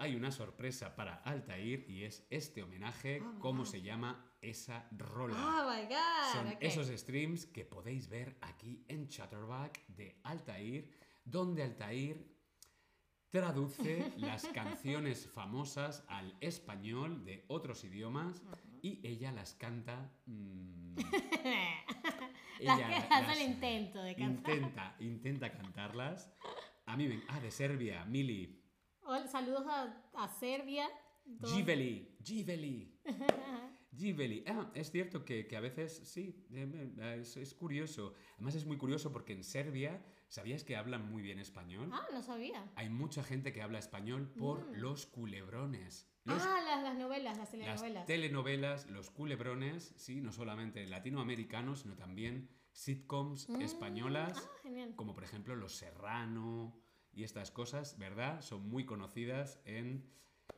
hay 0.00 0.16
una 0.16 0.30
sorpresa 0.32 0.96
para 0.96 1.16
Altair 1.16 1.84
y 1.88 2.04
es 2.04 2.26
este 2.30 2.62
homenaje, 2.62 3.20
Oh, 3.22 3.38
cómo 3.38 3.64
se 3.66 3.82
llama 3.82 4.26
esa 4.40 4.88
rola. 4.92 5.36
Oh 5.36 5.70
my 5.70 5.86
god. 5.86 6.32
Son 6.32 6.56
esos 6.58 6.88
streams 6.88 7.44
que 7.46 7.66
podéis 7.66 8.08
ver 8.08 8.38
aquí 8.40 8.82
en 8.88 9.08
Chatterback 9.08 9.86
de 9.88 10.18
Altair, 10.24 10.88
donde 11.24 11.62
Altair 11.64 12.26
traduce 13.28 14.10
las 14.16 14.46
canciones 14.48 15.28
famosas 15.28 16.02
al 16.08 16.34
español 16.40 17.24
de 17.26 17.44
otros 17.48 17.84
idiomas 17.84 18.42
y 18.82 19.06
ella 19.06 19.32
las 19.32 19.52
canta. 19.54 20.10
mm, 20.24 20.94
Las 22.60 22.78
que 22.78 22.84
hace 22.94 23.26
las 23.26 23.36
el 23.38 23.50
intento 23.50 24.02
de 24.02 24.14
cantar. 24.16 24.54
intenta, 24.54 24.96
intenta 25.00 25.52
cantarlas. 25.52 26.30
A 26.86 26.96
mí 26.96 27.06
me. 27.08 27.22
Ah, 27.28 27.40
de 27.40 27.50
Serbia, 27.50 28.04
Mili. 28.04 28.59
Hola, 29.10 29.26
saludos 29.26 29.66
a, 29.66 29.92
a 30.14 30.28
Serbia. 30.28 30.88
Todos- 31.40 31.52
Giveli, 31.52 32.16
Giveli. 32.22 32.96
Giveli. 33.96 34.44
Ah, 34.46 34.70
es 34.72 34.92
cierto 34.92 35.24
que, 35.24 35.48
que 35.48 35.56
a 35.56 35.60
veces 35.60 36.00
sí, 36.04 36.46
eh, 36.52 37.16
es, 37.20 37.36
es 37.36 37.52
curioso. 37.54 38.14
Además 38.36 38.54
es 38.54 38.66
muy 38.66 38.76
curioso 38.76 39.10
porque 39.12 39.32
en 39.32 39.42
Serbia, 39.42 40.00
¿sabías 40.28 40.62
que 40.62 40.76
hablan 40.76 41.10
muy 41.10 41.22
bien 41.22 41.40
español? 41.40 41.90
Ah, 41.92 42.06
no 42.12 42.22
sabía. 42.22 42.70
Hay 42.76 42.88
mucha 42.88 43.24
gente 43.24 43.52
que 43.52 43.62
habla 43.62 43.80
español 43.80 44.28
por 44.38 44.64
Mm. 44.70 44.74
los 44.80 45.06
culebrones. 45.06 46.06
Los- 46.22 46.44
ah, 46.46 46.60
las, 46.64 46.82
las 46.84 46.96
novelas, 46.96 47.36
las 47.36 47.38
las 47.38 47.50
telenovelas. 47.50 48.06
telenovelas, 48.06 48.90
los 48.90 49.10
culebrones, 49.10 49.92
sí, 49.96 50.20
no 50.20 50.30
solamente 50.30 50.86
latinoamericanos, 50.86 51.80
sino 51.80 51.96
también 51.96 52.48
sitcoms 52.70 53.48
Mm, 53.48 53.60
españolas, 53.62 54.38
Ah, 54.38 54.50
genial. 54.62 54.94
como 54.94 55.14
por 55.14 55.24
ejemplo 55.24 55.56
Los 55.56 55.74
Serrano 55.74 56.78
y 57.12 57.24
estas 57.24 57.50
cosas, 57.50 57.98
¿verdad? 57.98 58.40
Son 58.42 58.68
muy 58.68 58.84
conocidas 58.84 59.60
en 59.64 60.08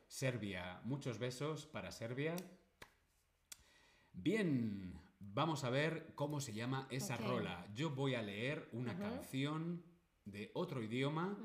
Serbia. 0.07 0.81
Muchos 0.83 1.17
besos 1.17 1.65
para 1.65 1.91
Serbia. 1.91 2.35
Bien, 4.11 4.93
vamos 5.19 5.63
a 5.63 5.69
ver 5.69 6.13
cómo 6.15 6.39
se 6.39 6.53
llama 6.53 6.87
esa 6.91 7.17
rola. 7.17 7.67
Yo 7.73 7.89
voy 7.89 8.15
a 8.15 8.21
leer 8.21 8.69
una 8.71 8.97
canción 8.97 9.83
de 10.25 10.51
otro 10.53 10.81
idioma 10.83 11.37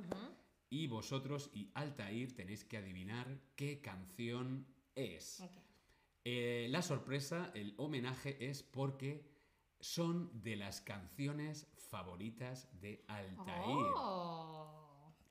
y 0.71 0.87
vosotros 0.87 1.51
y 1.55 1.71
Altair 1.75 2.35
tenéis 2.35 2.65
que 2.65 2.77
adivinar 2.77 3.41
qué 3.57 3.81
canción 3.81 4.67
es. 4.95 5.43
Eh, 6.25 6.67
la 6.71 6.83
sorpresa, 6.83 7.51
el 7.55 7.75
homenaje 7.79 8.51
es 8.51 8.63
porque 8.63 9.27
son 9.81 10.31
de 10.43 10.57
las 10.57 10.81
canciones 10.81 11.69
favoritas 11.77 12.69
de 12.81 13.05
Altair. 13.09 13.93
Oh. 13.97 14.78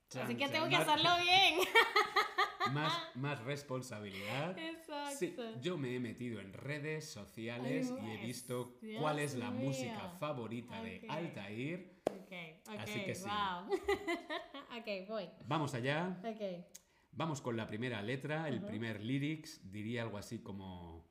Chan, 0.09 0.23
Así 0.23 0.35
que 0.35 0.43
chan. 0.45 0.51
tengo 0.51 0.69
que 0.69 0.77
Más- 0.77 0.87
hacerlo 0.87 1.09
bien. 1.23 1.59
Más, 2.73 3.15
más 3.15 3.41
responsabilidad. 3.45 4.57
Exacto. 4.59 5.15
Sí, 5.17 5.33
yo 5.61 5.77
me 5.77 5.95
he 5.95 5.99
metido 6.01 6.41
en 6.41 6.51
redes 6.51 7.09
sociales 7.09 7.93
Ay, 7.97 8.05
y 8.05 8.11
he 8.11 8.25
visto 8.25 8.77
Dios 8.81 8.99
cuál 9.01 9.19
es 9.19 9.35
la 9.35 9.49
mío. 9.51 9.67
música 9.69 10.09
favorita 10.19 10.81
de. 10.81 11.05
Altair. 11.07 12.01
Ok, 12.11 12.33
ok, 12.67 12.79
Así 12.79 13.03
que 13.05 13.15
sí. 13.15 13.23
wow. 13.23 13.73
ok, 14.79 15.07
voy. 15.07 15.29
Vamos 15.45 15.73
allá. 15.75 16.17
Ok. 16.25 16.65
Vamos 17.13 17.39
con 17.39 17.55
la 17.55 17.65
primera 17.67 18.01
letra, 18.01 18.49
el 18.49 18.61
primer 18.61 19.01
lyrics. 19.01 19.71
Diría 19.71 20.01
algo 20.03 20.17
así 20.17 20.39
como... 20.39 21.07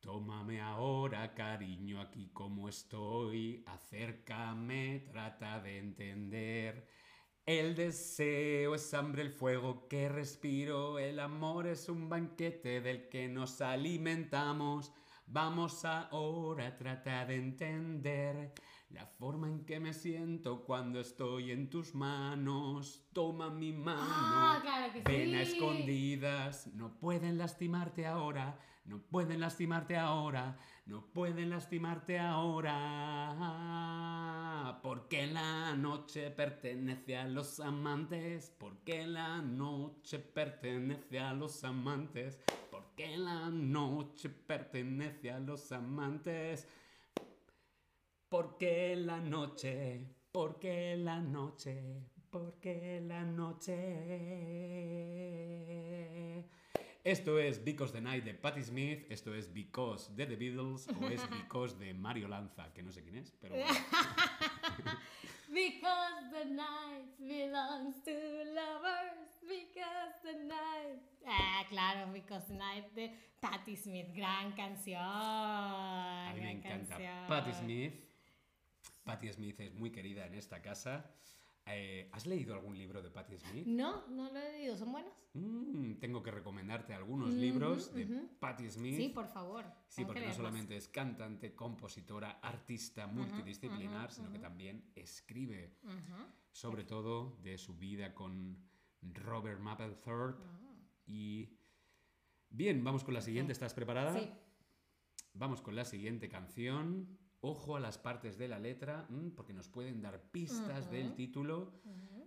Tómame 0.00 0.60
ahora, 0.60 1.34
cariño, 1.34 2.00
aquí 2.00 2.30
como 2.32 2.68
estoy. 2.68 3.62
Acércame, 3.66 5.04
trata 5.06 5.60
de 5.60 5.78
entender. 5.78 6.88
El 7.46 7.74
deseo 7.74 8.74
es 8.74 8.94
hambre, 8.94 9.20
el 9.20 9.30
fuego 9.30 9.86
que 9.86 10.08
respiro. 10.08 10.98
El 10.98 11.20
amor 11.20 11.66
es 11.66 11.90
un 11.90 12.08
banquete 12.08 12.80
del 12.80 13.10
que 13.10 13.28
nos 13.28 13.60
alimentamos. 13.60 14.90
Vamos 15.26 15.84
ahora, 15.84 16.74
trata 16.76 17.26
de 17.26 17.36
entender 17.36 18.54
la 18.88 19.06
forma 19.06 19.48
en 19.48 19.66
que 19.66 19.78
me 19.78 19.92
siento 19.92 20.64
cuando 20.64 21.00
estoy 21.00 21.50
en 21.50 21.68
tus 21.68 21.94
manos. 21.94 23.08
Toma 23.12 23.50
mi 23.50 23.72
mano. 23.72 24.00
Ah, 24.02 24.58
claro 24.62 24.92
que 24.92 25.00
Ven 25.02 25.34
a 25.34 25.44
sí. 25.44 25.52
escondidas, 25.52 26.68
no 26.68 26.98
pueden 26.98 27.36
lastimarte 27.36 28.06
ahora, 28.06 28.58
no 28.84 29.00
pueden 29.00 29.40
lastimarte 29.40 29.96
ahora, 29.96 30.58
no 30.86 31.06
pueden 31.12 31.50
lastimarte 31.50 32.18
ahora. 32.18 32.74
Porque 34.82 35.26
la 35.26 35.74
noche 35.74 36.30
pertenece 36.30 37.16
a 37.16 37.26
los 37.26 37.60
amantes, 37.60 38.52
porque 38.58 39.06
la 39.06 39.40
noche 39.40 40.18
pertenece 40.18 41.18
a 41.18 41.32
los 41.32 41.64
amantes, 41.64 42.40
porque 42.70 43.16
la 43.16 43.48
noche 43.48 44.28
pertenece 44.28 45.30
a 45.30 45.40
los 45.40 45.72
amantes. 45.72 46.68
Porque 48.28 48.96
la 48.96 49.18
noche, 49.20 50.06
porque 50.30 50.96
la 50.98 51.20
noche, 51.20 52.02
porque 52.30 53.00
la 53.00 53.24
noche. 53.24 53.74
Esto 57.04 57.38
es 57.38 57.62
Because 57.62 57.92
the 57.92 58.00
Night 58.00 58.24
de 58.24 58.32
Patti 58.32 58.62
Smith, 58.62 59.04
esto 59.10 59.34
es 59.34 59.52
Because 59.52 60.10
de 60.16 60.24
The 60.24 60.36
Beatles 60.36 60.88
o 60.88 61.08
es 61.08 61.20
Because 61.30 61.76
de 61.78 61.92
Mario 61.92 62.28
Lanza, 62.28 62.72
que 62.72 62.82
no 62.82 62.90
sé 62.92 63.02
quién 63.02 63.16
es, 63.16 63.30
pero 63.40 63.56
bueno. 63.56 63.70
Because 65.52 66.30
the 66.32 66.46
night 66.46 67.06
belongs 67.20 68.02
to 68.04 68.10
lovers. 68.10 69.36
Because 69.46 70.16
the 70.24 70.32
night. 70.46 70.98
Ah, 71.26 71.64
claro, 71.68 72.10
Because 72.10 72.46
the 72.48 72.54
night 72.54 72.94
de 72.94 73.12
Patti 73.38 73.76
Smith. 73.76 74.14
Gran 74.14 74.52
canción. 74.52 74.98
A 74.98 76.32
mí 76.34 76.40
me 76.40 76.52
encanta 76.52 76.96
canción. 76.96 77.26
Patti 77.28 77.52
Smith. 77.52 77.94
Patti 79.04 79.30
Smith 79.30 79.60
es 79.60 79.74
muy 79.74 79.90
querida 79.90 80.26
en 80.26 80.34
esta 80.34 80.62
casa. 80.62 81.04
Eh, 81.66 82.10
¿Has 82.12 82.26
leído 82.26 82.54
algún 82.54 82.76
libro 82.76 83.00
de 83.00 83.10
Patti 83.10 83.38
Smith? 83.38 83.66
No, 83.66 84.06
no 84.08 84.30
lo 84.30 84.38
he 84.38 84.52
leído. 84.52 84.76
¿Son 84.76 84.92
buenos? 84.92 85.14
Mm, 85.32 85.94
tengo 85.94 86.22
que 86.22 86.30
recomendarte 86.30 86.92
algunos 86.92 87.32
libros 87.32 87.94
de 87.94 88.04
ujú. 88.04 88.28
Patti 88.38 88.70
Smith. 88.70 88.96
Sí, 88.96 89.08
por 89.08 89.26
favor. 89.26 89.64
Sí, 89.88 90.04
porque 90.04 90.20
que 90.20 90.26
no 90.28 90.34
solamente 90.34 90.76
es 90.76 90.88
cantante, 90.88 91.54
compositora, 91.54 92.38
artista 92.42 93.06
multidisciplinar, 93.06 94.12
sino 94.12 94.30
que 94.30 94.38
también 94.38 94.90
escribe, 94.94 95.78
sobre 96.52 96.84
todo 96.84 97.38
de 97.42 97.56
su 97.56 97.74
vida 97.76 98.14
con 98.14 98.58
Robert 99.00 99.60
Mapplethorpe. 99.60 100.42
Ah. 100.44 100.60
Y 101.06 101.58
bien, 102.50 102.84
vamos 102.84 103.04
con 103.04 103.14
la 103.14 103.22
siguiente. 103.22 103.52
¿Estás 103.52 103.72
preparada? 103.72 104.18
Sí. 104.18 104.28
Vamos 105.32 105.62
con 105.62 105.74
la 105.74 105.86
siguiente 105.86 106.28
canción. 106.28 107.18
Ojo 107.46 107.76
a 107.76 107.80
las 107.80 107.98
partes 107.98 108.38
de 108.38 108.48
la 108.48 108.58
letra, 108.58 109.04
mm, 109.10 109.32
porque 109.36 109.52
nos 109.52 109.68
pueden 109.68 110.00
dar 110.00 110.18
pistas 110.30 110.90
del 110.90 111.14
título. 111.14 111.74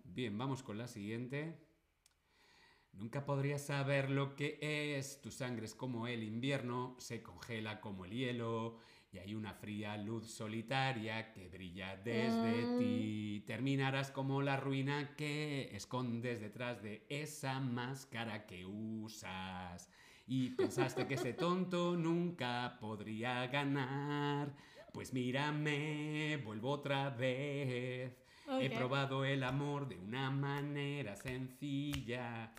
Bien, 0.04 0.38
vamos 0.38 0.62
con 0.62 0.78
la 0.78 0.88
siguiente. 0.88 1.58
Nunca 2.94 3.26
podrías 3.26 3.64
saber 3.64 4.12
lo 4.12 4.36
que 4.36 4.60
es. 4.62 5.20
Tu 5.22 5.32
sangre 5.32 5.66
es 5.66 5.74
como 5.74 6.06
el 6.06 6.22
invierno, 6.22 6.96
se 7.00 7.24
congela 7.24 7.82
como 7.82 8.06
el 8.06 8.12
hielo. 8.12 8.78
Y 9.12 9.18
hay 9.18 9.34
una 9.34 9.56
fría 9.56 9.98
luz 9.98 10.28
solitaria 10.30 11.32
que 11.32 11.50
brilla 11.50 11.96
desde 11.98 12.68
Mm. 12.68 12.78
ti. 12.78 13.44
Terminarás 13.48 14.12
como 14.12 14.44
la 14.44 14.58
ruina 14.58 15.16
que 15.16 15.76
escondes 15.76 16.42
detrás 16.42 16.84
de 16.84 17.08
esa 17.10 17.60
máscara 17.60 18.46
que 18.46 18.68
usas. 18.68 19.90
Y 20.28 20.52
pensaste 20.52 21.08
que 21.08 21.16
ese 21.16 21.34
tonto 21.74 21.96
nunca 21.96 22.78
podría 22.80 23.48
ganar. 23.48 24.54
Pues 24.98 25.14
mírame, 25.14 26.42
vuelvo 26.44 26.72
otra 26.72 27.12
vez. 27.12 28.12
He 28.60 28.70
probado 28.72 29.26
el 29.26 29.44
amor 29.44 29.88
de 29.88 29.96
una 29.96 30.32
manera 30.32 31.16
sencilla. 31.16 32.52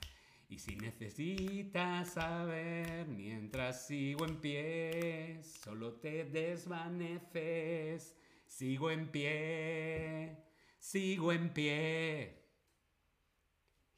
Y 0.49 0.61
si 0.61 0.77
necesitas 0.77 2.11
saber 2.11 3.09
mientras 3.09 3.89
sigo 3.89 4.25
en 4.25 4.37
pie, 4.37 5.41
solo 5.43 5.95
te 5.95 6.27
desvaneces. 6.27 8.17
Sigo 8.47 8.93
en 8.93 9.11
pie, 9.11 10.37
sigo 10.79 11.33
en 11.33 11.53
pie. 11.53 12.41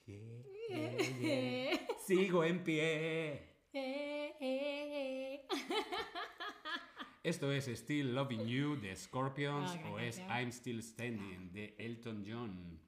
Yeah, 0.07 0.17
yeah, 0.71 0.97
yeah. 1.21 1.81
Sigo 2.07 2.43
en 2.43 2.65
pie. 2.65 4.20
Esto 7.23 7.53
es 7.53 7.67
Still 7.67 8.15
Loving 8.15 8.47
You 8.47 8.77
de 8.77 8.97
Scorpions 8.97 9.75
gran 9.75 9.93
o 9.93 9.99
es. 9.99 10.19
I'm 10.21 10.49
Still 10.51 10.83
Standing 10.83 11.53
de 11.53 11.75
Elton 11.79 12.25
John. 12.27 12.81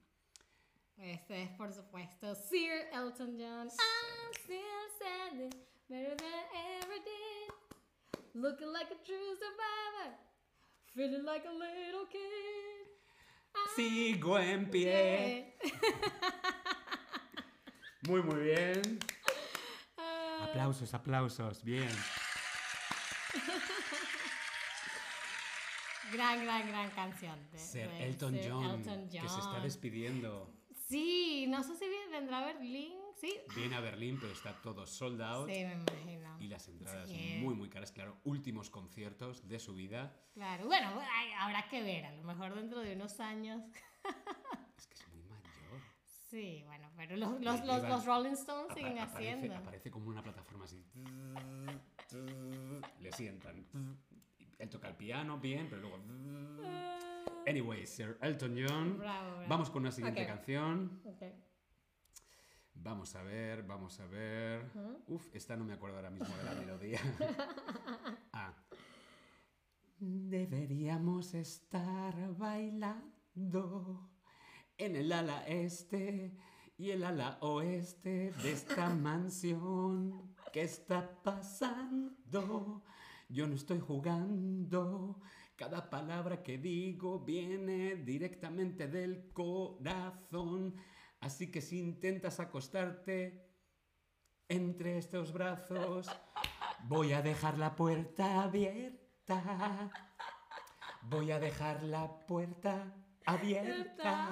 Este 0.97 1.43
es, 1.43 1.49
por 1.51 1.71
supuesto, 1.71 2.33
Sir 2.33 2.87
Elton 2.93 3.37
John. 3.37 3.67
I'm 3.67 4.33
still 4.43 4.89
standing 4.95 5.51
better 5.87 6.15
than 6.15 6.33
I 6.51 6.79
ever 6.81 6.99
did. 7.03 7.51
Looking 8.33 8.71
like 8.73 8.89
a 8.91 8.95
true 9.05 9.35
survivor. 9.35 10.17
Feeling 10.95 11.25
like 11.25 11.45
a 11.45 11.51
little 11.51 12.07
kid. 12.09 12.87
Sigo 13.75 14.39
en 14.39 14.67
pie. 14.69 15.55
Muy, 18.07 18.21
muy 18.21 18.41
bien. 18.41 18.99
Ah, 19.97 20.47
Aplausos, 20.49 20.93
aplausos. 20.93 21.63
Bien. 21.63 21.87
Gran, 26.13 26.43
gran, 26.43 26.67
gran 26.67 26.89
canción. 26.91 27.37
de- 27.51 27.59
Sir 27.59 27.89
de 27.89 28.03
Elton 28.07 28.33
Sir 28.33 28.51
John, 28.51 28.65
Elton 28.79 29.09
que 29.09 29.19
se 29.29 29.39
está 29.39 29.59
despidiendo. 29.61 30.53
Sí, 30.87 31.45
no 31.47 31.63
sé 31.63 31.75
si 31.75 31.87
bien- 31.87 32.11
vendrá 32.11 32.39
a 32.39 32.45
Berlín. 32.53 32.93
Sí. 33.15 33.33
Viene 33.55 33.75
a 33.75 33.79
Berlín, 33.79 34.17
pero 34.19 34.33
está 34.33 34.53
todo 34.61 34.85
sold 34.85 35.21
out. 35.21 35.47
Sí, 35.49 35.63
me 35.63 35.73
imagino. 35.73 36.37
Y 36.41 36.47
las 36.47 36.67
entradas 36.67 37.07
Sí. 37.09 37.37
muy, 37.41 37.55
muy 37.55 37.69
caras. 37.69 37.91
Claro, 37.91 38.17
últimos 38.25 38.69
conciertos 38.69 39.47
de 39.47 39.59
su 39.59 39.73
vida. 39.75 40.13
Claro, 40.33 40.65
bueno, 40.65 40.89
habrá 41.39 41.67
que 41.69 41.81
ver, 41.81 42.05
a 42.05 42.11
lo 42.11 42.23
mejor 42.23 42.53
dentro 42.55 42.79
de 42.81 42.95
unos 42.95 43.19
años. 43.19 43.61
Es 44.77 44.87
que 44.87 44.93
es 44.95 45.07
muy 45.07 45.23
mayor. 45.23 45.81
Sí, 46.29 46.63
bueno, 46.65 46.89
pero 46.97 47.15
los, 47.15 47.39
los, 47.39 47.65
los, 47.65 47.83
los 47.83 48.05
Rolling 48.05 48.33
Stones 48.33 48.65
Apa- 48.71 48.75
siguen 48.75 48.99
aparece, 48.99 49.31
haciendo. 49.33 49.55
aparece 49.55 49.91
como 49.91 50.09
una 50.09 50.21
plataforma 50.21 50.65
así. 50.65 50.83
Le 52.99 53.11
sientan. 53.13 53.65
Él 54.63 54.69
toca 54.69 54.87
el 54.87 54.95
piano 54.95 55.37
bien, 55.39 55.67
pero 55.69 55.81
luego. 55.81 55.97
Anyway, 57.45 57.85
Sir 57.85 58.17
Elton 58.21 58.55
John. 58.57 58.97
bravo, 58.97 59.31
bravo. 59.31 59.49
Vamos 59.49 59.69
con 59.69 59.83
la 59.83 59.91
siguiente 59.91 60.25
canción. 60.25 61.01
Vamos 62.73 63.13
a 63.13 63.23
ver, 63.23 63.63
vamos 63.63 63.99
a 63.99 64.05
ver. 64.05 64.71
Ujú. 64.73 65.15
Uf, 65.15 65.27
esta 65.33 65.57
no 65.57 65.65
me 65.65 65.73
acuerdo 65.73 65.97
ahora 65.97 66.11
mismo 66.11 66.33
de 66.37 66.43
la 66.45 66.53
melodía. 66.53 67.01
ah. 68.31 68.53
Deberíamos 69.99 71.33
estar 71.33 72.15
bailando 72.37 74.09
en 74.77 74.95
el 74.95 75.11
ala 75.11 75.45
este 75.45 76.37
y 76.77 76.91
el 76.91 77.03
ala 77.03 77.37
oeste 77.41 78.31
de 78.31 78.51
esta 78.53 78.87
mansión. 78.87 80.37
¿Qué 80.53 80.61
está 80.61 81.21
pasando? 81.21 82.81
Yo 83.33 83.47
no 83.47 83.55
estoy 83.55 83.79
jugando. 83.79 85.19
Cada 85.55 85.89
palabra 85.89 86.43
que 86.43 86.59
digo 86.59 87.19
viene 87.19 87.95
directamente 87.95 88.87
del 88.87 89.31
corazón. 89.33 90.75
Así 91.19 91.49
que 91.51 91.59
si 91.59 91.79
intentas 91.79 92.39
acostarte 92.39 93.49
entre 94.47 94.99
estos 94.99 95.33
brazos, 95.33 96.11
voy 96.87 97.13
a 97.13 97.23
dejar 97.23 97.57
la 97.57 97.75
puerta 97.75 98.43
abierta. 98.43 99.89
Voy 101.01 101.31
a 101.31 101.39
dejar 101.39 101.81
la 101.81 102.07
puerta 102.27 102.93
abierta. 103.25 104.29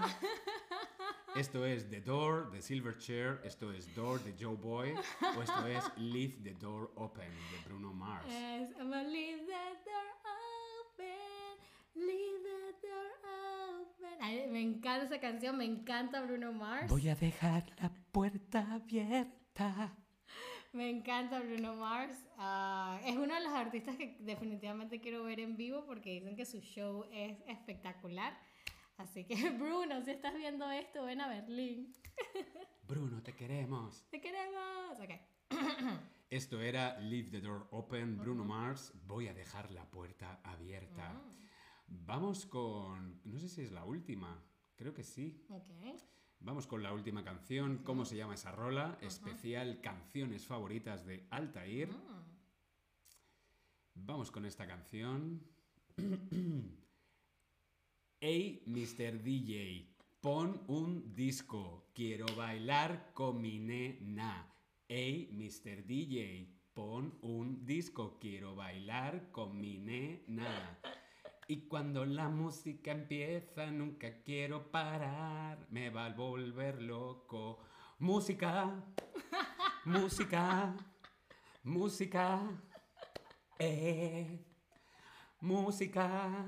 Esto 1.35 1.65
es 1.65 1.89
The 1.89 2.01
Door 2.01 2.51
de 2.51 2.61
Silverchair, 2.61 3.39
esto 3.45 3.71
es 3.71 3.93
Door 3.95 4.21
de 4.23 4.33
Joe 4.37 4.55
Boy, 4.55 4.93
o 5.37 5.41
esto 5.41 5.65
es 5.65 5.83
Leave 5.97 6.35
the 6.43 6.53
Door 6.53 6.91
Open 6.95 7.29
de 7.29 7.69
Bruno 7.69 7.93
Mars. 7.93 8.25
Es, 8.27 8.71
I'm 8.71 8.89
gonna 8.89 9.03
leave 9.03 9.47
that 9.47 9.77
door 9.85 10.11
open, 10.91 11.15
leave 11.95 12.43
that 12.43 12.81
door 12.81 13.79
open. 13.79 14.17
Ay, 14.19 14.47
me 14.49 14.61
encanta 14.61 15.05
esa 15.05 15.21
canción, 15.21 15.57
me 15.57 15.63
encanta 15.63 16.21
Bruno 16.21 16.51
Mars. 16.51 16.89
Voy 16.89 17.07
a 17.07 17.15
dejar 17.15 17.63
la 17.81 17.91
puerta 18.11 18.67
abierta. 18.73 19.95
Me 20.73 20.89
encanta 20.89 21.39
Bruno 21.39 21.75
Mars. 21.75 22.17
Ah, 22.37 22.99
es 23.05 23.15
uno 23.15 23.33
de 23.33 23.41
los 23.41 23.53
artistas 23.53 23.95
que 23.95 24.17
definitivamente 24.19 24.99
quiero 24.99 25.23
ver 25.23 25.39
en 25.39 25.55
vivo 25.55 25.85
porque 25.85 26.11
dicen 26.11 26.35
que 26.35 26.45
su 26.45 26.59
show 26.59 27.05
es 27.11 27.37
espectacular. 27.47 28.37
Así 28.97 29.25
que 29.25 29.35
Bruno, 29.59 30.03
si 30.03 30.11
estás 30.11 30.35
viendo 30.35 30.69
esto, 30.69 31.05
ven 31.05 31.21
a 31.21 31.27
Berlín. 31.27 31.93
Bruno, 32.87 33.21
te 33.21 33.33
queremos. 33.33 34.05
Te 34.09 34.21
queremos. 34.21 34.99
Ok. 34.99 35.11
Esto 36.29 36.61
era 36.61 36.99
Leave 36.99 37.29
the 37.29 37.41
Door 37.41 37.67
Open, 37.71 38.17
Bruno 38.17 38.45
Mars. 38.45 38.93
Voy 39.05 39.27
a 39.27 39.33
dejar 39.33 39.71
la 39.71 39.85
puerta 39.89 40.39
abierta. 40.43 41.21
Vamos 41.87 42.45
con. 42.45 43.21
No 43.25 43.37
sé 43.37 43.49
si 43.49 43.61
es 43.61 43.71
la 43.71 43.83
última. 43.83 44.41
Creo 44.75 44.93
que 44.93 45.03
sí. 45.03 45.45
Ok. 45.49 45.69
Vamos 46.39 46.65
con 46.65 46.81
la 46.81 46.93
última 46.93 47.23
canción. 47.23 47.83
¿Cómo 47.83 48.03
se 48.05 48.15
llama 48.15 48.33
esa 48.33 48.51
rola? 48.51 48.97
Especial 49.01 49.79
Canciones 49.81 50.45
Favoritas 50.45 51.05
de 51.05 51.27
Altair. 51.29 51.89
Mm. 51.89 52.21
Vamos 53.93 54.31
con 54.31 54.45
esta 54.45 54.65
canción. 54.65 55.43
Hey, 58.23 58.61
Mr. 58.67 59.23
DJ, 59.23 59.83
pon 60.21 60.61
un 60.67 61.11
disco. 61.15 61.87
Quiero 61.91 62.27
bailar 62.35 63.13
con 63.15 63.41
mi 63.41 63.57
nena. 63.57 64.47
Hey, 64.87 65.31
Mr. 65.33 65.83
DJ, 65.87 66.47
pon 66.71 67.17
un 67.23 67.65
disco. 67.65 68.19
Quiero 68.19 68.53
bailar 68.53 69.31
con 69.31 69.59
mi 69.59 69.79
nena. 69.79 70.77
Y 71.47 71.67
cuando 71.67 72.05
la 72.05 72.29
música 72.29 72.91
empieza, 72.91 73.71
nunca 73.71 74.21
quiero 74.21 74.69
parar. 74.69 75.65
Me 75.71 75.89
va 75.89 76.05
a 76.05 76.13
volver 76.13 76.79
loco. 76.79 77.57
Música, 77.97 78.85
música, 79.85 80.75
música. 81.63 82.39
Eh, 83.57 84.45
música, 85.39 86.45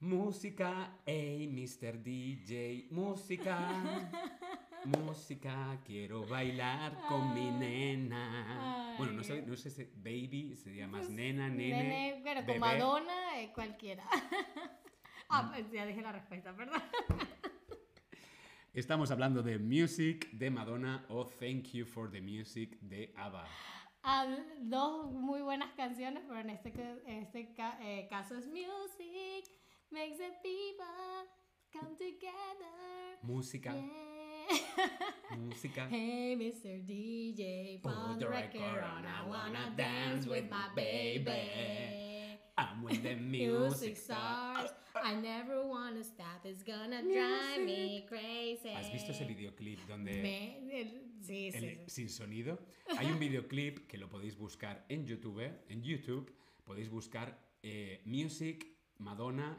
música, 0.00 0.98
hey, 1.06 1.48
Mr. 1.48 2.02
DJ, 2.02 2.88
música, 2.90 3.58
música, 4.84 5.78
quiero 5.84 6.26
bailar 6.26 6.96
con 7.08 7.34
mi 7.34 7.50
nena. 7.50 8.94
Bueno, 8.98 9.14
no 9.14 9.24
sé, 9.24 9.42
no 9.42 9.56
sé 9.56 9.70
si 9.70 9.84
baby 9.96 10.54
sería 10.56 10.86
más 10.86 11.08
nena, 11.08 11.48
nene. 11.48 11.82
Nene, 11.82 12.20
pero 12.22 12.40
con 12.40 12.46
bebé. 12.46 12.58
Madonna, 12.58 13.40
eh, 13.40 13.52
cualquiera. 13.54 14.04
ah, 15.30 15.50
pues 15.52 15.70
ya 15.72 15.86
dije 15.86 16.02
la 16.02 16.12
respuesta, 16.12 16.54
perdón. 16.54 16.82
Estamos 18.74 19.10
hablando 19.10 19.42
de 19.42 19.58
Music 19.58 20.30
de 20.32 20.50
Madonna 20.50 21.06
o 21.08 21.24
Thank 21.24 21.72
You 21.72 21.86
for 21.86 22.10
the 22.10 22.20
Music 22.20 22.78
de 22.80 23.14
ABBA. 23.16 23.48
Ah, 24.02 24.26
dos 24.60 25.10
muy 25.10 25.40
buenas 25.40 25.72
canciones, 25.72 26.22
pero 26.28 26.40
en 26.40 26.50
este, 26.50 26.68
en 27.06 27.22
este 27.22 27.54
eh, 27.80 28.06
caso 28.10 28.36
es 28.36 28.46
Music 28.46 29.55
makes 29.92 30.18
the 30.18 30.30
people 30.42 31.26
come 31.72 31.96
together. 31.96 33.18
Música, 33.22 33.72
Yeah. 33.74 35.36
música. 35.38 35.88
Hey, 35.90 36.36
Mr. 36.38 36.78
DJ, 36.86 37.80
put 37.82 38.18
the 38.20 38.28
record 38.28 38.82
on. 38.84 39.04
I 39.04 39.26
wanna 39.28 39.72
dance 39.76 40.26
with 40.26 40.48
my 40.50 40.68
baby. 40.74 42.38
And 42.58 42.82
when 42.82 43.02
the 43.02 43.14
Music 43.36 43.96
starts. 43.96 44.70
stars. 44.70 45.04
I 45.04 45.14
never 45.20 45.66
wanna 45.66 46.02
stop. 46.04 46.44
It's 46.44 46.62
gonna 46.62 47.02
drive 47.02 47.64
me 47.66 48.06
crazy. 48.08 48.70
¿Has 48.74 48.90
visto 48.92 49.12
ese 49.12 49.24
videoclip 49.26 49.78
donde 49.88 50.12
Me- 50.22 50.80
el- 50.80 51.02
sí, 51.20 51.50
sí, 51.50 51.56
el- 51.58 51.78
sí. 51.86 51.90
sin 51.90 52.08
sonido? 52.08 52.58
Hay 52.98 53.06
un 53.10 53.18
videoclip 53.18 53.86
que 53.88 53.98
lo 53.98 54.08
podéis 54.08 54.36
buscar 54.38 54.84
en 54.88 55.04
YouTube. 55.06 55.42
En 55.68 55.82
YouTube 55.82 56.32
podéis 56.64 56.88
buscar 56.88 57.36
eh, 57.62 58.00
Music 58.06 58.64
Madonna 58.98 59.58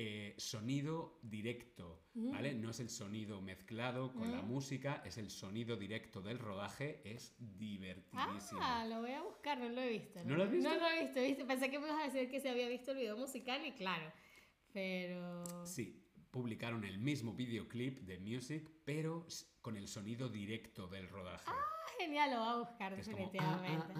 eh, 0.00 0.34
sonido 0.36 1.18
directo, 1.22 2.04
¿vale? 2.14 2.54
No 2.54 2.70
es 2.70 2.78
el 2.78 2.88
sonido 2.88 3.42
mezclado 3.42 4.12
con 4.12 4.30
la 4.30 4.42
música, 4.42 5.02
es 5.04 5.18
el 5.18 5.28
sonido 5.28 5.76
directo 5.76 6.22
del 6.22 6.38
rodaje, 6.38 7.02
es 7.04 7.34
divertidísimo. 7.40 8.60
Ah, 8.62 8.86
lo 8.88 9.00
voy 9.00 9.10
a 9.10 9.22
buscar, 9.22 9.58
no 9.58 9.68
lo 9.68 9.80
he 9.80 9.88
visto. 9.88 10.22
¿No 10.24 10.36
lo 10.36 10.44
has 10.44 10.52
visto? 10.52 10.68
No 10.68 10.78
lo 10.78 10.88
he 10.88 11.02
visto, 11.02 11.20
¿viste? 11.20 11.44
Pensé 11.44 11.68
que 11.68 11.80
me 11.80 11.88
ibas 11.88 12.00
a 12.00 12.04
decir 12.04 12.30
que 12.30 12.38
se 12.38 12.48
había 12.48 12.68
visto 12.68 12.92
el 12.92 12.98
video 12.98 13.16
musical 13.16 13.66
y 13.66 13.72
claro, 13.72 14.12
pero... 14.72 15.66
Sí, 15.66 16.07
publicaron 16.42 16.84
el 16.84 16.98
mismo 16.98 17.32
videoclip 17.34 17.98
de 18.02 18.16
Music, 18.20 18.70
pero 18.84 19.26
con 19.60 19.76
el 19.76 19.88
sonido 19.88 20.28
directo 20.28 20.86
del 20.86 21.08
rodaje. 21.08 21.42
Ah, 21.48 21.54
genial, 21.98 22.30
lo 22.30 22.38
voy 22.38 22.48
a 22.48 22.56
buscar 22.58 22.94
Que 22.94 23.02
definitivamente. 23.02 23.94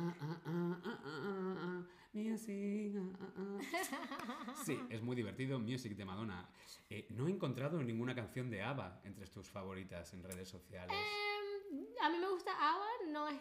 music. 2.12 3.02
Sí, 4.64 4.78
es 4.88 5.02
muy 5.02 5.16
divertido. 5.16 5.58
Music 5.58 5.96
de 5.96 6.04
Madonna. 6.04 6.48
Eh, 6.90 7.06
no 7.10 7.26
he 7.26 7.30
encontrado 7.32 7.82
ninguna 7.82 8.14
canción 8.14 8.50
de 8.50 8.62
ABBA 8.62 9.00
entre 9.04 9.26
tus 9.26 9.48
favoritas 9.50 10.12
en 10.14 10.22
redes 10.22 10.48
sociales. 10.48 10.96
Em, 10.96 11.86
a 12.00 12.08
mí 12.08 12.18
me 12.18 12.28
gusta 12.30 12.52
ABBA, 12.52 13.12
no 13.12 13.28
es, 13.28 13.40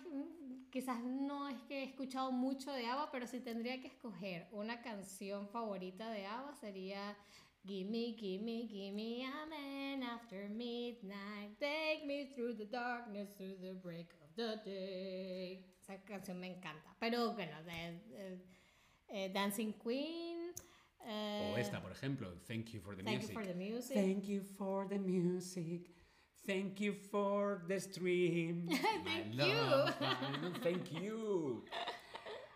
quizás 0.72 1.00
no 1.04 1.48
es 1.50 1.62
que 1.64 1.82
he 1.82 1.84
escuchado 1.84 2.32
mucho 2.32 2.72
de 2.74 2.88
ABBA, 2.88 3.12
pero 3.12 3.28
si 3.28 3.42
tendría 3.42 3.80
que 3.80 3.88
escoger 3.90 4.48
una 4.52 4.82
canción 4.82 5.48
favorita 5.50 6.10
de 6.10 6.26
ABBA 6.26 6.56
sería 6.56 7.16
Gimme, 7.68 8.16
gimme, 8.18 8.66
gimme 8.68 9.26
a 9.26 9.46
man 9.50 10.02
after 10.04 10.48
midnight. 10.50 11.60
Take 11.60 12.06
me 12.06 12.30
through 12.34 12.54
the 12.54 12.66
darkness, 12.66 13.28
through 13.38 13.58
the 13.62 13.74
break 13.84 14.08
of 14.24 14.30
the 14.38 14.56
day. 14.64 15.66
Esa 15.82 15.98
canción 16.06 16.40
me 16.40 16.48
encanta. 16.48 16.96
Pero 17.00 17.34
bueno, 17.34 17.52
de, 17.66 18.00
de- 18.16 18.40
eh, 19.10 19.30
Dancing 19.34 19.74
Queen. 19.84 20.54
eh, 21.06 21.54
o 21.54 21.58
esta, 21.58 21.82
por 21.82 21.92
ejemplo, 21.92 22.28
Thank 22.48 22.74
You 22.74 22.80
for 22.80 22.96
the 22.96 23.04
Thank 23.04 23.18
Music. 23.22 23.36
you 23.36 23.42
for 23.42 23.46
the 23.46 23.54
music. 23.54 23.96
Thank 23.96 24.28
you 24.30 24.42
for 24.58 24.88
the 24.88 25.00
music. 25.00 25.90
Thank 26.46 26.80
you 26.80 26.94
for 26.94 27.64
the 27.68 27.80
stream. 27.82 28.68
My 28.68 28.78
Thank 29.06 29.36
love, 29.36 29.94
I- 30.00 30.60
Thank 30.64 30.92
you. 30.94 31.66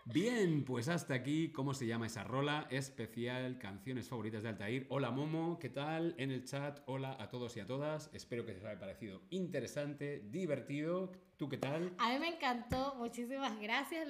Bien, 0.04 0.64
pues 0.64 0.88
hasta 0.88 1.14
aquí, 1.14 1.52
¿cómo 1.52 1.74
se 1.74 1.86
llama 1.86 2.06
esa 2.06 2.24
rola? 2.24 2.66
Especial 2.70 3.60
Canciones 3.60 4.08
Favoritas 4.08 4.42
de 4.42 4.48
Altair. 4.48 4.84
Hola 4.88 5.12
Momo, 5.12 5.60
¿qué 5.60 5.68
tal? 5.68 6.16
En 6.18 6.32
el 6.32 6.44
chat, 6.44 6.80
hola 6.86 7.16
a 7.20 7.28
todos 7.28 7.56
y 7.56 7.60
a 7.60 7.66
todas. 7.66 8.10
Espero 8.12 8.44
que 8.44 8.50
os 8.50 8.64
haya 8.64 8.80
parecido 8.80 9.22
interesante, 9.30 10.26
divertido. 10.28 11.12
¿Tú 11.36 11.48
qué 11.48 11.56
tal? 11.56 11.94
A 11.98 12.12
mí 12.12 12.18
me 12.18 12.34
encantó, 12.34 12.96
muchísimas 12.96 13.56
gracias. 13.60 14.08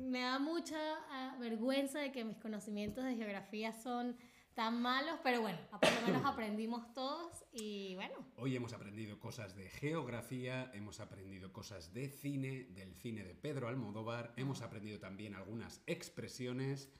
Me 0.00 0.20
da 0.20 0.40
mucha 0.40 0.76
ah, 1.08 1.36
vergüenza 1.38 2.00
de 2.00 2.10
que 2.10 2.24
mis 2.24 2.38
conocimientos 2.38 3.04
de 3.04 3.14
geografía 3.14 3.72
son 3.72 4.16
tan 4.56 4.80
malos, 4.80 5.20
pero 5.22 5.42
bueno, 5.42 5.58
por 5.70 5.92
lo 5.92 6.00
menos 6.06 6.24
aprendimos 6.24 6.92
todos 6.94 7.44
y 7.52 7.94
bueno, 7.94 8.14
Hoy 8.36 8.56
hemos 8.56 8.72
aprendido 8.72 9.20
cosas 9.20 9.54
de 9.54 9.68
geografía, 9.68 10.70
hemos 10.72 10.98
aprendido 10.98 11.52
cosas 11.52 11.92
de 11.92 12.08
cine, 12.08 12.64
del 12.70 12.94
cine 12.94 13.22
de 13.22 13.34
Pedro 13.34 13.68
Almodóvar, 13.68 14.32
hemos 14.36 14.62
aprendido 14.62 14.98
también 14.98 15.34
algunas 15.34 15.82
expresiones 15.86 16.90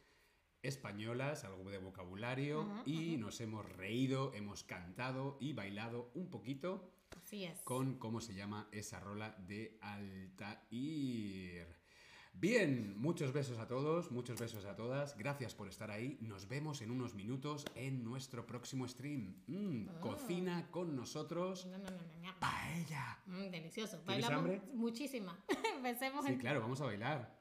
españolas, 0.63 1.45
algo 1.45 1.71
de 1.71 1.79
vocabulario 1.79 2.61
Ajá, 2.61 2.83
y 2.85 3.17
nos 3.17 3.41
hemos 3.41 3.65
reído, 3.65 4.35
hemos 4.35 4.63
cantado 4.63 5.39
y 5.41 5.55
bailado 5.55 6.11
un 6.13 6.29
poquito 6.29 6.93
así 7.17 7.45
es. 7.45 7.63
con 7.63 7.99
cómo 7.99 8.21
se 8.21 8.35
llama 8.35 8.69
esa 8.71 9.01
rola 9.01 9.35
de 9.39 9.79
Altair. 9.81 11.75
Bien, 12.39 12.95
muchos 12.99 13.33
besos 13.33 13.59
a 13.59 13.67
todos, 13.67 14.11
muchos 14.13 14.39
besos 14.39 14.67
a 14.67 14.77
todas. 14.77 15.17
Gracias 15.17 15.55
por 15.55 15.69
estar 15.69 15.91
ahí. 15.91 16.19
Nos 16.21 16.47
vemos 16.49 16.83
en 16.83 16.91
unos 16.91 17.15
minutos 17.15 17.65
en 17.75 18.05
nuestro 18.05 18.47
próximo 18.47 18.87
stream. 18.87 19.35
Mm, 19.47 19.89
Ah. 19.89 20.01
Cocina 20.01 20.71
con 20.71 20.95
nosotros. 20.95 21.65
No, 21.67 21.79
no, 21.79 21.85
no, 21.85 21.91
no, 21.97 22.03
no. 22.23 22.39
Paella. 22.39 23.19
Mm, 23.27 23.51
delicioso. 23.51 23.99
¿Tienes 24.01 24.07
Bailamos 24.29 24.39
hambre? 24.39 24.61
muchísima. 24.75 25.39
Pensemos 25.83 26.27
Sí, 26.27 26.33
en 26.33 26.39
claro, 26.39 26.61
vamos 26.61 26.81
a 26.83 26.85
bailar. 26.85 27.36